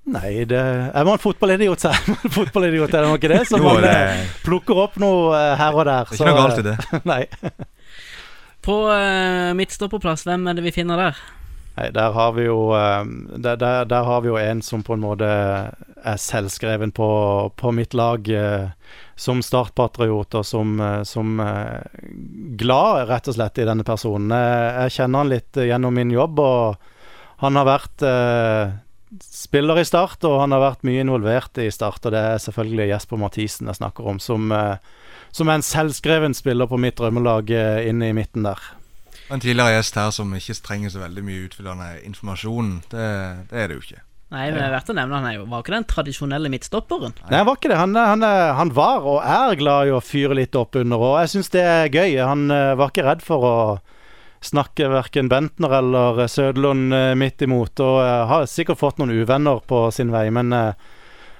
Nei, 0.08 0.44
det 0.48 0.58
Jeg 0.60 1.04
var 1.04 1.12
en 1.12 1.20
fotballidiot, 1.22 1.82
sa 1.82 1.90
jeg. 1.92 2.16
En 2.24 2.32
fotballidiot, 2.32 2.88
er 2.94 3.04
det 3.04 3.08
nok 3.10 3.18
ikke 3.20 3.32
det? 3.34 3.40
Så 3.50 3.58
Jo, 3.60 3.64
man 3.68 3.82
det- 3.84 3.94
eh, 3.94 4.22
plukker 4.46 4.82
opp 4.86 4.96
noe 5.02 5.34
eh, 5.36 5.56
her 5.60 5.74
og 5.76 5.84
der. 5.88 6.04
Det 6.08 6.16
er 6.16 6.22
ikke 6.22 6.30
noe 6.30 6.44
galt 6.44 6.62
i 6.62 6.68
det. 6.68 6.76
Nei. 7.12 7.22
På 8.64 8.76
uh, 8.90 9.52
midtstopperplass, 9.56 10.24
hvem 10.28 10.48
er 10.50 10.56
det 10.58 10.64
vi 10.66 10.72
finner 10.74 10.98
der? 11.00 11.20
Nei, 11.78 11.90
der 11.94 12.10
har 12.16 12.32
vi 12.34 12.48
jo 12.48 12.72
eh, 12.74 13.04
der, 13.38 13.54
der, 13.60 13.84
der 13.86 14.02
har 14.08 14.24
vi 14.24 14.32
jo 14.32 14.38
en 14.40 14.62
som 14.66 14.80
på 14.82 14.96
en 14.96 15.04
måte 15.04 15.28
er 15.28 16.16
selvskreven 16.18 16.90
på, 16.96 17.06
på 17.54 17.70
mitt 17.76 17.94
lag 17.94 18.26
eh, 18.34 18.72
som 19.18 19.38
startpatriot 19.46 20.34
og 20.40 20.44
som, 20.46 20.72
eh, 20.82 21.04
som 21.06 21.38
eh, 21.44 22.02
glad, 22.58 23.04
rett 23.12 23.30
og 23.30 23.36
slett, 23.38 23.60
i 23.62 23.68
denne 23.68 23.86
personen. 23.86 24.32
Jeg, 24.34 24.74
jeg 24.82 24.96
kjenner 24.96 25.22
han 25.22 25.32
litt 25.36 25.60
eh, 25.60 25.68
gjennom 25.70 25.94
min 25.94 26.10
jobb, 26.16 26.42
og 26.42 26.90
han 27.44 27.60
har 27.60 27.68
vært 27.70 28.06
eh, 28.10 28.74
spiller 29.24 29.80
i 29.80 29.84
Start, 29.88 30.22
og 30.28 30.40
han 30.42 30.52
har 30.54 30.60
vært 30.62 30.82
mye 30.88 31.02
involvert 31.04 31.58
i 31.62 31.68
Start. 31.74 32.00
Og 32.06 32.12
det 32.14 32.20
er 32.20 32.42
selvfølgelig 32.42 32.90
Jesper 32.92 33.20
Mathisen 33.22 33.70
jeg 33.70 33.78
snakker 33.80 34.08
om, 34.12 34.18
som, 34.22 34.50
eh, 34.52 34.76
som 35.32 35.48
er 35.52 35.60
en 35.60 35.66
selvskreven 35.66 36.34
spiller 36.36 36.68
på 36.70 36.78
mitt 36.80 36.98
drømmelag 37.00 37.50
eh, 37.54 37.86
inne 37.90 38.10
i 38.12 38.16
midten 38.16 38.44
der. 38.48 38.60
En 39.28 39.40
tidligere 39.44 39.74
gjest 39.76 39.96
her 40.00 40.10
som 40.16 40.30
ikke 40.36 40.54
trenger 40.64 40.92
så 40.94 41.02
veldig 41.02 41.24
mye 41.26 41.46
utfyllende 41.48 41.88
informasjon. 42.08 42.70
Det, 42.92 43.08
det 43.50 43.58
er 43.64 43.68
det 43.68 43.76
jo 43.76 43.82
ikke. 43.86 44.04
Nei, 44.28 44.46
men 44.52 44.58
det 44.60 44.64
er 44.66 44.72
verdt 44.74 44.90
å 44.92 44.94
nevne 44.96 45.18
han 45.22 45.26
er 45.30 45.34
jo 45.38 45.44
var 45.48 45.62
ikke 45.64 45.72
den 45.72 45.86
tradisjonelle 45.88 46.50
midtstopperen. 46.52 47.14
Nei, 47.30 47.36
han 47.40 47.46
var 47.48 47.56
ikke 47.56 47.70
det. 47.72 47.78
Han, 47.80 47.94
han, 47.96 48.24
er- 48.28 48.50
han 48.58 48.72
var 48.76 49.06
og 49.08 49.22
er 49.24 49.54
glad 49.56 49.88
i 49.88 49.94
å 49.96 50.02
fyre 50.04 50.36
litt 50.36 50.56
opp 50.60 50.76
under, 50.76 51.00
og 51.00 51.14
jeg 51.22 51.30
syns 51.32 51.48
det 51.54 51.62
er 51.64 51.88
gøy. 51.92 52.18
Han 52.20 52.42
eh, 52.52 52.74
var 52.76 52.92
ikke 52.92 53.06
redd 53.08 53.24
for 53.24 53.46
å 53.48 53.54
snakke 54.44 54.88
verken 54.92 55.28
Bentner 55.28 55.78
eller 55.80 56.26
Sødlund 56.30 56.94
eh, 56.94 57.14
midt 57.18 57.42
imot, 57.42 57.80
og 57.80 58.02
eh, 58.04 58.26
har 58.30 58.46
sikkert 58.50 58.80
fått 58.80 59.00
noen 59.00 59.14
uvenner 59.16 59.62
på 59.66 59.86
sin 59.94 60.12
vei, 60.14 60.28
men 60.34 60.52
eh, 60.54 60.88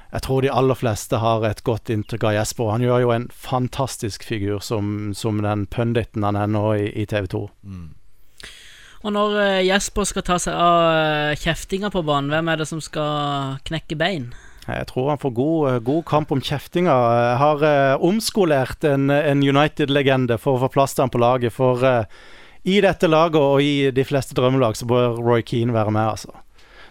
jeg 0.08 0.24
tror 0.24 0.42
de 0.42 0.50
aller 0.52 0.78
fleste 0.78 1.20
har 1.20 1.44
et 1.44 1.60
godt 1.66 1.92
inntrykk 1.92 2.30
av 2.30 2.36
Jesper. 2.38 2.72
Han 2.72 2.84
gjør 2.86 3.02
jo 3.04 3.12
en 3.12 3.28
fantastisk 3.28 4.24
figur 4.24 4.62
som, 4.64 5.12
som 5.12 5.42
den 5.44 5.66
punditen 5.68 6.24
han 6.24 6.38
er 6.40 6.48
nå 6.48 6.64
i, 6.78 6.88
i 6.96 7.04
TV 7.08 7.28
2. 7.34 7.44
Og 9.04 9.14
når 9.14 9.38
eh, 9.42 9.66
Jesper 9.68 10.08
skal 10.08 10.24
ta 10.26 10.38
seg 10.42 10.56
av 10.58 10.82
eh, 10.90 11.38
kjeftinga 11.38 11.92
på 11.94 12.02
banen, 12.06 12.32
hvem 12.32 12.50
er 12.50 12.62
det 12.62 12.68
som 12.70 12.80
skal 12.82 13.58
knekke 13.68 13.98
bein? 14.00 14.30
Jeg 14.68 14.88
tror 14.90 15.12
han 15.12 15.20
får 15.20 15.32
god, 15.36 15.60
eh, 15.70 15.78
god 15.84 16.02
kamp 16.08 16.32
om 16.34 16.42
kjeftinga. 16.44 16.96
Jeg 17.18 17.38
har 17.44 17.62
eh, 17.68 17.94
omskolert 18.04 18.84
en, 18.84 19.08
en 19.10 19.44
United-legende 19.44 20.36
for 20.40 20.56
å 20.56 20.66
få 20.66 20.72
plass 20.74 20.96
til 20.96 21.06
han 21.06 21.14
på 21.14 21.22
laget. 21.22 21.54
For 21.56 21.84
eh, 21.86 22.04
i 22.68 22.78
dette 22.84 23.08
laget 23.08 23.40
og 23.40 23.62
i 23.64 23.88
de 23.94 24.04
fleste 24.06 24.36
drømmelag 24.36 24.76
så 24.78 24.88
bør 24.88 25.16
Roy 25.22 25.44
Keane 25.46 25.74
være 25.74 25.94
med, 25.94 26.12
altså. 26.16 26.34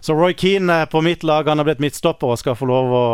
Så 0.02 0.16
Roy 0.18 0.34
Keane 0.38 0.84
er 0.84 0.90
på 0.90 1.02
mitt 1.06 1.24
lag. 1.26 1.48
Han 1.50 1.62
har 1.62 1.68
blitt 1.68 1.82
midtstopper 1.84 2.34
og 2.34 2.40
skal 2.42 2.58
få 2.58 2.68
lov 2.70 2.94
å 2.94 3.06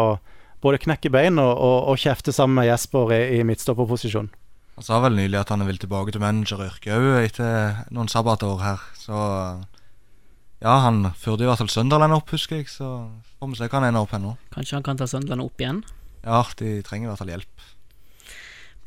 både 0.63 0.79
knekke 0.83 1.11
bein 1.11 1.39
og, 1.41 1.51
og, 1.51 1.77
og 1.91 1.99
kjefte 1.99 2.33
sammen 2.35 2.59
med 2.61 2.69
Jesper 2.69 3.11
i, 3.15 3.21
i 3.39 3.43
midtstopperposisjon. 3.47 4.31
Han 4.73 4.85
sa 4.85 4.99
vel 5.03 5.17
nylig 5.17 5.37
at 5.37 5.51
han 5.53 5.63
vil 5.67 5.77
tilbake 5.77 6.13
til 6.13 6.23
manageryrket 6.23 6.95
òg 6.95 7.27
etter 7.27 7.83
noen 7.93 8.09
sabbatår 8.09 8.63
her. 8.63 8.85
Så 8.97 9.17
ja, 10.63 10.77
han 10.85 11.11
førte 11.19 11.45
i 11.45 11.49
hvert 11.49 11.61
fall 11.61 11.71
Sunderland 11.71 12.15
opp, 12.15 12.31
husker 12.33 12.61
jeg. 12.61 12.71
Så 12.71 12.87
får 13.39 13.51
vi 13.51 13.59
se 13.59 13.67
hva 13.67 13.81
han 13.81 13.89
ender 13.91 14.07
opp 14.07 14.15
her 14.15 14.23
nå. 14.23 14.37
Kanskje 14.55 14.79
han 14.79 14.87
kan 14.87 14.99
ta 14.99 15.09
Sunderland 15.09 15.45
opp 15.45 15.61
igjen? 15.61 15.83
Ja, 16.23 16.41
de 16.59 16.79
trenger 16.87 17.09
i 17.09 17.11
hvert 17.11 17.21
fall 17.21 17.33
hjelp. 17.35 17.69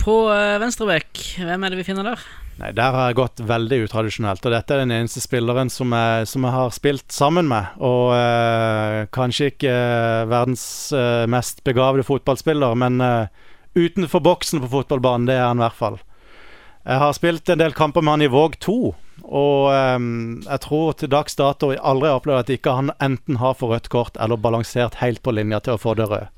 På 0.00 0.16
uh, 0.32 0.56
venstrebekk, 0.62 1.22
hvem 1.44 1.64
er 1.64 1.72
det 1.72 1.80
vi 1.80 1.86
finner 1.86 2.10
der? 2.10 2.26
Nei, 2.56 2.70
Der 2.72 2.94
har 2.94 3.10
jeg 3.10 3.18
gått 3.18 3.40
veldig 3.44 3.82
utradisjonelt, 3.84 4.46
og 4.48 4.54
dette 4.54 4.72
er 4.72 4.84
den 4.84 4.94
eneste 4.96 5.20
spilleren 5.20 5.68
som 5.72 5.92
jeg, 5.92 6.28
som 6.30 6.46
jeg 6.46 6.54
har 6.54 6.70
spilt 6.72 7.12
sammen 7.12 7.50
med. 7.50 7.74
Og 7.84 8.14
eh, 8.16 9.04
kanskje 9.12 9.50
ikke 9.52 9.72
eh, 9.72 10.28
verdens 10.30 10.64
eh, 10.96 11.26
mest 11.28 11.60
begavede 11.68 12.06
fotballspiller, 12.08 12.78
men 12.80 12.96
eh, 13.04 13.28
utenfor 13.76 14.24
boksen 14.24 14.64
på 14.64 14.72
fotballbanen, 14.72 15.28
det 15.28 15.36
er 15.36 15.50
han 15.50 15.60
i 15.60 15.66
hvert 15.66 15.80
fall. 15.82 16.00
Jeg 16.86 17.02
har 17.02 17.12
spilt 17.18 17.50
en 17.52 17.60
del 17.60 17.76
kamper 17.76 18.00
med 18.00 18.16
han 18.16 18.24
i 18.24 18.30
Våg 18.32 18.56
2, 18.64 18.78
og 19.26 19.68
eh, 19.74 20.08
jeg 20.48 20.64
tror 20.64 20.96
til 20.96 21.12
dags 21.12 21.36
dato 21.36 21.74
jeg 21.74 21.84
aldri 21.84 22.08
har 22.08 22.22
opplevd 22.22 22.46
at 22.46 22.56
ikke 22.56 22.78
han 22.80 22.94
enten 23.04 23.42
har 23.44 23.60
for 23.60 23.76
rødt 23.76 23.92
kort 23.92 24.16
eller 24.16 24.40
balansert 24.40 25.02
helt 25.04 25.20
på 25.20 25.36
linja 25.36 25.60
til 25.60 25.76
å 25.76 25.82
få 25.82 25.92
det 26.00 26.08
røde. 26.08 26.30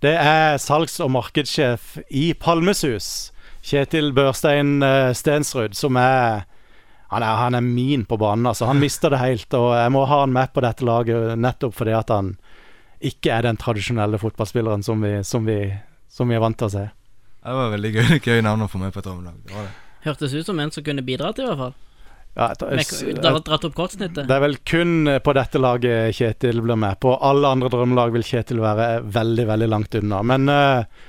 Det 0.00 0.16
er 0.16 0.56
salgs- 0.60 1.00
og 1.00 1.12
markedssjef 1.12 1.96
i 2.08 2.30
Palmesus. 2.36 3.32
Kjetil 3.66 4.12
Børstein 4.14 4.82
eh, 4.86 5.12
Stensrud, 5.16 5.74
som 5.74 5.98
er 5.98 6.44
han, 7.10 7.22
er 7.22 7.38
han 7.38 7.54
er 7.54 7.62
min 7.62 8.04
på 8.06 8.18
banen. 8.18 8.46
altså 8.46 8.66
Han 8.66 8.80
mister 8.82 9.10
det 9.10 9.22
helt, 9.22 9.54
og 9.54 9.72
jeg 9.78 9.92
må 9.94 10.04
ha 10.10 10.20
han 10.24 10.34
med 10.34 10.52
på 10.54 10.62
dette 10.64 10.86
laget 10.86 11.38
nettopp 11.38 11.74
fordi 11.78 11.94
at 11.94 12.10
han 12.10 12.34
ikke 13.06 13.32
er 13.34 13.46
den 13.46 13.58
tradisjonelle 13.60 14.18
fotballspilleren 14.18 14.82
som 14.82 15.02
vi, 15.04 15.18
som 15.24 15.46
vi, 15.46 15.60
som 16.10 16.30
vi 16.30 16.38
er 16.38 16.42
vant 16.42 16.58
til 16.58 16.70
å 16.70 16.74
se. 16.74 16.84
Det 17.46 17.56
var 17.58 17.74
veldig 17.74 17.92
gøy, 17.94 18.14
gøy 18.26 18.46
navn 18.46 18.66
å 18.66 18.70
få 18.70 18.80
med 18.82 18.94
på 18.94 19.02
et 19.02 19.08
drømmelag. 19.08 19.42
Det 19.46 19.66
det. 19.66 19.74
Hørtes 20.06 20.34
ut 20.34 20.46
som 20.46 20.62
en 20.62 20.72
som 20.74 20.86
kunne 20.86 21.02
bidratt, 21.06 21.42
i 21.42 21.46
hvert 21.46 21.60
fall. 21.64 21.76
Ja, 22.36 22.50
dratt, 22.52 23.64
opp 23.64 23.74
kortsnittet. 23.74 24.26
det 24.28 24.34
er 24.34 24.42
vel 24.42 24.58
kun 24.60 25.08
på 25.24 25.32
dette 25.32 25.56
laget 25.56 26.18
Kjetil 26.18 26.60
blir 26.60 26.76
med. 26.76 26.98
På 27.00 27.14
alle 27.16 27.48
andre 27.48 27.70
drømmelag 27.72 28.12
vil 28.12 28.26
Kjetil 28.26 28.60
være 28.60 29.00
veldig, 29.08 29.46
veldig 29.48 29.68
langt 29.72 29.96
unna. 29.96 30.20
Men 30.26 30.52
eh, 30.52 31.06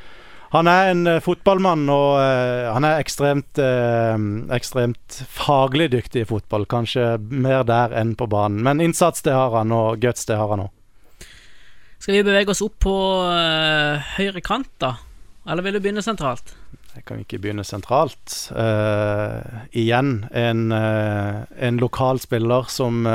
han 0.54 0.68
er 0.72 0.92
en 0.92 1.08
eh, 1.08 1.22
fotballmann, 1.24 1.88
og 1.92 2.20
uh, 2.22 2.72
han 2.72 2.88
er 2.88 3.02
ekstremt, 3.02 3.60
uh, 3.60 4.16
ekstremt 4.56 5.20
faglig 5.28 5.90
dyktig 5.92 6.24
i 6.24 6.30
fotball. 6.30 6.68
Kanskje 6.72 7.18
mer 7.20 7.66
der 7.68 7.96
enn 8.00 8.16
på 8.16 8.30
banen. 8.32 8.62
Men 8.64 8.84
innsats, 8.84 9.26
det 9.26 9.36
har 9.36 9.52
han, 9.58 9.74
og 9.76 10.00
guts, 10.04 10.28
det 10.30 10.40
har 10.40 10.54
han 10.54 10.68
òg. 10.68 10.74
Skal 11.98 12.20
vi 12.20 12.24
bevege 12.24 12.54
oss 12.54 12.64
opp 12.64 12.78
på 12.86 12.96
uh, 13.28 14.00
høyre 14.16 14.44
kant, 14.46 14.72
da? 14.80 14.96
Eller 15.48 15.66
vil 15.66 15.78
du 15.78 15.84
begynne 15.84 16.06
sentralt? 16.06 16.56
Jeg 16.96 17.04
kan 17.08 17.20
ikke 17.22 17.38
begynne 17.40 17.64
sentralt. 17.68 18.50
Igjen 19.70 20.10
en, 20.34 20.64
en 20.74 21.78
lokal 21.78 22.18
spiller 22.20 22.66
som 22.74 23.06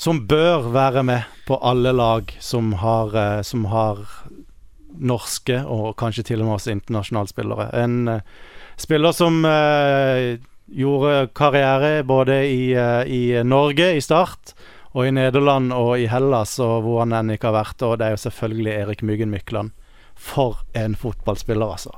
som 0.00 0.22
bør 0.26 0.70
være 0.72 1.02
med 1.04 1.28
på 1.46 1.58
alle 1.60 1.92
lag 1.92 2.32
som 2.40 2.72
har, 2.80 3.12
som 3.44 3.68
har 3.70 4.00
norske 4.98 5.62
og 5.64 5.94
kanskje 6.00 6.26
til 6.30 6.42
og 6.42 6.48
med 6.48 6.58
også 6.58 6.74
internasjonale 6.74 7.30
spillere. 7.30 7.68
En 7.78 7.96
uh, 8.08 8.20
spiller 8.80 9.14
som 9.16 9.40
uh, 9.46 10.36
gjorde 10.72 11.30
karriere 11.36 12.02
både 12.04 12.38
i, 12.48 12.62
uh, 12.76 13.02
i 13.06 13.42
Norge, 13.44 13.92
i 13.96 14.04
Start, 14.04 14.54
og 14.92 15.08
i 15.08 15.14
Nederland 15.14 15.72
og 15.72 15.96
i 16.00 16.08
Hellas, 16.10 16.58
og 16.60 16.82
hvor 16.84 17.00
han 17.02 17.14
enn 17.16 17.32
ikke 17.32 17.48
har 17.48 17.62
vært. 17.62 17.84
Og 17.86 17.96
det 17.98 18.06
er 18.06 18.16
jo 18.16 18.24
selvfølgelig 18.26 18.72
Erik 18.76 19.04
Myggen 19.06 19.32
Mykland. 19.32 19.72
For 20.12 20.60
en 20.76 20.94
fotballspiller, 20.98 21.72
altså. 21.72 21.96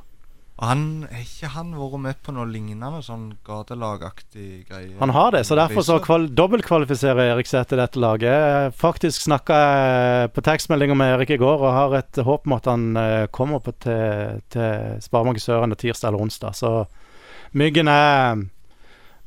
Han, 0.63 1.09
Har 1.11 1.23
ikke 1.25 1.49
han 1.51 1.73
vært 1.75 1.99
med 1.99 2.19
på 2.23 2.33
noe 2.37 2.47
lignende 2.47 3.01
sånn 3.03 3.25
gatelagaktig 3.47 4.69
greie? 4.69 4.93
Han 5.01 5.11
har 5.11 5.33
det, 5.35 5.43
så 5.49 5.57
derfor 5.59 5.83
så 5.83 5.97
kval 6.03 6.29
dobbeltkvalifiserer 6.31 7.33
Erik 7.33 7.51
seg 7.51 7.67
til 7.69 7.83
dette 7.83 7.99
laget. 7.99 8.31
Jeg 8.31 8.77
Faktisk 8.79 9.25
snakka 9.27 9.57
jeg 9.59 10.31
på 10.37 10.45
tekstmeldinger 10.47 10.99
med 10.99 11.17
Erik 11.17 11.35
i 11.35 11.41
går 11.43 11.59
og 11.67 11.75
har 11.75 11.97
et 11.99 12.23
håp 12.23 12.47
om 12.47 12.55
at 12.55 12.71
han 12.71 12.87
eh, 13.01 13.27
kommer 13.35 13.65
på 13.67 13.75
til, 13.83 14.39
til 14.55 15.03
Sparebanken 15.03 15.43
Søren 15.43 15.75
tirsdag 15.75 16.13
eller 16.13 16.23
onsdag. 16.23 16.55
Så 16.55 16.73
Myggen 17.59 17.91
er 17.91 18.47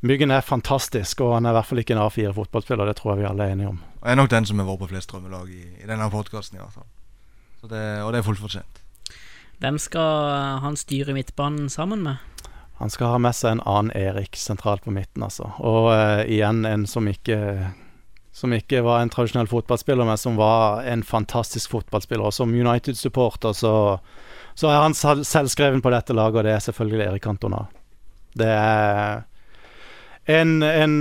Myggen 0.08 0.32
er 0.32 0.46
fantastisk, 0.46 1.22
og 1.26 1.34
han 1.34 1.48
er 1.50 1.56
i 1.56 1.58
hvert 1.58 1.68
fall 1.68 1.80
ikke 1.82 1.96
en 1.96 2.04
A4-fotballspiller. 2.06 2.86
Det 2.88 3.00
tror 3.00 3.16
jeg 3.16 3.24
vi 3.24 3.30
alle 3.32 3.48
er 3.48 3.56
enige 3.56 3.72
om. 3.74 3.80
Og 3.98 4.12
er 4.12 4.16
nok 4.16 4.30
den 4.32 4.46
som 4.46 4.60
har 4.62 4.68
vært 4.70 4.84
på 4.86 4.92
flest 4.94 5.12
drømmelag 5.12 5.50
i, 5.50 5.64
i 5.82 5.88
denne 5.90 6.08
podkasten, 6.14 6.60
i 6.60 6.62
hvert 6.62 6.76
fall. 6.76 6.86
Så 7.60 7.72
det, 7.72 7.86
og 8.06 8.14
det 8.14 8.22
er 8.22 8.28
fullt 8.28 8.44
fortjent. 8.46 8.84
Hvem 9.64 9.80
skal 9.82 10.60
han 10.62 10.78
styre 10.78 11.16
midtbanen 11.18 11.70
sammen 11.74 12.04
med? 12.06 12.24
Han 12.78 12.92
skal 12.94 13.16
ha 13.16 13.18
med 13.18 13.34
seg 13.34 13.56
en 13.56 13.64
annen 13.66 13.94
Erik 13.98 14.38
sentralt 14.38 14.84
på 14.86 14.94
midten, 14.94 15.24
altså. 15.26 15.50
Og 15.66 15.90
uh, 15.90 16.22
igjen 16.30 16.62
en 16.70 16.86
som 16.90 17.08
ikke 17.10 17.40
som 18.38 18.54
ikke 18.54 18.84
var 18.86 19.02
en 19.02 19.10
tradisjonell 19.10 19.48
fotballspiller, 19.50 20.06
men 20.06 20.20
som 20.22 20.36
var 20.38 20.84
en 20.86 21.02
fantastisk 21.02 21.72
fotballspiller. 21.74 22.28
Og 22.30 22.36
som 22.36 22.52
United-supporter 22.54 23.56
så, 23.58 23.72
så 24.54 24.70
er 24.70 24.84
han 24.84 24.94
sel- 24.94 25.26
selvskreven 25.26 25.82
på 25.82 25.90
dette 25.90 26.14
laget, 26.14 26.38
og 26.38 26.46
det 26.46 26.54
er 26.54 26.62
selvfølgelig 26.68 27.08
Erik 27.08 27.26
Cantona. 27.26 27.64
Det 28.38 28.52
er 28.54 29.24
en, 30.28 30.64
en 30.64 30.94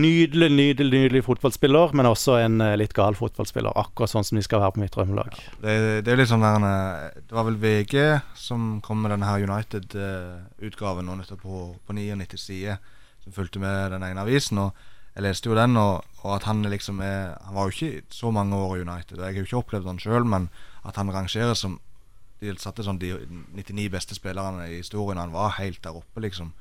nydelig, 0.00 0.48
nydelig, 0.48 1.02
nydelig 1.02 1.20
fotballspiller, 1.26 1.92
men 1.92 2.08
også 2.08 2.38
en 2.40 2.62
eh, 2.64 2.76
litt 2.80 2.94
gal 2.96 3.16
fotballspiller. 3.18 3.76
Akkurat 3.76 4.08
sånn 4.12 4.24
som 4.24 4.38
de 4.38 4.44
skal 4.46 4.62
være 4.62 4.72
på 4.76 4.80
mitt 4.80 4.94
drømmelag. 4.94 5.36
Det, 5.60 5.74
det 6.06 6.14
er 6.14 6.20
litt 6.20 6.30
sånn 6.30 6.44
der 6.44 6.64
eh, 6.64 7.18
Det 7.20 7.36
var 7.36 7.44
vel 7.50 7.58
VG 7.60 7.96
som 8.40 8.78
kom 8.84 9.02
med 9.04 9.12
denne 9.12 9.28
her 9.28 9.44
United-utgaven 9.44 11.10
nå 11.10 11.18
nettopp 11.18 11.44
på, 11.44 11.66
på 11.84 11.98
99 11.98 12.40
sider, 12.40 12.80
som 13.20 13.36
fulgte 13.36 13.60
med 13.60 13.92
den 13.92 14.06
ene 14.06 14.24
avisen. 14.24 14.62
Og 14.64 14.72
jeg 15.12 15.26
leste 15.26 15.52
jo 15.52 15.58
den, 15.58 15.76
og, 15.76 16.08
og 16.22 16.38
at 16.38 16.48
han 16.48 16.64
liksom 16.72 17.02
er 17.04 17.36
Han 17.44 17.58
var 17.58 17.68
jo 17.68 17.76
ikke 17.76 18.16
så 18.16 18.32
mange 18.32 18.56
år 18.56 18.78
i 18.78 18.86
United, 18.86 19.18
og 19.18 19.26
jeg 19.26 19.34
har 19.34 19.42
jo 19.42 19.48
ikke 19.50 19.60
opplevd 19.60 19.92
han 19.92 20.00
sjøl, 20.00 20.24
men 20.24 20.48
at 20.88 20.96
han 20.96 21.12
rangeres 21.12 21.66
som 21.66 21.76
De 22.40 22.56
satte 22.56 22.80
sånn 22.80 22.96
de 22.96 23.12
99 23.52 23.90
beste 23.92 24.16
spillerne 24.16 24.70
i 24.70 24.78
historien. 24.80 25.20
Han 25.20 25.36
var 25.36 25.58
helt 25.58 25.82
der 25.84 26.00
oppe, 26.00 26.22
liksom. 26.24 26.54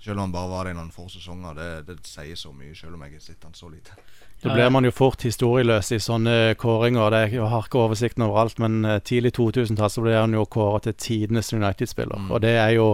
Selv 0.00 0.16
om 0.16 0.20
han 0.20 0.32
bare 0.32 0.48
var 0.48 0.64
det 0.64 0.72
i 0.72 0.78
noen 0.78 0.92
få 0.94 1.06
sesonger. 1.12 1.54
Det, 1.58 1.68
det 1.90 1.98
sier 2.08 2.38
så 2.38 2.54
mye, 2.56 2.72
selv 2.76 2.96
om 2.96 3.02
jeg 3.04 3.18
har 3.18 3.24
sett 3.24 3.44
han 3.44 3.56
så 3.56 3.68
lite. 3.68 3.96
Da 4.40 4.54
blir 4.54 4.70
man 4.72 4.86
jo 4.88 4.92
fort 4.96 5.20
historieløs 5.26 5.90
i 5.92 5.98
sånne 6.00 6.54
kåringer. 6.60 7.12
Det, 7.12 7.20
jeg 7.34 7.48
har 7.52 7.66
ikke 7.66 7.82
oversikten 7.82 8.24
over 8.24 8.40
alt, 8.40 8.56
men 8.62 8.80
eh, 8.88 9.02
tidlig 9.04 9.34
2000-tall 9.36 9.92
så 9.92 10.04
ble 10.04 10.14
han 10.16 10.32
jo 10.32 10.46
kåret 10.48 10.88
til 10.88 10.96
tidenes 10.96 11.52
United-spiller. 11.52 12.16
Mm. 12.16 12.30
Og 12.32 12.40
det 12.44 12.56
er 12.56 12.76
jo 12.78 12.90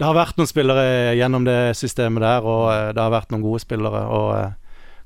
Det 0.00 0.06
har 0.06 0.16
vært 0.16 0.38
noen 0.38 0.48
spillere 0.48 1.12
gjennom 1.12 1.44
det 1.44 1.76
systemet 1.76 2.22
der, 2.22 2.46
og 2.46 2.70
eh, 2.72 2.92
det 2.94 3.02
har 3.02 3.10
vært 3.12 3.34
noen 3.34 3.42
gode 3.42 3.60
spillere. 3.60 4.04
Og 4.06 4.28
eh, 4.36 4.54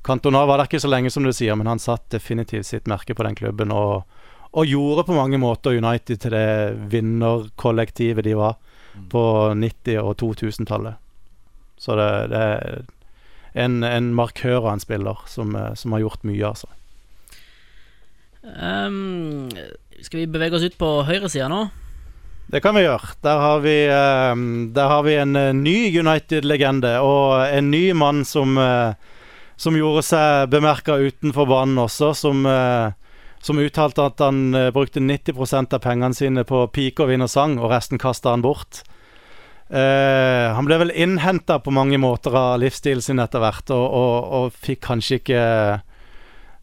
Cantona 0.04 0.44
var 0.44 0.60
der 0.60 0.68
ikke 0.68 0.84
så 0.84 0.92
lenge, 0.92 1.10
som 1.10 1.24
du 1.24 1.32
sier, 1.32 1.56
men 1.56 1.66
han 1.66 1.80
satt 1.80 2.10
definitivt 2.12 2.68
sitt 2.68 2.86
merke 2.86 3.16
på 3.16 3.24
den 3.24 3.34
klubben. 3.34 3.72
Og, 3.72 4.04
og 4.52 4.68
gjorde 4.68 5.06
på 5.08 5.16
mange 5.16 5.40
måter 5.40 5.80
United 5.80 6.20
til 6.20 6.36
det 6.36 6.76
vinnerkollektivet 6.92 8.28
de 8.28 8.36
var 8.36 8.60
på 9.10 9.24
90- 9.56 9.98
og 10.04 10.14
2000-tallet. 10.20 11.00
Så 11.80 11.96
det, 11.98 12.08
det 12.32 12.40
er 12.40 12.82
en, 13.54 13.82
en 13.86 14.12
markør 14.14 14.64
av 14.64 14.72
en 14.74 14.82
spiller 14.82 15.24
som, 15.30 15.54
eh, 15.58 15.72
som 15.78 15.94
har 15.96 16.04
gjort 16.04 16.26
mye, 16.26 16.52
altså. 16.54 16.70
Um, 18.44 19.48
skal 20.04 20.20
vi 20.20 20.28
bevege 20.28 20.58
oss 20.58 20.66
ut 20.66 20.76
på 20.76 20.90
høyresida 21.08 21.48
nå? 21.48 21.62
Det 22.46 22.60
kan 22.60 22.76
vi 22.76 22.84
gjøre. 22.84 23.14
Der 23.24 23.38
har 23.40 23.60
vi, 23.64 23.76
eh, 23.88 24.34
der 24.76 24.88
har 24.88 25.02
vi 25.02 25.14
en 25.16 25.36
eh, 25.36 25.52
ny 25.52 25.98
United-legende, 25.98 26.98
og 27.00 27.48
en 27.48 27.70
ny 27.70 27.92
mann 27.92 28.24
som, 28.24 28.58
eh, 28.58 28.92
som 29.56 29.76
gjorde 29.76 30.02
seg 30.04 30.50
bemerka 30.52 30.98
utenfor 31.00 31.48
banen 31.48 31.78
også, 31.78 32.12
som, 32.14 32.44
som 33.40 33.58
uttalte 33.58 34.02
at 34.02 34.18
han 34.18 34.50
brukte 34.74 35.00
90% 35.00 35.76
av 35.76 35.80
pengene 35.80 36.14
sine 36.14 36.42
på 36.44 36.66
pike 36.74 37.04
og 37.04 37.12
vin 37.12 37.22
og 37.22 37.30
sang, 37.30 37.54
og 37.58 37.70
resten 37.70 38.02
kasta 38.02 38.34
han 38.34 38.42
bort. 38.42 38.82
Eh, 39.74 40.46
han 40.54 40.68
ble 40.68 40.78
vel 40.84 40.94
innhenta 40.94 41.58
på 41.58 41.74
mange 41.74 41.98
måter 41.98 42.36
av 42.38 42.60
livsstilen 42.62 43.02
sin 43.02 43.22
etter 43.22 43.42
hvert, 43.42 43.72
og, 43.74 43.84
og, 43.84 44.30
og 44.38 44.62
fikk 44.66 44.84
kanskje 44.86 45.18
ikke 45.22 45.42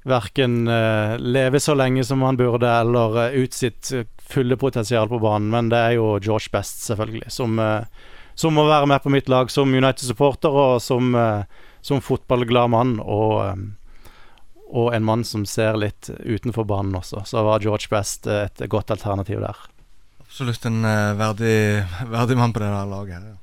verken 0.08 0.64
uh, 0.66 1.14
leve 1.22 1.60
så 1.62 1.76
lenge 1.78 2.02
som 2.08 2.24
han 2.26 2.40
burde, 2.40 2.66
eller 2.66 3.20
eh, 3.28 3.36
ut 3.44 3.54
sitt 3.54 3.92
eh, 3.94 4.08
fulle 4.18 4.58
potensial 4.58 5.12
på 5.12 5.20
banen. 5.22 5.52
Men 5.54 5.70
det 5.70 5.78
er 5.78 5.98
jo 6.00 6.16
George 6.18 6.50
Best, 6.56 6.82
selvfølgelig, 6.88 7.30
som, 7.36 7.60
uh, 7.62 7.86
som 8.42 8.56
må 8.56 8.66
være 8.66 8.88
med 8.90 9.04
på 9.04 9.12
mitt 9.14 9.30
lag 9.30 9.52
som 9.52 9.74
United-supporter, 9.74 10.50
og 10.50 10.82
som, 10.82 11.14
eh, 11.16 11.44
som 11.82 12.02
fotballglad 12.02 12.70
mann. 12.70 13.00
Og, 13.00 13.46
eh, 13.46 14.10
og 14.72 14.94
en 14.96 15.04
mann 15.04 15.24
som 15.24 15.46
ser 15.46 15.78
litt 15.78 16.10
utenfor 16.10 16.66
banen 16.66 16.96
også. 16.96 17.26
Så 17.28 17.44
var 17.44 17.60
George 17.60 17.92
Best 17.92 18.28
eh, 18.28 18.48
et 18.48 18.70
godt 18.70 18.92
alternativ 18.92 19.42
der. 19.44 19.58
Absolutt 20.32 20.66
en 20.66 20.86
eh, 20.88 21.14
verdig, 21.20 21.56
verdig 22.18 22.38
mann 22.40 22.54
på 22.56 22.64
det 22.64 22.72
der 22.72 22.88
laget 22.88 23.18
her. 23.20 23.30
ja. 23.34 23.38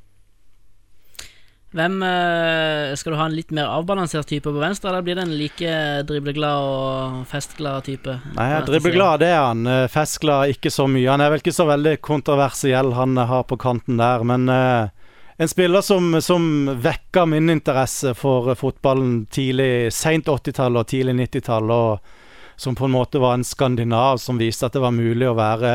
Hvem 1.77 2.03
eh, 2.03 2.95
Skal 2.97 3.13
du 3.13 3.19
ha 3.21 3.27
en 3.29 3.35
litt 3.37 3.51
mer 3.53 3.69
avbalansert 3.69 4.25
type 4.31 4.49
på 4.49 4.57
venstre, 4.57 4.89
eller 4.89 5.05
blir 5.05 5.19
det 5.19 5.27
en 5.27 5.35
like 5.37 5.73
dribleglad 6.09 6.65
og 6.65 7.27
festglad 7.29 7.85
type? 7.85 8.15
Nei, 8.39 8.47
dribleglad 8.65 9.21
det 9.21 9.29
er 9.35 9.43
han. 9.51 9.67
Eh, 9.69 9.85
Festglad 9.93 10.55
ikke 10.55 10.73
så 10.73 10.87
mye. 10.89 11.11
Han 11.13 11.21
er 11.21 11.35
vel 11.35 11.45
ikke 11.45 11.53
så 11.59 11.69
veldig 11.69 11.99
kontroversiell, 12.01 12.95
han 12.97 13.21
har 13.21 13.45
på 13.45 13.61
kanten 13.61 14.01
der. 14.01 14.25
Men 14.25 14.49
uh, 14.49 14.89
en 15.37 15.53
spiller 15.53 15.85
som, 15.85 16.17
som 16.25 16.73
vekka 16.81 17.27
min 17.29 17.53
interesse 17.53 18.15
for 18.17 18.49
fotballen 18.57 19.27
tidlig, 19.29 19.93
seint 19.93 20.33
80-tall 20.33 20.81
og 20.81 20.89
tidlig 20.89 21.19
90-tall. 21.21 21.69
Og 21.69 22.17
som 22.59 22.75
på 22.75 22.89
en 22.89 22.91
måte 22.91 23.21
var 23.23 23.37
en 23.39 23.47
skandinav 23.47 24.19
som 24.19 24.39
viste 24.41 24.67
at 24.67 24.75
det 24.75 24.83
var 24.83 24.91
mulig 24.91 25.29
å 25.31 25.37
være, 25.39 25.69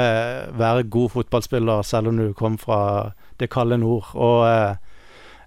være 0.60 0.88
god 0.92 1.14
fotballspiller 1.14 1.86
selv 1.88 2.12
om 2.12 2.18
du 2.20 2.34
kom 2.36 2.58
fra 2.60 3.14
det 3.40 3.48
kalde 3.54 3.78
nord. 3.80 4.10
Og 4.20 4.44
eh, 4.50 4.76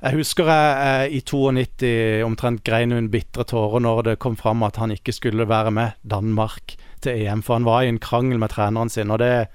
jeg 0.01 0.17
husker 0.17 0.49
jeg 0.49 0.71
eh, 0.87 1.17
i 1.19 1.21
92 1.21 1.91
omtrent 2.25 2.63
grein 2.65 2.95
hun 2.97 3.11
bitre 3.13 3.45
tårer 3.49 3.85
når 3.85 4.01
det 4.09 4.15
kom 4.25 4.39
fram 4.41 4.65
at 4.65 4.81
han 4.81 4.95
ikke 4.97 5.13
skulle 5.13 5.49
være 5.49 5.75
med 5.77 6.01
Danmark 6.09 6.79
til 7.05 7.27
EM, 7.27 7.45
for 7.45 7.59
han 7.59 7.69
var 7.69 7.85
i 7.85 7.93
en 7.93 8.01
krangel 8.01 8.41
med 8.41 8.55
treneren 8.55 8.93
sin. 8.93 9.13
Og 9.13 9.21
det, 9.21 9.51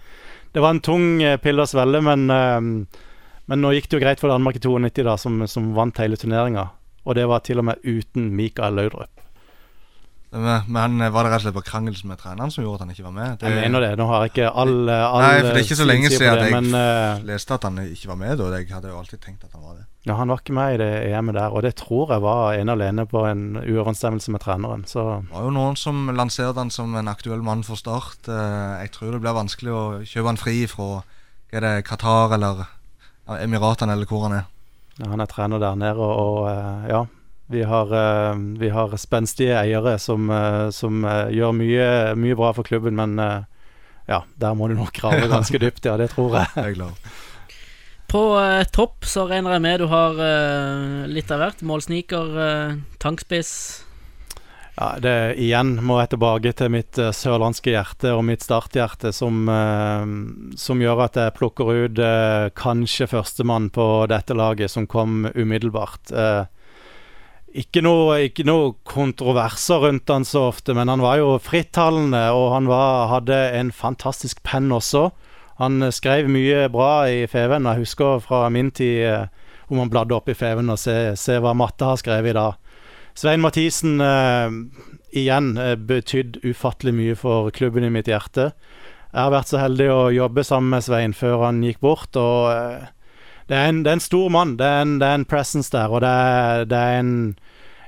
det 0.53 0.61
var 0.61 0.75
en 0.75 0.83
tung 0.85 1.17
pill 1.17 1.41
pille 1.41 1.65
å 1.65 1.71
svelge, 1.73 2.03
men, 2.05 2.27
eh, 2.29 3.09
men 3.49 3.65
nå 3.65 3.73
gikk 3.73 3.89
det 3.89 3.97
jo 3.97 4.03
greit 4.05 4.21
for 4.21 4.29
Danmark 4.29 4.61
i 4.61 4.63
92, 4.67 5.01
da, 5.09 5.17
som, 5.17 5.41
som 5.49 5.73
vant 5.73 6.05
hele 6.05 6.19
turneringa. 6.19 6.69
Og 7.09 7.17
det 7.17 7.25
var 7.25 7.41
til 7.41 7.57
og 7.57 7.71
med 7.71 7.81
uten 7.81 8.29
Mikael 8.37 8.77
Laudrup. 8.77 9.20
Men, 10.31 10.63
men 10.71 11.11
var 11.11 11.25
det 11.27 11.31
rett 11.33 11.41
og 11.41 11.43
slett 11.43 11.55
på 11.57 11.63
krangelen 11.67 12.07
med 12.07 12.17
treneren 12.21 12.51
som 12.53 12.63
gjorde 12.63 12.77
at 12.79 12.83
han 12.85 12.91
ikke 12.93 13.03
var 13.03 13.11
med? 13.17 13.33
Det, 13.41 13.49
Jeg 13.51 13.65
mener 13.65 13.83
det. 13.83 13.89
Nå 13.99 14.05
har 14.07 14.21
jeg 14.23 14.31
ikke 14.31 14.45
all, 14.61 14.71
all 14.87 15.23
Nei, 15.25 15.31
for 15.41 15.47
det 15.49 15.59
er 15.59 15.65
ikke 15.65 15.77
så 15.81 15.87
lenge 15.89 16.11
siden 16.13 16.37
det, 16.39 16.45
jeg 16.47 16.53
men, 16.55 16.69
eh, 16.79 17.25
leste 17.27 17.57
at 17.57 17.65
han 17.67 17.81
ikke 17.83 18.07
var 18.13 18.19
med 18.21 18.37
da. 18.39 18.47
Jeg 18.55 18.69
hadde 18.71 18.93
jo 18.93 18.99
alltid 19.01 19.19
tenkt 19.25 19.43
at 19.43 19.51
han 19.57 19.65
var 19.65 19.73
det. 19.81 19.83
Ja, 20.07 20.15
Han 20.17 20.31
var 20.33 20.39
ikke 20.39 20.55
med 20.55 20.73
i 20.73 20.77
det 20.81 20.87
EM-et 21.11 21.35
der, 21.35 21.51
og 21.53 21.61
det 21.67 21.73
tror 21.83 22.13
jeg 22.15 22.23
var 22.23 22.55
ene 22.55 22.71
alene 22.77 23.03
på 23.05 23.25
en 23.27 23.43
uoverensstemmelse 23.59 24.31
med 24.31 24.41
treneren. 24.41 24.85
Så 24.87 25.03
Det 25.27 25.35
var 25.35 25.43
jo 25.49 25.51
noen 25.59 25.75
som 25.77 26.07
lanserte 26.15 26.57
han 26.63 26.71
som 26.71 26.95
en 26.95 27.11
aktuell 27.11 27.43
mann 27.43 27.61
for 27.67 27.75
Start. 27.75 28.23
Eh, 28.31 28.81
Jeg 28.85 28.91
tror 28.95 29.11
det 29.11 29.21
blir 29.21 29.35
vanskelig 29.35 29.71
å 29.75 29.83
kjøpe 30.07 30.31
han 30.31 30.39
fri 30.39 30.63
fra 30.71 31.03
er 31.51 31.59
det, 31.59 31.75
Qatar 31.85 32.31
eller 32.39 32.63
Emiratene 33.27 33.93
eller 33.93 34.07
hvor 34.07 34.23
han 34.29 34.39
er. 34.39 34.45
ja, 34.97 35.09
han 35.11 35.19
er 35.19 35.25
trener 35.27 35.59
der 35.59 35.75
nede, 35.75 35.99
og, 35.99 36.15
og 36.23 36.49
eh, 36.49 36.89
ja. 36.95 37.03
Vi 37.51 37.63
har, 37.67 37.91
eh, 37.93 38.35
vi 38.61 38.69
har 38.71 38.95
spenstige 38.97 39.57
eiere 39.59 39.97
som, 39.99 40.29
eh, 40.31 40.69
som 40.75 41.03
eh, 41.05 41.33
gjør 41.35 41.57
mye, 41.57 41.89
mye 42.15 42.37
bra 42.39 42.53
for 42.55 42.67
klubben, 42.67 42.95
men 42.95 43.19
eh, 43.19 43.43
ja, 44.07 44.23
der 44.39 44.55
må 44.55 44.69
du 44.71 44.77
nok 44.79 44.95
grave 44.95 45.27
ganske 45.35 45.59
dypt, 45.61 45.85
ja. 45.85 45.97
Det 45.99 46.11
tror 46.15 46.39
jeg. 46.39 46.49
Jeg 46.55 46.71
er 46.71 46.79
glad. 46.79 47.11
På 48.11 48.23
eh, 48.41 48.65
topp 48.71 49.07
så 49.07 49.27
regner 49.29 49.55
jeg 49.55 49.65
med 49.67 49.79
du 49.83 49.87
har 49.91 50.19
eh, 50.19 51.07
litt 51.11 51.31
av 51.31 51.43
hvert. 51.43 51.63
Målsniker, 51.63 52.35
uh, 52.35 52.75
tankspiss. 52.99 53.53
Ja, 54.81 54.95
det, 54.99 55.35
igjen 55.37 55.75
må 55.83 55.99
jeg 55.99 56.13
tilbake 56.13 56.53
til 56.57 56.71
mitt 56.71 56.97
eh, 56.97 57.11
sørlandske 57.13 57.73
hjerte 57.73 58.13
og 58.15 58.23
mitt 58.25 58.41
starthjerte, 58.41 59.11
som, 59.13 59.43
eh, 59.51 60.55
som 60.57 60.81
gjør 60.81 61.03
at 61.05 61.19
jeg 61.19 61.35
plukker 61.35 61.71
ut 61.83 62.01
eh, 62.01 62.47
kanskje 62.57 63.09
førstemann 63.11 63.69
på 63.75 63.87
dette 64.09 64.33
laget, 64.37 64.71
som 64.71 64.87
kom 64.89 65.27
umiddelbart. 65.35 66.13
Eh, 66.15 66.47
ikke 67.57 67.83
noe, 67.83 68.17
ikke 68.27 68.45
noe 68.47 68.71
kontroverser 68.87 69.83
rundt 69.83 70.11
han 70.11 70.25
så 70.27 70.47
ofte, 70.51 70.75
men 70.77 70.91
han 70.91 71.03
var 71.03 71.19
jo 71.19 71.35
frittalende, 71.41 72.23
og 72.35 72.51
han 72.55 72.69
var, 72.71 73.09
hadde 73.11 73.37
en 73.57 73.71
fantastisk 73.75 74.39
penn 74.47 74.71
også. 74.71 75.09
Han 75.61 75.81
eh, 75.83 75.93
skrev 75.93 76.29
mye 76.31 76.67
bra 76.73 77.09
i 77.11 77.25
Feven. 77.29 77.67
Jeg 77.69 77.83
husker 77.83 78.23
fra 78.23 78.45
min 78.53 78.71
tid 78.71 79.03
eh, 79.09 79.25
om 79.71 79.83
han 79.83 79.91
bladde 79.91 80.15
opp 80.15 80.31
i 80.31 80.37
Feven 80.37 80.71
og 80.71 80.79
se, 80.79 81.13
se 81.19 81.37
hva 81.41 81.53
Matte 81.57 81.87
har 81.87 81.99
skrevet 81.99 82.33
i 82.33 82.37
dag. 82.37 82.57
Svein 83.17 83.43
Mathisen 83.43 83.99
eh, 84.03 84.55
igjen 85.11 85.53
betydde 85.55 85.87
betydd 85.89 86.39
ufattelig 86.47 86.95
mye 86.95 87.17
for 87.19 87.51
klubben 87.55 87.83
i 87.83 87.91
mitt 87.91 88.07
hjerte. 88.07 88.51
Jeg 89.11 89.19
har 89.25 89.33
vært 89.33 89.51
så 89.51 89.59
heldig 89.59 89.87
å 89.91 90.01
jobbe 90.15 90.43
sammen 90.47 90.71
med 90.71 90.85
Svein 90.85 91.13
før 91.15 91.43
han 91.49 91.59
gikk 91.65 91.81
bort, 91.83 92.15
og 92.15 92.51
eh, 92.53 92.85
det, 93.51 93.57
er 93.59 93.67
en, 93.67 93.81
det 93.83 93.91
er 93.91 93.97
en 93.99 94.03
stor 94.03 94.29
mann. 94.31 94.55
Det 94.59 94.67
er 94.67 94.85
en, 94.85 94.97
det 95.01 95.07
er 95.07 95.17
en 95.19 95.27
presence 95.27 95.73
der, 95.73 95.91
og 95.91 96.01
det 96.05 96.09
er, 96.09 96.65
det 96.71 96.77
er 96.79 96.99
en, 97.01 97.15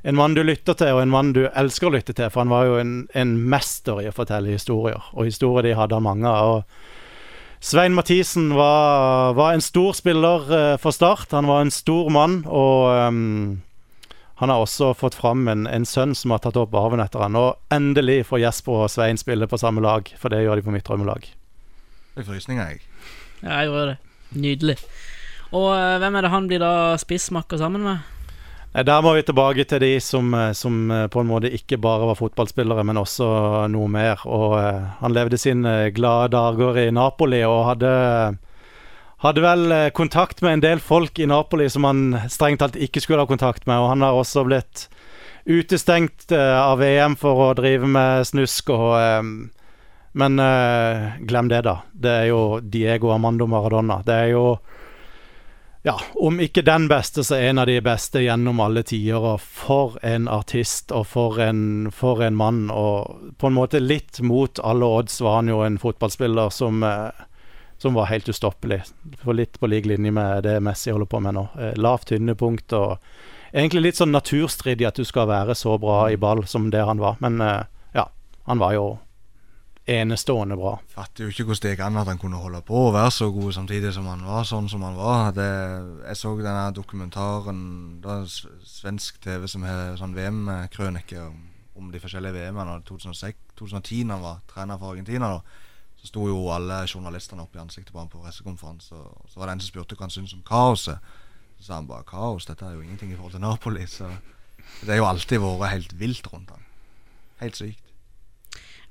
en 0.04 0.18
mann 0.20 0.36
du 0.36 0.44
lytter 0.44 0.76
til, 0.76 0.92
og 0.98 1.04
en 1.06 1.14
mann 1.14 1.32
du 1.36 1.46
elsker 1.48 1.88
å 1.88 1.94
lytte 1.96 2.16
til, 2.18 2.28
for 2.34 2.44
han 2.44 2.52
var 2.52 2.68
jo 2.68 2.80
en, 2.82 2.96
en 3.16 3.38
mester 3.40 4.04
i 4.04 4.10
å 4.12 4.16
fortelle 4.16 4.52
historier, 4.52 5.00
og 5.16 5.30
historier 5.30 5.70
de 5.70 5.78
hadde 5.80 5.96
han 5.96 6.04
mange 6.04 6.28
av. 6.28 6.66
Svein 7.64 7.96
Mathisen 7.96 8.50
var, 8.58 9.38
var 9.40 9.54
en 9.56 9.64
stor 9.64 9.96
spiller 9.96 10.50
uh, 10.52 10.74
for 10.84 10.92
Start. 10.92 11.32
Han 11.32 11.48
var 11.48 11.64
en 11.64 11.72
stor 11.72 12.10
mann, 12.12 12.42
og 12.44 12.92
um, 13.08 13.62
han 14.44 14.52
har 14.52 14.60
også 14.60 14.92
fått 15.00 15.16
fram 15.16 15.48
en, 15.48 15.64
en 15.72 15.88
sønn 15.88 16.12
som 16.12 16.36
har 16.36 16.44
tatt 16.44 16.60
opp 16.60 16.76
arven 16.76 17.00
etter 17.00 17.24
han. 17.24 17.40
Og 17.40 17.56
endelig 17.72 18.26
får 18.28 18.44
Jesper 18.44 18.84
og 18.84 18.92
Svein 18.92 19.22
spille 19.22 19.48
på 19.48 19.62
samme 19.62 19.80
lag, 19.86 20.12
for 20.20 20.34
det 20.34 20.44
gjør 20.44 20.60
de 20.60 20.68
på 20.68 20.76
mitt 20.76 20.84
drømmelag. 20.90 21.30
Jeg 22.18 22.26
får 22.26 22.34
frysninger, 22.34 22.74
jeg. 22.74 22.84
Ja, 23.40 23.62
jeg 23.62 23.72
gjorde 23.72 23.88
det. 23.94 23.98
Nydelig. 24.44 24.78
Og 25.54 25.70
eh, 25.76 26.00
hvem 26.02 26.18
er 26.18 26.26
det 26.26 26.34
han 26.34 26.50
blir 26.50 26.62
da 26.64 26.74
spissmakker 27.00 27.62
sammen 27.62 27.86
med? 27.86 28.10
Der 28.74 29.04
må 29.06 29.12
vi 29.14 29.22
tilbake 29.22 29.68
til 29.70 29.84
de 29.84 29.92
som, 30.02 30.32
eh, 30.34 30.52
som 30.58 30.90
eh, 30.92 31.06
på 31.14 31.22
en 31.22 31.30
måte 31.30 31.52
ikke 31.54 31.78
bare 31.82 32.10
var 32.10 32.18
fotballspillere, 32.18 32.86
men 32.90 32.98
også 32.98 33.28
noe 33.70 33.92
mer. 33.92 34.24
Og 34.26 34.58
han 35.02 35.14
levde 35.14 35.38
sine 35.38 35.92
glade 35.94 36.34
dager 36.34 36.82
i 36.88 36.90
Napoli 36.94 37.44
og 37.46 37.68
hadde 37.74 37.94
hadde 39.24 39.40
vel 39.40 39.72
kontakt 39.96 40.42
med 40.44 40.58
en 40.58 40.64
del 40.66 40.82
folk 40.84 41.16
i 41.16 41.30
Napoli 41.30 41.70
som 41.72 41.86
han 41.88 42.26
strengt 42.28 42.60
talt 42.60 42.76
ikke 42.76 43.00
skulle 43.00 43.24
ha 43.24 43.30
kontakt 43.30 43.70
med. 43.70 43.80
Og 43.80 43.94
han 43.94 44.04
har 44.04 44.18
også 44.20 44.44
blitt 44.44 44.90
utestengt 45.48 46.34
av 46.36 46.82
VM 46.82 47.16
for 47.20 47.40
å 47.46 47.54
drive 47.56 47.88
med 47.88 48.28
snusk 48.28 48.74
og 48.76 49.00
Men 50.14 50.38
glem 51.26 51.48
det, 51.50 51.62
da. 51.66 51.78
Det 51.94 52.12
er 52.12 52.28
jo 52.34 52.60
Diego 52.60 53.14
Armando 53.16 53.48
Maradona. 53.48 54.02
Det 54.06 54.14
er 54.14 54.28
jo 54.36 54.44
ja, 55.86 56.00
om 56.16 56.40
ikke 56.40 56.62
den 56.64 56.88
beste, 56.88 57.26
så 57.28 57.36
en 57.36 57.60
av 57.60 57.68
de 57.68 57.76
beste 57.84 58.22
gjennom 58.24 58.62
alle 58.64 58.86
tider. 58.88 59.20
Og 59.20 59.42
for 59.44 59.98
en 60.00 60.30
artist, 60.32 60.94
og 60.96 61.10
for 61.12 61.42
en, 61.44 61.92
for 61.92 62.24
en 62.24 62.38
mann. 62.40 62.70
Og 62.72 63.36
på 63.38 63.52
en 63.52 63.58
måte 63.58 63.84
litt 63.84 64.22
mot 64.24 64.64
alle 64.64 64.88
odds 64.88 65.20
var 65.22 65.42
han 65.42 65.52
jo 65.52 65.60
en 65.66 65.78
fotballspiller 65.82 66.56
som, 66.56 66.80
eh, 66.88 67.26
som 67.84 68.00
var 68.00 68.08
helt 68.14 68.32
ustoppelig. 68.32 68.80
For 69.26 69.36
litt 69.36 69.60
på 69.60 69.68
lik 69.68 69.90
linje 69.92 70.16
med 70.16 70.48
det 70.48 70.62
Messi 70.64 70.92
holder 70.92 71.12
på 71.12 71.20
med 71.20 71.36
nå. 71.36 71.50
Eh, 71.60 71.76
lavt 71.76 72.14
tynnepunkt 72.14 72.72
og 72.80 72.96
egentlig 73.52 73.90
litt 73.90 74.00
sånn 74.00 74.16
naturstridig 74.16 74.88
at 74.88 74.96
du 74.96 75.04
skal 75.04 75.28
være 75.28 75.52
så 75.52 75.76
bra 75.78 76.06
i 76.08 76.16
ball 76.16 76.46
som 76.48 76.72
det 76.72 76.88
han 76.88 77.04
var. 77.04 77.20
Men 77.20 77.44
eh, 77.44 77.68
ja, 77.92 78.08
han 78.48 78.64
var 78.64 78.80
jo 78.80 78.88
enestående 79.86 80.56
bra. 80.56 80.78
Fatter 80.94 81.26
jo 81.26 81.34
ikke 81.34 81.44
hvordan 81.48 81.64
det 81.66 81.72
gikk 81.74 81.82
an 81.84 82.00
at 82.00 82.08
han 82.08 82.20
kunne 82.22 82.40
holde 82.40 82.62
på 82.66 82.86
å 82.86 82.94
være 82.96 83.12
så 83.12 83.28
god 83.36 83.56
samtidig 83.58 83.92
som 83.96 84.08
han 84.08 84.24
var 84.26 84.46
sånn 84.48 84.70
som 84.72 84.86
han 84.86 84.96
var. 84.96 85.34
Det, 85.36 85.48
jeg 86.08 86.20
så 86.20 86.32
denne 86.40 86.70
dokumentaren 86.76 87.60
Det 88.04 88.14
er 88.14 88.30
svensk 88.68 89.20
TV 89.24 89.48
som 89.52 89.66
har 89.68 89.98
sånn 90.00 90.16
VM-krønike 90.16 91.20
om, 91.26 91.42
om 91.80 91.92
de 91.92 92.00
forskjellige 92.00 92.38
VM-ene. 92.38 92.80
2010 92.88 94.08
da 94.08 94.16
han 94.16 94.24
var 94.24 94.42
trener 94.48 94.80
for 94.80 94.96
Argentina, 94.96 95.36
da, 95.36 95.70
så 96.00 96.12
sto 96.12 96.30
jo 96.32 96.40
alle 96.52 96.84
journalistene 96.88 97.44
opp 97.44 97.56
i 97.56 97.64
ansiktet 97.64 97.94
på 97.96 98.00
ham 98.00 98.12
på 98.12 98.24
pressekonferanse. 98.24 99.04
Så 99.28 99.40
var 99.40 99.50
det 99.50 99.58
en 99.58 99.66
som 99.66 99.74
spurte 99.74 100.00
hva 100.00 100.08
han 100.08 100.16
syntes 100.16 100.36
om 100.38 100.48
kaoset. 100.48 101.14
Så 101.60 101.68
sa 101.68 101.78
han 101.80 101.88
bare 101.88 102.08
kaos, 102.08 102.48
dette 102.48 102.66
er 102.68 102.78
jo 102.78 102.84
ingenting 102.84 103.12
i 103.12 103.20
forhold 103.20 103.36
til 103.36 103.44
Napoli. 103.44 103.88
Så 103.88 104.08
det 104.82 104.96
har 104.96 105.04
jo 105.04 105.12
alltid 105.12 105.44
vært 105.44 105.76
helt 105.76 105.96
vilt 106.00 106.28
rundt 106.32 106.56
han. 106.56 106.68
Helt 107.44 107.60
sykt. 107.60 107.83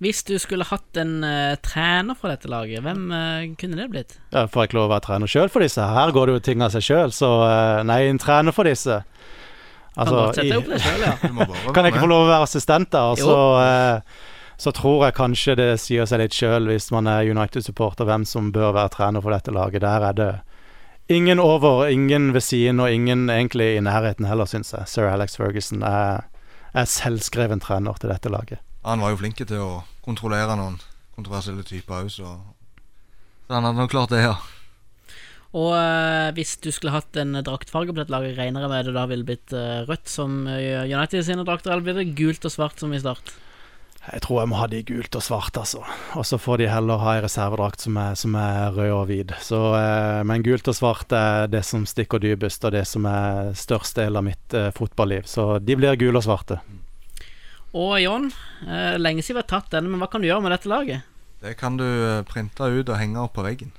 Hvis 0.03 0.24
du 0.26 0.32
skulle 0.42 0.66
hatt 0.66 0.98
en 0.98 1.20
uh, 1.22 1.55
trener 1.62 2.16
for 2.18 2.32
dette 2.32 2.48
laget, 2.50 2.82
hvem 2.82 3.05
uh, 3.14 3.44
kunne 3.61 3.78
det 3.78 3.86
blitt? 3.92 4.16
Ja, 4.34 4.48
Får 4.50 4.64
jeg 4.64 4.72
ikke 4.72 4.78
lov 4.80 4.88
å 4.88 4.92
være 4.96 5.05
trener 5.07 5.30
sjøl 5.30 5.50
for 5.53 5.62
disse? 5.62 5.84
Her 5.94 6.11
går 6.16 6.26
det 6.26 6.34
jo 6.34 6.42
ting 6.48 6.64
av 6.66 6.72
seg 6.74 6.82
sjøl, 6.88 7.14
så 7.14 7.30
uh, 7.46 7.82
nei, 7.86 8.00
en 8.11 8.18
trener 8.22 8.57
for 8.57 8.66
disse. 8.66 8.96
Altså, 9.94 10.16
kan, 10.16 10.34
sette 10.40 10.48
i- 10.48 10.57
opp 10.59 10.70
det 10.72 10.80
selv, 10.82 11.05
ja. 11.07 11.14
Kan 11.76 11.86
jeg 11.86 11.94
ikke 11.94 12.03
få 12.07 12.11
lov 12.11 12.24
å 12.26 12.30
være 12.32 12.46
assistent 12.48 12.90
der? 12.94 13.12
Og 13.12 13.20
så, 13.20 13.36
så 14.64 14.72
tror 14.74 15.05
jeg 15.07 15.16
kanskje 15.20 15.57
det 15.61 15.68
sier 15.84 16.09
seg 16.09 16.22
litt 16.24 16.34
sjøl, 16.34 16.66
hvis 16.72 16.90
man 16.94 17.11
er 17.12 17.28
United-supporter, 17.28 18.09
hvem 18.09 18.24
som 18.26 18.50
bør 18.55 18.72
være 18.74 18.94
trener 18.96 19.22
for 19.22 19.36
dette 19.36 19.55
laget. 19.55 19.84
Der 19.84 20.09
er 20.09 20.16
det 20.18 20.30
ingen 21.12 21.38
over, 21.42 21.84
ingen 21.92 22.32
ved 22.34 22.40
siden, 22.48 22.80
og 22.80 22.90
ingen 22.90 23.28
egentlig 23.30 23.76
i 23.76 23.84
nærheten 23.84 24.26
heller, 24.26 24.48
syns 24.48 24.72
jeg. 24.72 24.88
Sir 24.88 25.11
Alex 25.12 25.36
Ferguson 25.36 25.84
er, 25.86 26.24
er 26.72 26.88
selvskreven 26.88 27.61
trener 27.62 28.00
til 28.00 28.11
dette 28.16 28.32
laget. 28.32 28.64
Han 28.88 29.03
var 29.05 29.12
jo 29.12 29.20
flink 29.20 29.38
til 29.38 29.61
å 29.62 29.70
kontrollere 30.05 30.57
noen 30.59 30.80
kontroversielle 31.14 31.64
typer 31.68 32.03
òg, 32.03 32.11
så 32.12 32.36
så 33.53 33.59
han 33.59 33.66
hadde 33.68 33.82
nok 33.82 33.92
klart 33.92 34.12
det, 34.14 34.22
ja. 34.24 34.36
Og 35.53 35.74
eh, 35.76 36.30
hvis 36.32 36.55
du 36.64 36.70
skulle 36.72 36.94
hatt 36.94 37.16
en 37.20 37.36
draktfarge 37.44 37.92
på 37.92 37.98
dette 37.98 38.14
laget, 38.14 38.38
regner 38.38 38.64
jeg 38.64 38.72
med 38.72 38.86
det 38.88 38.94
da 38.96 39.03
ville 39.11 39.28
blitt 39.28 39.53
eh, 39.53 39.82
rødt 39.84 40.09
som 40.09 40.46
eh, 40.48 40.86
United 40.88 41.26
sine 41.26 41.44
drakter, 41.44 41.74
eller 41.74 41.84
blir 41.84 41.98
det 42.00 42.14
gult 42.16 42.46
og 42.48 42.55
svart 42.55 42.80
som 42.80 42.94
i 42.96 43.00
start? 43.03 43.34
Jeg 44.03 44.24
tror 44.24 44.40
jeg 44.40 44.50
må 44.50 44.57
ha 44.59 44.70
de 44.72 44.80
gult 44.88 45.14
og 45.20 45.22
svart, 45.22 45.59
altså. 45.61 45.82
Og 46.16 46.24
så 46.26 46.38
får 46.40 46.62
de 46.62 46.70
heller 46.72 47.05
ha 47.05 47.12
ei 47.18 47.20
reservedrakt 47.26 47.84
som 47.84 48.00
er, 48.00 48.16
som 48.18 48.40
er 48.40 48.72
rød 48.74 48.94
og 48.96 49.05
hvit. 49.12 49.34
Så, 49.44 49.61
men 50.26 50.42
gult 50.42 50.72
og 50.72 50.74
svart 50.74 51.12
er 51.14 51.53
det 51.53 51.61
som 51.68 51.84
stikker 51.86 52.24
dypest, 52.24 52.64
og 52.66 52.72
det 52.74 52.82
som 52.90 53.07
er 53.07 53.53
størst 53.55 54.00
del 54.00 54.18
av 54.18 54.26
mitt 54.26 54.57
fotballiv. 54.74 55.28
Så 55.30 55.61
de 55.62 55.78
blir 55.78 56.00
gule 56.00 56.18
og 56.18 56.26
svarte. 56.26 56.59
Og 57.73 58.03
John, 58.03 58.33
eh, 58.68 58.99
lenge 59.01 59.23
siden 59.23 59.39
vi 59.39 59.45
har 59.47 59.49
tatt 59.49 59.70
denne, 59.73 59.89
men 59.89 60.01
hva 60.03 60.11
kan 60.12 60.20
du 60.20 60.29
gjøre 60.29 60.45
med 60.45 60.53
dette 60.53 60.68
laget? 60.68 61.07
Det 61.41 61.55
kan 61.57 61.79
du 61.81 61.87
eh, 61.87 62.25
printe 62.29 62.68
ut 62.68 62.89
og 62.89 62.99
henge 63.01 63.23
opp 63.23 63.33
på 63.39 63.47
veggen. 63.47 63.73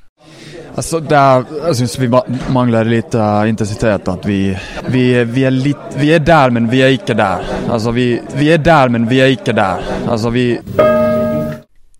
Altså 0.76 1.00
där, 1.00 1.44
jeg 1.68 1.76
syns 1.76 2.00
vi 2.00 2.08
mangler 2.08 2.88
litt 2.88 3.12
lite 3.12 3.22
eh, 3.22 3.50
intensitet. 3.52 4.08
At 4.10 4.26
vi, 4.26 4.56
vi, 4.90 5.04
vi, 5.30 5.46
er 5.46 5.54
litt 5.54 5.98
vi 6.00 6.10
er 6.16 6.26
der, 6.26 6.50
men 6.50 6.72
vi 6.72 6.82
er 6.82 6.96
ikke 6.96 7.14
der. 7.14 7.46
Altså 7.70 7.94
vi, 7.94 8.18
vi 8.34 8.50
er 8.50 8.58
der, 8.58 8.90
men 8.90 9.06
vi 9.10 9.22
er 9.22 9.36
ikke 9.36 9.54
der. 9.54 9.86
Altså 10.10 10.34
vi, 10.34 10.48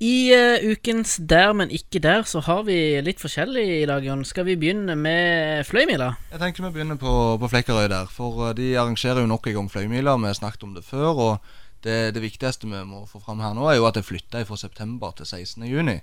I 0.04 0.34
uh, 0.36 0.72
ukens 0.74 1.16
Der, 1.22 1.54
men 1.54 1.70
ikke 1.72 2.02
der, 2.04 2.26
så 2.28 2.42
har 2.44 2.64
vi 2.68 3.00
litt 3.06 3.22
forskjellig 3.22 3.84
i 3.84 3.86
dag, 3.86 4.04
Jon. 4.04 4.26
Skal 4.26 4.50
vi 4.50 4.58
begynne 4.58 4.98
med 5.00 5.64
Fløymila? 5.70 6.16
Jeg 6.34 6.42
tenker 6.42 6.66
vi 6.66 6.74
begynner 6.74 6.98
på, 6.98 7.38
på 7.40 7.52
Flekkerøy 7.54 7.86
der. 7.88 8.10
For 8.10 8.50
de 8.58 8.74
arrangerer 8.74 9.22
jo 9.22 9.30
nok 9.30 9.48
en 9.48 9.62
gang 9.62 9.70
Fløymila. 9.72 10.18
Vi 10.18 10.32
har 10.32 10.42
snakket 10.42 10.66
om 10.66 10.74
det 10.74 10.84
før. 10.88 11.12
Og 11.14 11.62
det, 11.84 11.98
det 12.16 12.22
viktigste 12.24 12.68
vi 12.70 12.84
må 12.88 13.04
få 13.10 13.20
fram 13.24 13.42
her 13.44 13.54
nå, 13.58 13.68
er 13.70 13.78
jo 13.80 13.88
at 13.90 13.98
jeg 14.00 14.08
flytta 14.08 14.44
fra 14.48 14.58
september 14.60 15.12
til 15.18 15.26
16. 15.30 15.66
juni. 15.70 15.98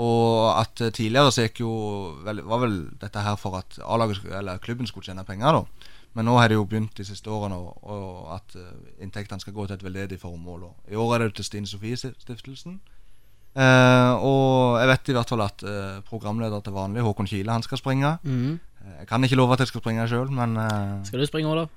Og 0.00 0.48
at 0.56 0.80
eh, 0.80 0.92
tidligere 0.96 1.32
så 1.34 1.44
gikk 1.46 1.60
jo 1.64 1.72
vel, 2.24 2.40
var 2.48 2.62
vel 2.64 2.78
dette 3.02 3.20
her 3.26 3.36
for 3.36 3.58
at 3.60 3.76
eller 3.84 4.58
klubben 4.64 4.88
skulle 4.88 5.04
tjene 5.04 5.24
penger, 5.28 5.58
da. 5.60 5.90
Men 6.16 6.26
nå 6.28 6.34
har 6.36 6.48
det 6.52 6.56
jo 6.58 6.64
begynt 6.68 6.96
de 6.98 7.04
siste 7.08 7.30
årene 7.32 7.56
og, 7.56 7.76
og 7.88 8.32
at 8.34 8.56
eh, 8.60 8.72
inntektene 9.04 9.40
skal 9.40 9.54
gå 9.56 9.66
til 9.68 9.78
et 9.78 9.84
veldedig 9.84 10.18
formål. 10.20 10.66
Og 10.68 10.92
I 10.92 10.96
år 11.00 11.14
er 11.14 11.28
det 11.28 11.36
til 11.38 11.46
Stine 11.48 11.68
Sofie 11.68 11.96
Stiftelsen. 11.96 12.80
Eh, 13.52 14.12
og 14.24 14.78
jeg 14.80 14.88
vet 14.88 15.08
i 15.12 15.16
hvert 15.16 15.28
fall 15.32 15.44
at 15.44 15.64
eh, 15.68 16.00
programleder 16.08 16.60
til 16.64 16.72
vanlig, 16.76 17.04
Håkon 17.04 17.28
Kile, 17.28 17.52
han 17.52 17.64
skal 17.64 17.80
springe. 17.80 18.14
Mm. 18.24 18.58
Eh, 18.80 18.98
Jeg 19.02 19.08
kan 19.08 19.24
ikke 19.24 19.36
love 19.40 19.52
at 19.56 19.60
jeg 19.64 19.68
skal 19.72 19.84
springe 19.84 20.08
sjøl, 20.08 20.30
men 20.32 20.56
eh, 20.56 21.04
Skal 21.08 21.20
du 21.20 21.26
springe, 21.28 21.52
Olav? 21.52 21.68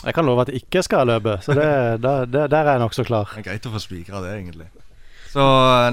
Jeg 0.00 0.14
kan 0.16 0.24
love 0.24 0.44
at 0.46 0.48
jeg 0.48 0.62
ikke 0.64 0.82
skal 0.86 1.10
løpe, 1.10 1.34
så 1.44 1.54
det, 1.56 1.66
da- 2.00 2.24
det, 2.24 2.46
der 2.52 2.62
er 2.64 2.78
jeg 2.78 2.80
nokså 2.84 3.04
klar. 3.04 3.28
det 3.34 3.42
er 3.42 3.50
greit 3.50 3.66
å 3.68 3.72
få 3.74 3.82
spikra 3.82 4.22
det, 4.24 4.32
egentlig. 4.38 4.68
Så 5.30 5.42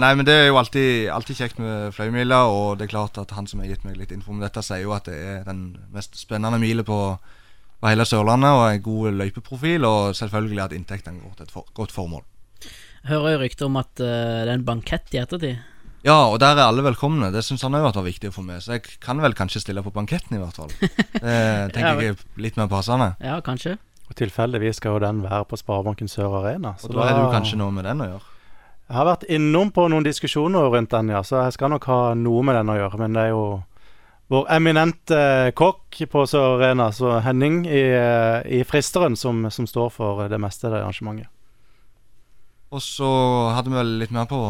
Nei, 0.01 0.13
men 0.17 0.25
det 0.25 0.33
er 0.33 0.47
jo 0.47 0.57
alltid, 0.57 1.09
alltid 1.13 1.37
kjekt 1.41 1.59
med 1.61 1.91
fløymila, 1.93 2.39
og 2.49 2.77
det 2.79 2.87
er 2.87 2.93
klart 2.95 3.19
at 3.21 3.35
han 3.37 3.45
som 3.49 3.59
har 3.61 3.67
gitt 3.69 3.83
meg 3.85 3.99
litt 3.99 4.13
info 4.15 4.31
om 4.33 4.39
dette, 4.41 4.63
sier 4.65 4.85
jo 4.85 4.95
at 4.95 5.05
det 5.11 5.17
er 5.17 5.43
den 5.45 5.75
mest 5.93 6.15
spennende 6.17 6.57
milet 6.61 6.87
på, 6.87 6.97
på 7.77 7.91
hele 7.91 8.07
Sørlandet, 8.07 8.49
og 8.49 8.65
en 8.71 8.85
god 8.87 9.19
løypeprofil, 9.19 9.85
og 9.85 10.15
selvfølgelig 10.17 10.63
at 10.63 10.77
inntektene 10.77 11.21
går 11.21 11.35
til 11.37 11.49
et 11.49 11.53
for, 11.53 11.67
godt 11.77 11.93
formål. 11.93 12.23
Jeg 12.63 13.11
hører 13.11 13.35
jo 13.35 13.41
rykter 13.43 13.67
om 13.67 13.77
at 13.83 13.91
uh, 14.01 14.07
det 14.07 14.47
er 14.49 14.55
en 14.55 14.65
bankett 14.67 15.13
i 15.13 15.21
ettertid. 15.21 15.59
Ja, 16.07 16.15
og 16.31 16.39
der 16.41 16.55
er 16.55 16.69
alle 16.69 16.85
velkomne. 16.85 17.29
Det 17.33 17.43
syns 17.45 17.65
han 17.65 17.75
òg 17.75 17.85
var 17.91 18.05
viktig 18.05 18.31
å 18.31 18.33
få 18.35 18.43
med, 18.45 18.63
så 18.63 18.77
jeg 18.77 18.85
kan 19.03 19.19
vel 19.21 19.35
kanskje 19.37 19.61
stille 19.61 19.83
på 19.85 19.93
banketten, 19.93 20.37
i 20.37 20.41
hvert 20.41 20.57
fall. 20.57 20.71
Det 20.81 21.73
tenker 21.75 22.01
jeg 22.01 22.15
er 22.15 22.23
litt 22.41 22.57
mer 22.57 22.69
passende. 22.71 23.11
Ja, 23.21 23.37
kanskje. 23.45 23.75
Og 24.07 24.15
Tilfeldigvis 24.15 24.79
skal 24.79 24.95
jo 24.95 25.03
den 25.03 25.21
være 25.25 25.45
på 25.49 25.59
Sparebanken 25.59 26.07
Sør 26.07 26.39
Arena. 26.41 26.75
Og 26.83 26.95
da 26.95 27.05
er 27.05 27.13
det 27.13 27.23
jo 27.25 27.31
kanskje 27.33 27.59
noe 27.59 27.75
med 27.75 27.87
den 27.87 28.03
å 28.03 28.09
gjøre. 28.13 28.33
Jeg 28.87 28.95
har 28.95 29.07
vært 29.09 29.25
innom 29.35 29.71
på 29.75 29.89
noen 29.91 30.05
diskusjoner 30.05 30.69
rundt 30.71 30.93
den, 30.93 31.09
ja, 31.11 31.19
så 31.27 31.41
jeg 31.43 31.57
skal 31.57 31.73
nok 31.73 31.87
ha 31.91 32.01
noe 32.15 32.43
med 32.47 32.55
den 32.55 32.71
å 32.71 32.77
gjøre. 32.77 32.99
Men 33.01 33.17
det 33.17 33.25
er 33.25 33.33
jo 33.33 33.41
vår 34.31 34.47
eminente 34.55 35.19
kokk 35.59 36.01
på 36.11 36.23
Sør 36.27 36.55
Arena, 36.55 36.87
så 36.95 37.17
Henning 37.23 37.65
i, 37.67 37.83
eh, 37.95 38.47
i 38.59 38.63
Fristeren, 38.67 39.15
som, 39.19 39.43
som 39.51 39.67
står 39.67 39.91
for 39.91 40.27
det 40.31 40.39
meste 40.39 40.67
av 40.67 40.75
det 40.75 40.81
arrangementet. 40.85 41.27
Og 42.67 42.83
så 42.83 43.07
hadde 43.55 43.71
vi 43.71 43.79
vel 43.79 43.93
litt 44.01 44.11
mer 44.11 44.27
på 44.27 44.41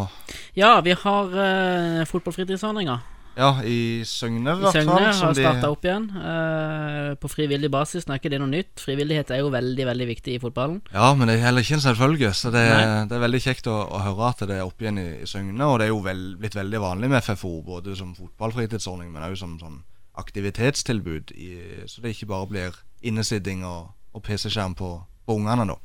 Ja, 0.58 0.80
vi 0.82 0.96
har 0.98 1.34
uh, 1.38 2.06
fotballfritidsordninga. 2.10 2.96
Ja, 3.38 3.52
i 3.62 4.02
Søgne, 4.08 4.42
i 4.42 4.62
hvert 4.64 4.74
fall. 4.74 4.88
Søgne 4.88 5.12
har 5.14 5.36
starta 5.38 5.70
opp 5.70 5.84
igjen. 5.86 6.08
uh, 6.18 7.12
på 7.22 7.30
frivillig 7.30 7.70
basis. 7.72 8.08
Nå 8.08 8.16
er 8.16 8.22
ikke 8.22 8.32
det 8.34 8.40
noe 8.42 8.50
nytt. 8.50 8.82
Frivillighet 8.82 9.30
er 9.36 9.44
jo 9.44 9.52
veldig 9.54 9.86
veldig 9.92 10.08
viktig 10.10 10.38
i 10.38 10.40
fotballen. 10.42 10.80
Ja, 10.94 11.12
men 11.14 11.30
det 11.30 11.38
er 11.38 11.46
heller 11.46 11.66
ikke 11.66 11.78
en 11.78 11.86
selvfølge. 11.86 12.34
Så 12.34 12.50
det, 12.56 12.66
det 13.12 13.18
er 13.18 13.24
veldig 13.28 13.44
kjekt 13.46 13.70
å, 13.70 13.78
å 13.94 14.02
høre 14.08 14.32
at 14.32 14.42
det 14.50 14.58
er 14.58 14.66
opp 14.66 14.82
igjen 14.82 14.98
i, 15.04 15.08
i 15.22 15.30
Søgne. 15.30 15.70
Og 15.70 15.78
det 15.78 15.88
er 15.88 15.94
jo 15.94 16.02
vel, 16.06 16.26
blitt 16.42 16.58
veldig 16.58 16.82
vanlig 16.82 17.12
med 17.14 17.22
FFO, 17.30 17.54
både 17.68 17.96
som 18.00 18.16
fotballfritidsordning, 18.18 19.14
men 19.14 19.30
òg 19.30 19.38
som 19.38 19.60
sånn 19.62 19.84
aktivitetstilbud. 20.18 21.36
I, 21.38 21.52
så 21.86 22.02
det 22.02 22.16
ikke 22.16 22.32
bare 22.34 22.50
blir 22.50 22.84
innesitting 23.06 23.62
og, 23.70 23.92
og 24.18 24.26
PC-skjerm 24.26 24.74
på, 24.80 24.96
på 25.30 25.38
ungene, 25.38 25.70
da. 25.70 25.78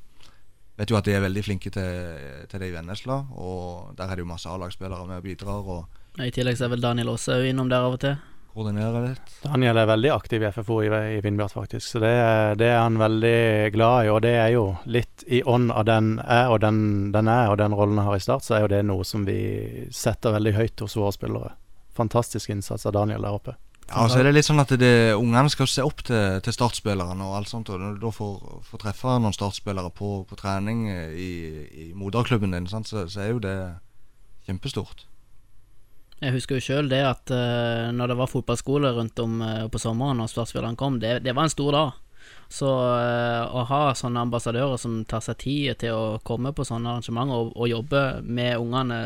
Vet 0.81 0.89
jo 0.89 0.97
at 0.97 1.05
de 1.05 1.13
er 1.13 1.27
veldig 1.27 1.43
flinke 1.45 1.69
til, 1.69 2.47
til 2.49 2.63
det 2.63 2.71
i 2.71 2.73
Vennesla, 2.73 3.27
og 3.37 3.93
der 3.99 4.09
er 4.09 4.17
det 4.17 4.25
jo 4.25 4.31
masse 4.31 4.49
A-lagsspillere 4.49 5.05
med 5.05 5.21
og 5.21 5.27
bidrar 5.27 5.69
og 5.69 5.99
I 6.21 6.31
tillegg 6.35 6.59
så 6.59 6.67
er 6.67 6.75
vel 6.75 6.83
Daniel 6.85 7.09
også 7.15 7.39
innom 7.49 7.71
der 7.73 7.87
av 7.87 7.95
og 7.97 8.01
til. 8.03 8.17
koordinerer 8.53 9.07
litt. 9.09 9.31
Daniel 9.47 9.79
er 9.81 9.87
veldig 9.89 10.11
aktiv 10.13 10.43
i 10.45 10.51
FFO 10.53 10.83
i, 10.85 10.89
i 11.17 11.21
Vindbjart, 11.25 11.55
faktisk. 11.57 11.87
Så 11.95 12.01
det, 12.03 12.11
det 12.61 12.67
er 12.69 12.83
han 12.83 12.99
veldig 13.01 13.71
glad 13.73 14.05
i. 14.05 14.11
Og 14.13 14.21
det 14.27 14.35
er 14.37 14.51
jo 14.53 14.67
litt 14.85 15.25
i 15.33 15.41
ånd 15.49 15.73
av 15.73 15.87
den 15.89 16.19
er 16.21 16.51
og 16.53 16.61
den, 16.61 16.83
den 17.15 17.29
er, 17.33 17.49
og 17.49 17.57
den 17.63 17.73
rollen 17.73 17.97
jeg 17.97 18.05
har 18.11 18.17
i 18.21 18.25
Start, 18.27 18.45
så 18.45 18.59
er 18.59 18.67
jo 18.67 18.73
det 18.75 18.83
noe 18.85 19.07
som 19.09 19.25
vi 19.25 19.39
setter 19.89 20.35
veldig 20.37 20.53
høyt 20.59 20.83
hos 20.85 20.97
våre 21.01 21.15
spillere. 21.17 21.55
Fantastisk 21.97 22.53
innsats 22.53 22.85
av 22.89 22.93
Daniel 22.99 23.25
der 23.25 23.39
oppe. 23.39 23.57
Ja, 23.89 24.05
og 24.05 24.13
så 24.13 24.21
er 24.21 24.29
det 24.29 24.35
litt 24.37 24.47
sånn 24.47 24.61
at 24.61 24.71
det- 24.81 25.17
ungene 25.17 25.49
skal 25.53 25.67
se 25.69 25.83
opp 25.85 26.05
til, 26.05 26.39
til 26.45 26.53
startspillerne 26.53 27.25
og 27.25 27.39
alt 27.41 27.49
sånt. 27.51 27.69
Og 27.73 27.81
når 27.81 27.97
du 27.97 28.05
da 28.05 28.13
får, 28.13 28.37
får 28.69 28.85
treffe 28.85 29.17
noen 29.21 29.33
startspillere 29.37 29.91
på, 29.97 30.13
på 30.29 30.37
trening 30.37 30.85
i, 30.93 31.33
i 31.89 31.89
moderklubben 31.97 32.53
din, 32.53 32.69
sant, 32.69 32.89
så, 32.89 33.07
så 33.09 33.25
er 33.25 33.33
jo 33.33 33.41
det 33.45 33.57
kjempestort. 34.47 35.07
Jeg 36.23 36.37
husker 36.37 36.59
jo 36.59 36.63
sjøl 36.63 36.91
det 36.91 37.01
at 37.03 37.33
uh, 37.35 37.91
når 37.95 38.13
det 38.13 38.19
var 38.21 38.31
fotballskole 38.31 38.93
rundt 38.95 39.19
om 39.23 39.41
uh, 39.43 39.67
på 39.73 39.81
sommeren 39.83 40.21
når 40.23 40.31
startspillerne 40.31 40.79
kom, 40.79 41.01
det, 41.03 41.19
det 41.25 41.35
var 41.35 41.49
en 41.49 41.55
stor 41.55 41.75
dag. 41.75 41.97
Så 42.53 42.69
uh, 42.69 43.43
å 43.51 43.65
ha 43.67 43.81
sånne 43.99 44.23
ambassadører 44.29 44.79
som 44.79 45.01
tar 45.09 45.25
seg 45.25 45.41
tid 45.43 45.81
til 45.83 45.97
å 45.97 46.21
komme 46.23 46.53
på 46.55 46.67
sånne 46.69 46.93
arrangementer 46.95 47.41
og, 47.41 47.51
og 47.57 47.73
jobbe 47.73 48.05
med 48.23 48.61
ungene 48.61 49.01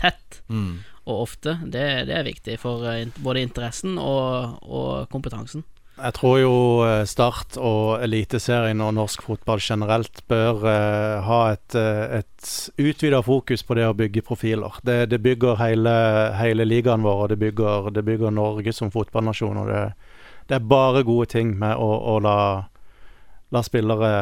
tett 0.00 0.40
Mm. 0.50 0.80
og 1.04 1.20
ofte, 1.28 1.52
det, 1.62 1.84
det 2.08 2.14
er 2.16 2.24
viktig 2.26 2.56
for 2.58 2.82
både 3.22 3.42
interessen 3.44 3.98
og, 4.00 4.58
og 4.64 5.06
kompetansen. 5.12 5.62
Jeg 6.02 6.14
tror 6.16 6.38
jo 6.40 6.54
eh, 6.82 7.04
Start 7.06 7.56
og 7.60 8.02
Eliteserien 8.02 8.80
og 8.82 8.94
norsk 8.96 9.22
fotball 9.22 9.62
generelt 9.62 10.22
bør 10.30 10.64
uh, 10.66 11.22
ha 11.26 11.40
et, 11.54 11.76
uh, 11.78 12.18
et 12.18 12.48
utvida 12.82 13.20
fokus 13.22 13.62
på 13.62 13.76
det 13.78 13.86
å 13.86 13.94
bygge 13.94 14.24
profiler. 14.26 14.80
Det, 14.82 14.98
det 15.12 15.20
bygger 15.22 15.60
hele, 15.62 15.94
hele 16.40 16.66
ligaen 16.66 17.06
vår, 17.06 17.24
og 17.24 17.32
det 17.32 17.38
bygger, 17.38 17.90
det 17.94 18.04
bygger 18.06 18.34
Norge 18.34 18.74
som 18.74 18.90
fotballnasjon. 18.90 19.62
Og 19.62 19.70
det, 19.70 19.82
det 20.50 20.58
er 20.58 20.70
bare 20.74 21.04
gode 21.06 21.30
ting 21.36 21.54
med 21.60 21.78
å, 21.78 21.90
å 22.14 22.18
la, 22.24 22.38
la 23.54 23.62
spillere 23.62 24.12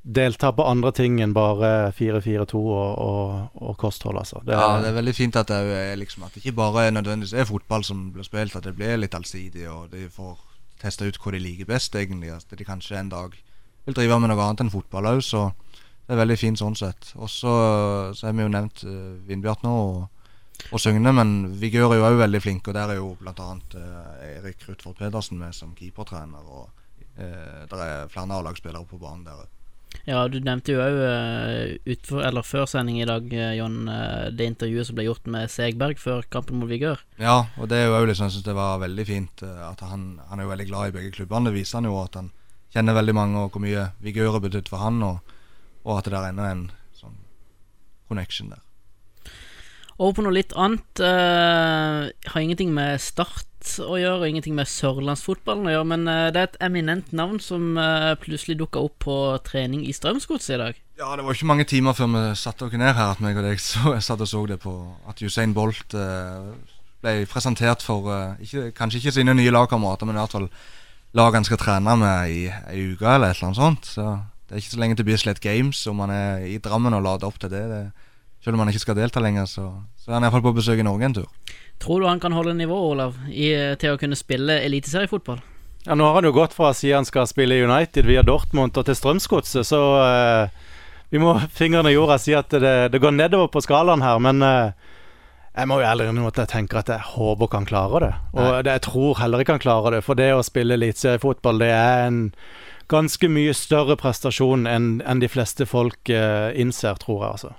delta 0.00 0.54
på 0.56 0.64
andre 0.64 0.92
ting 0.96 1.18
enn 1.20 1.34
bare 1.36 1.90
4-4-2 1.96 2.60
og, 2.60 2.92
og, 3.04 3.58
og 3.60 3.74
kosthold, 3.80 4.16
altså. 4.22 4.40
Det, 4.46 4.56
Ja, 4.56 4.78
det 4.80 4.88
er 4.88 4.96
veldig 4.96 5.16
fint 5.16 5.36
at 5.36 5.52
det 5.52 5.58
er 5.76 5.98
liksom 6.00 6.24
At 6.24 6.34
det 6.34 6.40
ikke 6.40 6.56
bare 6.62 6.88
nødvendigvis 6.94 7.36
er 7.36 7.48
fotball 7.48 7.84
som 7.84 8.08
blir 8.14 8.24
spilt, 8.24 8.56
at 8.56 8.64
det 8.64 8.78
blir 8.78 8.96
litt 8.96 9.16
allsidig, 9.16 9.68
og 9.68 9.92
de 9.92 10.08
får 10.08 10.38
testa 10.80 11.06
ut 11.06 11.18
hva 11.20 11.34
de 11.34 11.42
liker 11.42 11.68
best, 11.68 11.96
egentlig. 11.96 12.32
At 12.34 12.56
de 12.56 12.66
kanskje 12.66 12.98
en 12.98 13.12
dag 13.12 13.36
vil 13.86 13.96
drive 13.96 14.20
med 14.20 14.32
noe 14.32 14.44
annet 14.44 14.64
enn 14.64 14.72
fotball 14.72 15.08
òg, 15.14 15.22
så 15.24 15.50
det 16.06 16.16
er 16.16 16.22
veldig 16.24 16.38
fint 16.40 16.60
sånn 16.60 16.78
sett. 16.78 17.12
Og 17.16 17.30
så 17.30 17.52
har 18.10 18.34
vi 18.34 18.44
jo 18.44 18.50
nevnt 18.52 18.82
uh, 18.86 19.14
Vindbjart 19.28 19.62
nå, 19.66 19.74
og, 19.92 20.66
og 20.70 20.82
Søgne, 20.82 21.12
men 21.16 21.54
Vigør 21.60 21.94
er 21.94 22.00
jo 22.00 22.08
òg 22.08 22.18
veldig 22.24 22.42
flinke, 22.42 22.72
og 22.72 22.76
der 22.76 22.94
er 22.94 23.00
jo 23.00 23.14
bl.a. 23.20 23.48
Uh, 23.76 24.26
Erik 24.26 24.66
Rutford 24.68 24.98
Pedersen 24.98 25.40
med 25.40 25.56
som 25.56 25.72
keepertrener, 25.78 26.44
og 26.44 26.68
eh, 27.16 27.62
det 27.70 27.80
er 27.86 28.10
flere 28.12 28.40
A-lagsspillere 28.40 28.88
på 28.90 29.00
banen 29.00 29.24
der 29.28 29.44
òg. 29.44 29.59
Ja, 30.08 30.22
du 30.30 30.38
nevnte 30.42 30.74
jo 30.74 30.80
òg 30.82 30.96
eller 32.24 32.46
før 32.46 32.66
sending 32.70 33.00
i 33.02 33.08
dag, 33.08 33.26
eh, 33.32 33.56
Jon, 33.58 33.88
eh, 33.88 34.30
det 34.34 34.46
intervjuet 34.48 34.88
som 34.88 34.96
ble 34.96 35.06
gjort 35.06 35.26
med 35.30 35.50
Segberg 35.52 36.00
før 36.00 36.24
kampen 36.30 36.60
mot 36.60 36.70
Vigør. 36.70 37.02
Ja, 37.20 37.46
og 37.58 37.68
det 37.68 37.78
er 37.78 37.90
jo 37.90 38.06
liksom, 38.08 38.30
jeg 38.30 38.38
syns 38.38 38.46
det 38.46 38.56
var 38.56 38.80
veldig 38.82 39.06
fint 39.06 39.44
eh, 39.46 39.60
at 39.66 39.84
han, 39.86 40.20
han 40.30 40.38
er 40.38 40.46
jo 40.46 40.52
veldig 40.54 40.68
glad 40.70 40.88
i 40.88 40.96
begge 40.96 41.12
klubbene. 41.18 41.50
Det 41.50 41.58
viser 41.58 41.80
han 41.80 41.90
jo 41.90 41.98
at 42.00 42.16
han 42.18 42.32
kjenner 42.74 42.96
veldig 42.96 43.16
mange, 43.18 43.44
og 43.44 43.52
hvor 43.52 43.64
mye 43.66 43.90
Vigør 44.00 44.32
har 44.38 44.44
betydd 44.46 44.70
for 44.72 44.82
han, 44.82 45.02
og, 45.02 45.36
og 45.84 45.98
at 45.98 46.10
det 46.10 46.18
er 46.22 46.42
en 46.46 46.66
sånn 46.96 47.18
connection 48.08 48.54
der. 48.54 48.64
Over 50.00 50.16
på 50.16 50.22
noe 50.24 50.32
litt 50.32 50.54
annet. 50.56 51.02
Uh, 51.02 52.08
har 52.08 52.40
ingenting 52.40 52.72
med 52.72 52.96
Start 53.04 53.46
å 53.84 53.98
gjøre, 54.00 54.22
og 54.22 54.30
ingenting 54.30 54.54
med 54.56 54.68
sørlandsfotballen 54.72 55.68
å 55.68 55.74
gjøre, 55.74 55.88
men 55.92 56.08
uh, 56.08 56.30
det 56.32 56.40
er 56.40 56.48
et 56.48 56.62
eminent 56.64 57.12
navn 57.12 57.36
som 57.44 57.74
uh, 57.76 58.14
plutselig 58.22 58.56
dukka 58.62 58.80
opp 58.80 58.96
på 59.04 59.16
trening 59.44 59.84
i 59.84 59.92
Strømsgodset 59.92 60.56
i 60.56 60.60
dag. 60.62 60.80
Ja, 61.00 61.12
det 61.16 61.26
var 61.26 61.36
ikke 61.36 61.50
mange 61.52 61.68
timer 61.68 61.96
før 61.96 62.08
vi 62.14 62.24
satte 62.40 62.64
oss 62.64 62.80
ned 62.80 62.96
her 62.96 63.12
at 63.12 63.20
meg 63.20 63.36
og 63.36 63.44
deg 63.44 63.60
så, 63.66 63.92
satt 64.00 64.24
og 64.24 64.32
så 64.32 64.42
det 64.48 64.60
på 64.64 64.74
at 65.10 65.20
Usain 65.20 65.52
Bolt 65.56 65.92
ble 67.00 67.14
presentert 67.28 67.84
for 67.84 68.08
ikke, 68.40 68.70
kanskje 68.76 69.02
ikke 69.02 69.16
sine 69.20 69.36
nye 69.36 69.52
lagkamerater, 69.52 70.08
men 70.08 70.16
i 70.16 70.24
hvert 70.24 70.36
fall 70.36 70.50
lag 71.16 71.36
han 71.36 71.44
skal 71.44 71.60
trene 71.60 71.96
med 72.00 72.32
i 72.32 72.42
ei 72.48 72.92
uke 72.92 73.04
eller 73.04 73.32
et 73.32 73.40
eller 73.40 73.50
annet 73.50 73.60
sånt. 73.60 73.88
Så 73.98 74.04
det 74.48 74.56
er 74.56 74.64
ikke 74.64 74.76
så 74.76 74.80
lenge 74.80 74.96
til 74.96 75.08
Bislett 75.08 75.40
Games 75.44 75.80
om 75.92 76.00
han 76.04 76.12
er 76.14 76.46
i 76.48 76.60
Drammen 76.62 76.96
og 76.96 77.04
lader 77.04 77.28
opp 77.28 77.40
til 77.40 77.52
det. 77.52 77.66
det 77.68 77.84
selv 78.44 78.56
om 78.56 78.64
han 78.64 78.72
ikke 78.72 78.84
skal 78.86 78.98
delta 78.98 79.20
lenger, 79.22 79.46
så, 79.48 79.66
så 80.00 80.10
er 80.10 80.18
han 80.18 80.26
iallfall 80.26 80.46
på 80.48 80.56
besøk 80.56 80.80
i 80.80 80.86
Norge 80.86 81.08
en 81.08 81.16
tur. 81.20 81.56
Tror 81.80 82.00
du 82.00 82.08
han 82.08 82.20
kan 82.20 82.36
holde 82.36 82.54
nivået, 82.56 82.92
Olav, 82.94 83.16
i, 83.28 83.52
til 83.80 83.94
å 83.94 84.00
kunne 84.00 84.18
spille 84.18 84.58
eliteseriefotball? 84.66 85.40
Ja, 85.86 85.96
Nå 85.96 86.04
har 86.04 86.18
han 86.18 86.28
jo 86.28 86.34
gått 86.36 86.52
fra 86.56 86.70
å 86.70 86.76
si 86.76 86.90
han 86.92 87.08
skal 87.08 87.28
spille 87.28 87.56
i 87.56 87.64
United 87.64 88.08
via 88.08 88.24
Dortmund 88.26 88.76
og 88.76 88.84
til 88.84 88.96
Strømsgodset, 88.98 89.64
så 89.64 89.80
eh, 90.04 90.72
vi 91.12 91.20
må 91.22 91.34
fingrene 91.60 91.92
i 91.92 91.96
jorda 91.96 92.18
si 92.20 92.36
at 92.36 92.52
det, 92.52 92.74
det 92.92 93.00
går 93.00 93.16
nedover 93.16 93.48
på 93.52 93.62
skalaen 93.64 94.04
her. 94.04 94.20
Men 94.20 94.44
eh, 94.44 94.90
jeg 95.56 95.70
må 95.70 95.80
jo 95.80 95.88
ærlig 95.88 96.08
innrømme 96.08 96.32
at 96.32 96.42
jeg 96.44 96.52
tenker 96.52 96.82
at 96.82 96.92
jeg 96.92 97.08
håper 97.14 97.48
ikke 97.48 97.62
han 97.62 97.70
klarer 97.70 98.06
det. 98.06 98.12
Og 98.36 98.50
det, 98.64 98.76
jeg 98.76 98.84
tror 98.86 99.22
heller 99.22 99.42
ikke 99.42 99.56
han 99.56 99.64
klarer 99.64 99.96
det, 99.96 100.04
for 100.06 100.20
det 100.20 100.28
å 100.36 100.44
spille 100.46 100.76
eliteseriefotball, 100.76 101.64
det 101.64 101.72
er 101.74 102.04
en 102.10 102.20
ganske 102.90 103.30
mye 103.30 103.54
større 103.54 103.96
prestasjon 103.98 104.66
enn 104.66 104.92
enn 105.06 105.20
de 105.22 105.28
fleste 105.30 105.66
folk 105.68 106.10
eh, 106.12 106.50
innser, 106.60 107.00
tror 107.02 107.24
jeg, 107.24 107.32
altså. 107.38 107.52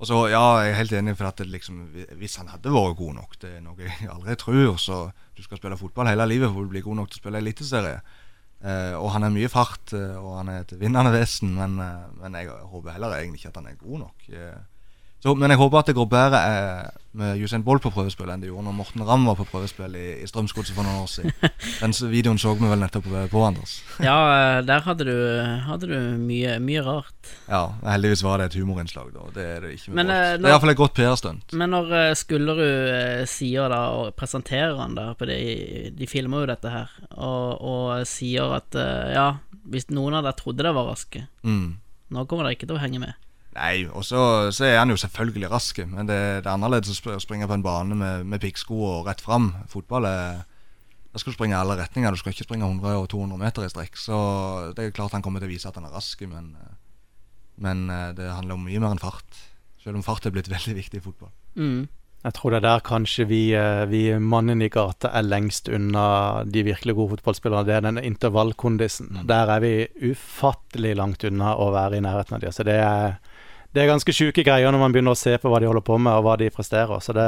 Og 0.00 0.08
så, 0.08 0.16
ja, 0.32 0.40
jeg 0.64 0.72
er 0.72 0.78
helt 0.78 0.94
enig 0.96 1.12
for 1.18 1.28
at 1.28 1.42
liksom, 1.44 1.82
hvis 2.16 2.38
han 2.40 2.48
hadde 2.48 2.72
vært 2.72 2.96
god 2.96 3.16
nok, 3.18 3.34
det 3.42 3.50
er 3.58 3.60
noe 3.64 3.84
jeg 3.84 4.08
aldri 4.08 4.36
tror, 4.40 4.78
så 4.80 5.02
du 5.36 5.42
skal 5.44 5.60
spille 5.60 5.76
fotball 5.76 6.08
hele 6.08 6.24
livet 6.30 6.48
for 6.48 6.64
å 6.64 6.72
bli 6.72 6.80
god 6.84 7.02
nok 7.02 7.10
til 7.10 7.20
å 7.20 7.22
spille 7.24 7.42
eliteserie. 7.44 7.98
Eh, 8.60 8.94
og 8.96 9.10
han 9.12 9.24
har 9.24 9.32
mye 9.32 9.48
fart, 9.52 9.92
eh, 9.96 10.16
og 10.16 10.38
han 10.38 10.52
er 10.52 10.64
et 10.64 10.72
vinnende 10.80 11.12
vesen, 11.12 11.52
men, 11.56 11.76
eh, 11.84 12.08
men 12.20 12.36
jeg 12.36 12.48
håper 12.48 12.96
heller 12.96 13.16
egentlig 13.18 13.42
ikke 13.42 13.52
at 13.52 13.60
han 13.60 13.68
er 13.70 13.78
god 13.80 14.02
nok. 14.06 14.26
Eh, 14.32 14.58
så, 15.20 15.34
men 15.36 15.50
jeg 15.52 15.58
håper 15.60 15.78
at 15.82 15.86
det 15.90 15.94
går 15.98 16.06
bedre 16.08 16.38
eh, 16.48 16.86
med 17.20 17.40
Usain 17.42 17.64
Bolt 17.66 17.82
på 17.82 17.90
prøvespill 17.90 18.28
enn 18.30 18.40
det 18.40 18.46
gjorde 18.48 18.62
når 18.68 18.74
Morten 18.78 19.02
Ramm 19.04 19.24
var 19.26 19.34
på 19.36 19.44
prøvespill 19.50 19.96
i, 19.98 20.04
i 20.22 20.26
Strømsgodset 20.30 20.76
for 20.76 20.86
noen 20.86 21.02
år 21.02 21.08
siden. 21.10 21.32
Den 21.82 21.92
videoen 22.12 22.38
så 22.38 22.52
vi 22.54 22.68
vel 22.70 22.78
nettopp 22.80 23.04
på, 23.10 23.22
på 23.32 23.42
Anders. 23.44 23.74
Ja, 24.08 24.14
eh, 24.36 24.60
der 24.64 24.80
hadde 24.86 25.04
du, 25.08 25.12
hadde 25.66 25.90
du 25.90 25.96
mye, 26.22 26.54
mye 26.62 26.84
rart. 26.86 27.32
Ja, 27.50 27.64
heldigvis 27.84 28.22
var 28.24 28.38
det 28.40 28.46
et 28.52 28.58
humorinnslag, 28.62 29.10
da. 29.16 29.26
Det 29.34 29.44
er 29.56 29.60
det 29.66 29.72
ikke 29.76 29.90
med 29.92 29.98
Men, 30.00 30.06
Bolt. 30.12 30.16
eh, 30.22 30.36
Det 30.38 30.48
er 30.48 30.54
iallfall 30.54 30.74
et 30.76 30.80
godt 30.80 30.96
PR-stunt. 31.00 31.56
Men 31.60 31.74
når 31.76 31.92
eh, 31.98 32.14
Skullerud 32.22 32.64
eh, 32.94 33.24
sier 33.28 33.68
da, 33.74 33.82
og 33.98 34.14
presenterer 34.16 34.78
han 34.80 34.94
da 34.96 35.10
på 35.18 35.28
det, 35.28 35.40
De 35.98 36.08
filmer 36.10 36.46
jo 36.46 36.52
dette 36.54 36.72
her, 36.72 36.94
og, 37.18 37.60
og 37.60 38.06
sier 38.08 38.54
at 38.60 38.78
eh, 38.78 39.12
ja, 39.18 39.28
hvis 39.70 39.90
noen 39.92 40.16
av 40.16 40.24
dere 40.30 40.38
trodde 40.40 40.64
det 40.64 40.72
var 40.78 40.88
raske, 40.94 41.26
Mm. 41.44 41.74
nå 42.14 42.24
kommer 42.30 42.46
dere 42.48 42.56
ikke 42.56 42.70
til 42.70 42.78
å 42.78 42.80
henge 42.86 43.02
med. 43.02 43.18
Nei, 43.60 43.82
og 43.92 44.04
så, 44.08 44.20
så 44.56 44.64
er 44.64 44.78
han 44.78 44.88
jo 44.88 44.96
selvfølgelig 44.96 45.50
rask, 45.52 45.82
men 45.90 46.08
det, 46.08 46.16
det 46.40 46.48
er 46.48 46.54
annerledes 46.54 47.02
å 47.04 47.18
springe 47.20 47.48
på 47.48 47.58
en 47.58 47.64
bane 47.64 47.98
med, 47.98 48.24
med 48.30 48.40
piggsko 48.40 48.78
og 48.88 49.10
rett 49.10 49.20
fram. 49.20 49.52
Fotball 49.68 50.08
er 50.08 50.40
Da 51.10 51.20
skal 51.20 51.34
du 51.34 51.36
springe 51.36 51.56
i 51.56 51.58
alle 51.58 51.76
retninger, 51.76 52.14
du 52.14 52.20
skal 52.20 52.32
ikke 52.32 52.46
springe 52.46 52.64
100 52.64 52.96
og 53.02 53.08
200 53.12 53.40
meter 53.40 53.66
i 53.66 53.70
strekk. 53.72 53.98
Så 53.98 54.16
det 54.76 54.86
er 54.86 54.96
klart 54.96 55.16
han 55.16 55.24
kommer 55.26 55.42
til 55.42 55.50
å 55.50 55.52
vise 55.52 55.68
at 55.68 55.76
han 55.76 55.88
er 55.88 55.92
rask, 55.92 56.22
men, 56.30 56.52
men 57.60 57.88
eh, 57.90 58.12
det 58.16 58.30
handler 58.30 58.56
om 58.56 58.68
mye 58.68 58.80
mer 58.80 58.94
enn 58.94 59.02
fart. 59.02 59.40
Selv 59.82 59.98
om 59.98 60.06
fart 60.06 60.28
er 60.28 60.34
blitt 60.36 60.52
veldig 60.56 60.76
viktig 60.78 61.00
i 61.00 61.04
fotball. 61.04 61.34
Mm. 61.58 61.88
Jeg 62.20 62.36
tror 62.36 62.52
det 62.52 62.58
er 62.58 62.66
der 62.66 62.82
kanskje 62.84 63.24
vi, 63.30 63.40
eh, 63.56 63.86
vi 63.88 64.02
mannen 64.20 64.60
i 64.60 64.68
gata 64.68 65.08
er 65.16 65.24
lengst 65.24 65.70
unna 65.72 66.44
de 66.44 66.66
virkelig 66.66 66.94
gode 66.98 67.14
fotballspillerne. 67.14 67.64
Det 67.64 67.76
er 67.78 67.86
den 67.86 68.00
intervallkondisen. 68.04 69.22
Der 69.28 69.48
er 69.48 69.62
vi 69.64 69.72
ufattelig 70.12 70.96
langt 71.00 71.24
unna 71.24 71.54
å 71.56 71.70
være 71.72 71.96
i 71.96 72.04
nærheten 72.04 72.36
av 72.36 72.42
dem. 72.44 72.52
Så 72.52 72.66
det 72.68 72.76
er, 72.76 73.16
det 73.72 73.82
er 73.84 73.90
ganske 73.92 74.12
sjuke 74.16 74.42
greier 74.46 74.72
når 74.72 74.80
man 74.82 74.92
begynner 74.94 75.14
å 75.14 75.18
se 75.18 75.36
på 75.38 75.50
hva 75.52 75.60
de 75.62 75.68
holder 75.70 75.84
på 75.86 75.98
med, 75.98 76.12
og 76.18 76.24
hva 76.26 76.36
de 76.40 76.48
presterer. 76.50 76.98
Så 77.04 77.14
det, 77.14 77.26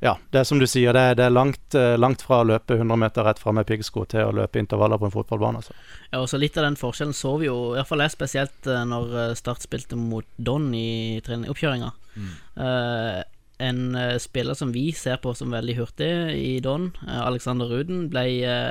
ja, 0.00 0.14
det 0.32 0.40
er 0.40 0.46
som 0.48 0.60
du 0.62 0.66
sier, 0.70 0.92
det, 0.96 1.00
er- 1.10 1.16
det 1.18 1.24
er 1.26 1.34
langt, 1.34 1.74
eh, 1.74 1.96
langt 2.00 2.22
fra 2.24 2.38
å 2.40 2.46
løpe 2.48 2.76
100 2.78 2.96
meter 3.02 3.26
rett 3.26 3.38
fram 3.42 3.58
med 3.60 3.66
piggsko 3.68 4.06
til 4.08 4.28
å 4.30 4.36
løpe 4.38 4.62
intervaller 4.62 4.96
på 5.02 5.08
en 5.10 5.16
fotballbane. 5.16 5.60
Altså. 5.60 5.74
Ja, 6.12 6.20
og 6.22 6.28
så 6.30 6.38
Litt 6.40 6.56
av 6.56 6.64
den 6.68 6.78
forskjellen 6.80 7.12
så 7.16 7.34
vi 7.42 7.50
jo, 7.50 7.58
i 7.74 7.80
hvert 7.80 7.90
fall 7.90 8.04
jeg 8.06 8.14
spesielt, 8.14 8.62
eh, 8.70 8.84
når 8.88 9.18
eh, 9.26 9.34
Start 9.36 9.66
spilte 9.66 9.98
mot 9.98 10.24
Don 10.38 10.70
i 10.74 11.20
oppkjøringa. 11.26 11.92
Mm. 12.16 12.32
Eh, 12.64 13.20
en 13.60 13.82
spiller 14.16 14.56
som 14.56 14.70
vi 14.72 14.86
ser 14.96 15.18
på 15.20 15.34
som 15.36 15.50
veldig 15.52 15.74
hurtig 15.76 16.06
i 16.32 16.60
Don, 16.64 16.86
Alexander 17.04 17.68
Ruden, 17.68 18.06
ble 18.08 18.22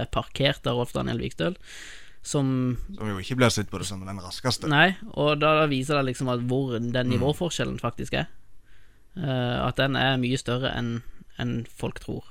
parkert 0.10 0.66
av 0.66 0.80
Rolf 0.80 0.96
Daniel 0.96 1.20
Vikstøl. 1.22 1.54
Som 2.22 2.78
Som 2.98 3.08
jo 3.08 3.20
ikke 3.22 3.38
blir 3.40 3.54
sett 3.54 3.70
på 3.72 3.80
det 3.80 3.88
som 3.88 4.02
den 4.06 4.20
raskeste. 4.20 4.68
Nei, 4.68 4.98
og 5.14 5.40
da 5.40 5.66
viser 5.72 6.00
det 6.00 6.12
liksom 6.12 6.32
at 6.34 6.44
hvor 6.50 6.76
den 6.80 7.14
nivåforskjellen 7.14 7.80
faktisk 7.80 8.18
er. 8.20 8.28
Uh, 9.16 9.66
at 9.66 9.80
den 9.80 9.96
er 9.96 10.20
mye 10.22 10.38
større 10.38 10.74
enn 10.76 11.00
en 11.40 11.66
folk 11.66 12.02
tror. 12.04 12.28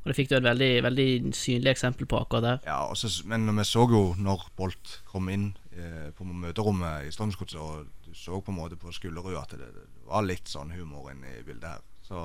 Og 0.00 0.08
det 0.08 0.16
fikk 0.16 0.30
du 0.30 0.36
et 0.38 0.46
veldig, 0.46 0.70
veldig 0.86 1.08
synlig 1.36 1.74
eksempel 1.74 2.08
på 2.08 2.20
akkurat 2.22 2.46
der. 2.46 2.60
Ja, 2.70 2.78
også, 2.88 3.10
men 3.28 3.50
vi 3.56 3.64
så 3.68 3.84
jo 3.90 4.14
når 4.16 4.46
Bolt 4.56 5.00
kom 5.10 5.28
inn 5.28 5.50
eh, 5.74 6.08
på 6.16 6.24
møterommet 6.24 7.08
i 7.08 7.12
Strømsgodset, 7.12 7.60
og 7.60 7.90
du 8.06 8.14
så 8.16 8.40
på 8.40 8.54
en 8.54 8.60
måte 8.62 8.78
på 8.80 8.94
Skullerud 8.96 9.36
at 9.36 9.52
det, 9.58 9.68
det 9.74 9.84
var 10.08 10.24
litt 10.24 10.48
sånn 10.48 10.72
humor 10.72 11.10
inne 11.12 11.34
i 11.36 11.44
bildet 11.44 11.74
her. 11.74 11.84
Så 12.06 12.22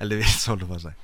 heldigvis, 0.00 0.46
holdt 0.48 0.64
jeg 0.64 0.72
på 0.72 0.78
å 0.78 0.84
si. 0.86 0.94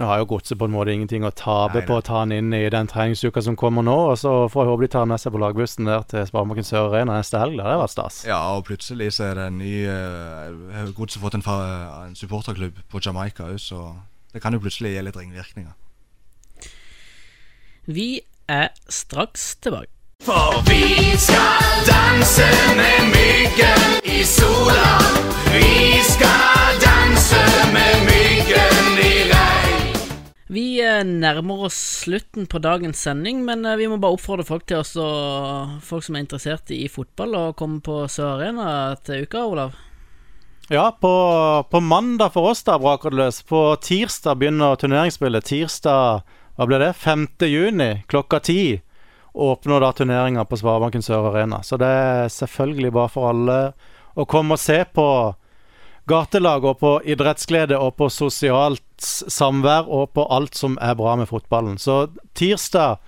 Nå 0.00 0.06
har 0.08 0.18
jo 0.22 0.26
Godset 0.32 0.58
på 0.58 0.66
en 0.68 0.74
måte 0.74 0.92
ingenting 0.94 1.24
å 1.26 1.30
tape 1.36 1.80
Nei, 1.80 1.86
på 1.88 1.98
å 1.98 2.04
ta 2.04 2.20
han 2.22 2.32
inn 2.32 2.52
i 2.56 2.62
den 2.72 2.88
treningsuka 2.90 3.42
som 3.44 3.56
kommer 3.58 3.84
nå, 3.86 3.96
og 4.12 4.18
så 4.20 4.32
får 4.52 4.64
jeg 4.64 4.70
håpe 4.72 4.86
de 4.86 4.90
tar 4.94 5.04
han 5.04 5.12
med 5.12 5.20
seg 5.22 5.34
på 5.34 5.40
lagbussen 5.42 5.88
der 5.90 6.02
til 6.10 6.26
Sparebanken 6.28 6.66
Sør 6.68 6.88
Arena 6.90 7.18
neste 7.20 7.40
helg. 7.42 7.56
Det 7.58 7.66
hadde 7.66 7.80
vært 7.82 7.94
stas. 7.94 8.20
Ja, 8.28 8.40
og 8.56 8.64
plutselig 8.70 9.12
så 9.18 9.28
er 9.30 9.40
det 9.40 9.46
en 9.50 9.58
ny 9.60 9.74
uh, 9.86 10.90
Godset 10.96 11.22
fått 11.22 11.36
en, 11.38 11.44
fa- 11.46 12.06
en 12.06 12.16
supporterklubb 12.18 12.82
på 12.92 13.02
Jamaica 13.04 13.48
òg, 13.50 13.58
så 13.62 13.92
det 14.32 14.40
kan 14.42 14.54
jo 14.56 14.62
plutselig 14.64 14.94
gi 14.96 15.02
litt 15.04 15.18
ringvirkninger. 15.20 15.74
Vi 17.86 18.10
er 18.48 18.68
straks 18.88 19.54
tilbake. 19.60 19.90
For 20.22 20.60
vi 20.68 21.16
skal 21.18 21.82
danse 21.88 22.46
med 22.78 23.08
myggen 23.10 23.96
i 24.06 24.22
sola. 24.24 24.92
Vi 25.50 25.98
skal 26.12 26.78
danse 26.84 27.42
med 27.74 28.06
myggen. 28.06 28.71
Vi 30.52 30.82
eh, 30.84 31.00
nærmer 31.04 31.64
oss 31.64 31.76
slutten 32.02 32.44
på 32.46 32.60
dagens 32.60 33.00
sending, 33.00 33.40
men 33.46 33.64
eh, 33.64 33.78
vi 33.80 33.86
må 33.88 33.96
bare 33.96 34.18
oppfordre 34.18 34.44
folk 34.44 34.66
til 34.68 34.82
også, 34.82 35.06
folk 35.80 36.04
som 36.04 36.18
er 36.18 36.26
interessert 36.26 36.72
i 36.76 36.84
fotball, 36.92 37.38
å 37.38 37.44
komme 37.56 37.80
på 37.80 38.02
Sør 38.12 38.34
Arena 38.34 38.66
til 39.00 39.24
uka, 39.24 39.46
Olav. 39.48 39.78
Ja, 40.68 40.90
på, 40.92 41.12
på 41.72 41.80
mandag 41.80 42.34
for 42.34 42.52
oss 42.52 42.60
da, 42.68 42.76
braker 42.80 43.14
det 43.14 43.22
løs. 43.22 43.40
På 43.48 43.64
tirsdag 43.80 44.38
begynner 44.42 44.76
turneringsspillet. 44.80 45.48
Tirsdag, 45.48 46.36
hva 46.58 46.68
ble 46.68 46.82
det? 46.84 46.92
5. 47.00 47.26
juni 47.48 47.90
klokka 48.12 48.42
ti 48.44 48.62
åpner 49.32 49.80
da 49.80 49.90
turneringa 49.96 50.44
på 50.44 50.60
Sparebanken 50.60 51.02
Sør 51.02 51.30
Arena. 51.32 51.62
Så 51.64 51.80
det 51.80 51.88
er 51.88 52.28
selvfølgelig 52.28 52.92
bare 52.92 53.12
for 53.12 53.32
alle 53.32 53.58
å 54.12 54.28
komme 54.28 54.58
og 54.58 54.60
se 54.60 54.82
på 54.84 55.06
gatelag 56.10 56.64
og 56.66 56.78
på 56.82 56.92
idrettsglede 57.04 57.78
og 57.78 57.96
på 58.00 58.08
sosialt 58.10 58.82
samvær 59.02 59.88
og 59.90 60.12
på 60.16 60.26
alt 60.34 60.58
som 60.58 60.78
er 60.82 60.96
bra 60.98 61.16
med 61.20 61.30
fotballen. 61.30 61.78
Så 61.78 62.08
tirsdag 62.38 62.98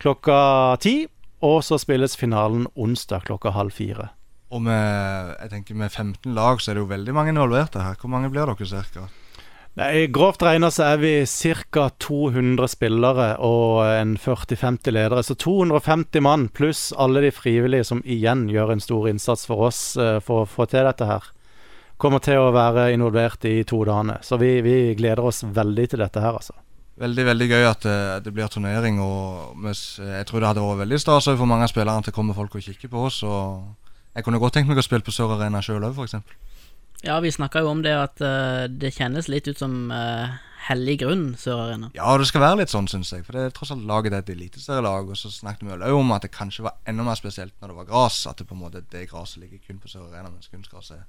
klokka 0.00 0.76
ti, 0.80 1.04
og 1.40 1.62
så 1.64 1.78
spilles 1.80 2.16
finalen 2.20 2.66
onsdag 2.76 3.24
klokka 3.28 3.54
halv 3.56 3.72
fire. 3.76 4.10
Og 4.50 4.62
med, 4.66 5.34
jeg 5.38 5.50
tenker 5.52 5.78
med 5.78 5.92
15 5.92 6.34
lag 6.34 6.60
så 6.60 6.72
er 6.72 6.78
det 6.78 6.84
jo 6.84 6.90
veldig 6.90 7.14
mange 7.14 7.34
involverte 7.34 7.82
her. 7.84 7.98
Hvor 8.00 8.10
mange 8.10 8.32
blir 8.32 8.50
dere 8.50 8.66
cirka? 8.66 9.06
Nei, 9.78 10.08
Grovt 10.10 10.42
regna 10.42 10.66
så 10.74 10.88
er 10.88 10.96
vi 10.98 11.12
ca. 11.70 11.84
200 12.02 12.66
spillere 12.72 13.28
og 13.46 13.84
en 13.86 14.16
40-50 14.18 14.90
ledere. 14.90 15.22
Så 15.22 15.36
250 15.38 16.24
mann 16.26 16.48
pluss 16.50 16.88
alle 16.98 17.22
de 17.22 17.30
frivillige 17.30 17.86
som 17.86 18.02
igjen 18.02 18.48
gjør 18.50 18.74
en 18.74 18.82
stor 18.82 19.06
innsats 19.12 19.46
for 19.46 19.68
oss 19.70 19.94
eh, 19.96 20.18
for 20.18 20.42
å 20.42 20.50
få 20.50 20.66
til 20.72 20.88
dette 20.88 21.06
her. 21.06 21.30
Kommer 22.00 22.22
til 22.24 22.40
å 22.40 22.48
være 22.54 22.86
involvert 22.94 23.44
i 23.44 23.58
to 23.68 23.82
dagene. 23.84 24.16
Så 24.24 24.38
vi, 24.40 24.54
vi 24.64 24.76
gleder 24.96 25.20
oss 25.28 25.42
veldig 25.44 25.84
til 25.92 26.00
dette 26.00 26.22
her, 26.24 26.38
altså. 26.38 26.54
veldig 27.00 27.26
veldig 27.28 27.48
gøy 27.50 27.66
at 27.68 27.82
det, 27.84 27.96
det 28.24 28.32
blir 28.32 28.48
turnering. 28.48 29.00
og 29.04 29.58
mens 29.60 29.98
Jeg 30.00 30.28
tror 30.28 30.40
det 30.40 30.48
hadde 30.48 30.64
vært 30.64 30.84
veldig 30.86 31.00
stas 31.02 31.28
for 31.28 31.50
mange 31.50 31.68
av 31.68 31.72
spillerne 31.74 32.06
til 32.06 32.14
å 32.14 32.16
komme 32.16 32.36
folk 32.36 32.56
og 32.56 32.64
kikke 32.64 32.88
på 32.88 33.04
oss. 33.10 33.20
og 33.22 34.16
Jeg 34.16 34.24
kunne 34.24 34.40
godt 34.40 34.56
tenkt 34.56 34.72
meg 34.72 34.80
å 34.80 34.86
spille 34.86 35.04
på 35.04 35.12
Sør 35.12 35.36
Arena 35.36 35.60
sjøl 35.60 35.84
òg, 35.84 35.92
f.eks. 35.92 36.16
Ja, 37.04 37.18
vi 37.20 37.32
snakka 37.32 37.62
jo 37.64 37.74
om 37.74 37.84
det 37.84 37.92
at 37.96 38.24
uh, 38.24 38.64
det 38.68 38.94
kjennes 38.96 39.28
litt 39.28 39.48
ut 39.48 39.60
som 39.60 39.92
uh, 39.92 40.40
hellig 40.72 40.98
grunn, 41.04 41.30
Sør 41.36 41.66
Arena. 41.66 41.92
Ja, 41.96 42.16
det 42.16 42.32
skal 42.32 42.46
være 42.46 42.62
litt 42.62 42.72
sånn, 42.72 42.88
syns 42.88 43.12
jeg. 43.12 43.28
For 43.28 43.36
det 43.36 43.44
er 43.44 43.56
tross 43.56 43.76
alt 43.76 43.84
laget 43.88 44.16
er 44.16 44.24
et 44.24 44.32
eliteserielag. 44.32 45.12
Og 45.12 45.20
så 45.20 45.28
snakket 45.32 45.68
vi 45.68 45.76
òg 45.76 46.00
om 46.00 46.16
at 46.16 46.24
det 46.24 46.32
kanskje 46.32 46.64
var 46.70 46.80
enda 46.88 47.04
mer 47.04 47.20
spesielt 47.20 47.56
når 47.60 47.74
det 47.74 47.80
var 47.84 47.92
gress. 47.92 48.24
At 48.28 48.40
det 48.40 48.48
på 48.48 48.56
en 48.56 48.64
måte 48.64 48.84
det 48.88 49.08
gresset 49.12 49.44
ligger 49.44 49.60
kun 49.68 49.80
på 49.84 49.92
Sør 49.92 50.08
Arena, 50.08 50.32
mens 50.32 50.48
kunstgresset 50.48 51.02
er 51.02 51.08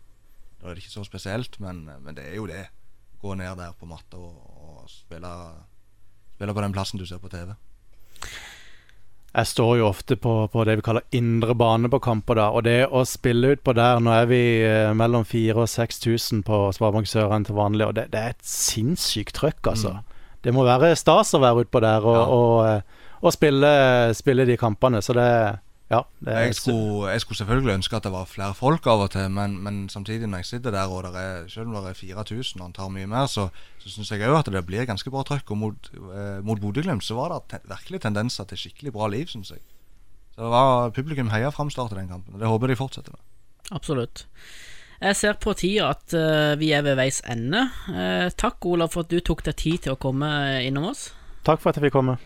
Da 0.61 0.69
er 0.69 0.75
det 0.77 0.83
ikke 0.83 0.93
så 0.93 1.03
spesielt, 1.07 1.59
men, 1.59 1.83
men 2.05 2.15
det 2.15 2.27
er 2.29 2.35
jo 2.37 2.45
det. 2.49 2.67
Gå 3.21 3.33
ned 3.37 3.57
der 3.57 3.73
på 3.79 3.85
matta 3.89 4.17
og, 4.17 4.35
og 4.61 4.89
spille, 4.89 5.29
spille 6.35 6.53
på 6.53 6.61
den 6.61 6.73
plassen 6.73 6.99
du 7.01 7.05
ser 7.05 7.17
på 7.21 7.29
TV. 7.33 7.51
Jeg 9.31 9.47
står 9.47 9.77
jo 9.79 9.85
ofte 9.87 10.17
på, 10.19 10.31
på 10.51 10.63
det 10.67 10.73
vi 10.81 10.83
kaller 10.83 11.05
indre 11.15 11.53
bane 11.55 11.87
på 11.89 12.01
kamper, 12.03 12.35
da. 12.35 12.49
Og 12.51 12.65
det 12.67 12.81
å 12.91 13.05
spille 13.07 13.53
ut 13.55 13.61
på 13.63 13.71
der 13.77 14.01
Nå 14.03 14.11
er 14.11 14.25
vi 14.27 14.39
eh, 14.67 14.89
mellom 14.97 15.23
4000 15.23 15.61
og 15.63 15.69
6000 15.71 16.41
på 16.49 16.57
Sparebank 16.75 17.07
Søren 17.07 17.45
til 17.47 17.55
vanlig, 17.55 17.85
og 17.87 17.95
det, 17.95 18.09
det 18.11 18.19
er 18.19 18.33
et 18.35 18.43
sinnssykt 18.43 19.37
trøkk, 19.39 19.71
altså. 19.71 19.93
Det 20.43 20.51
må 20.53 20.65
være 20.67 20.89
stas 20.99 21.31
å 21.37 21.39
være 21.39 21.63
utpå 21.63 21.79
der 21.85 22.03
og, 22.03 22.17
Ja. 22.17 22.25
og, 22.27 22.55
eh, 22.67 23.07
og 23.21 23.31
spille, 23.35 23.71
spille 24.17 24.45
de 24.49 24.57
kampene. 24.59 24.99
Så 25.05 25.13
det 25.15 25.29
Ja. 25.91 26.05
Det 26.23 26.33
er 26.33 26.45
Jeg 26.47 26.55
skulle, 26.55 27.11
jeg 27.11 27.21
skulle 27.21 27.37
selvfølgelig 27.37 27.73
ønske 27.73 27.95
at 27.95 28.05
det 28.07 28.11
var 28.13 28.29
flere 28.29 28.53
folk 28.55 28.87
av 28.87 29.03
og 29.05 29.09
til, 29.11 29.27
men, 29.31 29.57
men 29.63 29.89
samtidig 29.91 30.29
når 30.29 30.43
jeg 30.43 30.45
sitter 30.45 30.71
der 30.71 30.87
og 30.87 31.03
det 31.03 31.11
er, 31.19 31.47
selv 31.51 31.67
om 31.67 31.75
det 31.75 31.91
er 31.91 31.99
4000 31.99 32.61
og 32.61 32.65
han 32.69 32.75
tar 32.77 32.93
mye 32.95 33.09
mer, 33.11 33.27
så, 33.27 33.49
så 33.81 33.91
syns 33.91 34.11
jeg 34.11 34.23
òg 34.29 34.39
at 34.39 34.53
det 34.53 34.63
blir 34.65 34.87
ganske 34.87 35.11
bra 35.11 35.25
trøkk. 35.27 35.51
Og 35.51 35.57
mot, 35.57 35.91
eh, 35.91 36.39
mot 36.47 36.61
Bodø-Glimt 36.61 37.03
så 37.03 37.19
var 37.19 37.35
det 37.35 37.41
te 37.51 37.61
virkelig 37.67 38.01
tendenser 38.07 38.47
til 38.47 38.63
skikkelig 38.63 38.95
bra 38.95 39.11
liv, 39.11 39.27
syns 39.27 39.51
jeg. 39.51 39.59
Så 40.31 40.45
det 40.45 40.53
var 40.55 40.95
publikum 40.95 41.33
heia 41.33 41.51
fram 41.51 41.69
start 41.69 41.91
i 41.91 41.99
den 41.99 42.07
kampen, 42.07 42.33
og 42.33 42.39
det 42.39 42.47
håper 42.47 42.71
jeg 42.71 42.77
de 42.77 42.79
fortsetter 42.79 43.17
med. 43.17 43.25
Absolutt. 43.75 44.25
Jeg 45.01 45.15
ser 45.17 45.37
på 45.41 45.53
tida 45.57 45.91
at 45.91 46.13
uh, 46.13 46.59
vi 46.61 46.71
er 46.77 46.85
ved 46.85 46.95
veis 46.99 47.23
ende. 47.27 47.65
Uh, 47.89 48.29
takk, 48.37 48.63
Olav, 48.69 48.93
for 48.93 49.03
at 49.03 49.11
du 49.11 49.19
tok 49.19 49.43
deg 49.43 49.57
tid 49.57 49.87
til 49.87 49.95
å 49.95 49.99
komme 49.99 50.29
innom 50.63 50.91
oss. 50.93 51.09
Takk 51.43 51.59
for 51.59 51.71
at 51.71 51.79
jeg 51.79 51.89
fikk 51.89 51.97
komme. 51.97 52.19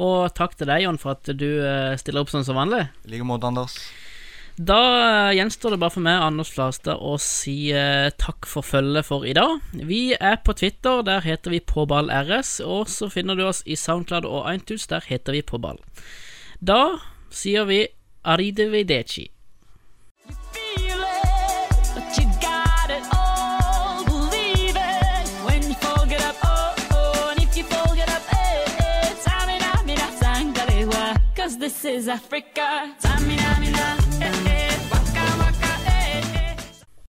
Og 0.00 0.32
takk 0.36 0.56
til 0.56 0.70
deg, 0.70 0.86
Jon, 0.86 1.00
for 1.00 1.16
at 1.16 1.28
du 1.36 1.50
eh, 1.60 1.98
stiller 2.00 2.24
opp 2.24 2.32
sånn 2.32 2.46
som 2.46 2.56
vanlig. 2.56 2.86
I 3.04 3.12
like 3.12 3.26
måte, 3.28 3.50
Anders. 3.50 3.76
Da 4.56 4.78
eh, 5.28 5.34
gjenstår 5.38 5.74
det 5.74 5.80
bare 5.80 5.94
for 5.94 6.04
meg, 6.04 6.20
Anders 6.20 6.52
Flastad, 6.52 7.00
å 7.00 7.16
si 7.20 7.72
eh, 7.76 8.08
takk 8.20 8.48
for 8.48 8.64
følget 8.64 9.08
for 9.08 9.24
i 9.28 9.34
dag. 9.36 9.60
Vi 9.72 10.14
er 10.16 10.40
på 10.44 10.56
Twitter, 10.56 11.04
der 11.06 11.24
heter 11.24 11.52
vi 11.52 11.60
PåballRS. 11.60 12.58
Og 12.64 12.88
så 12.92 13.08
finner 13.12 13.36
du 13.36 13.46
oss 13.48 13.62
i 13.64 13.76
Soundcloud 13.76 14.28
og 14.28 14.48
iTunes, 14.52 14.88
der 14.92 15.04
heter 15.08 15.36
vi 15.36 15.44
Påball. 15.44 15.80
Da 16.60 16.98
sier 17.32 17.68
vi 17.68 17.84
arrivederci. 18.28 19.28
this 31.82 32.02
is 32.02 32.08
Africa. 32.08 32.94
Tamina, 33.00 33.60
mina. 33.60 34.01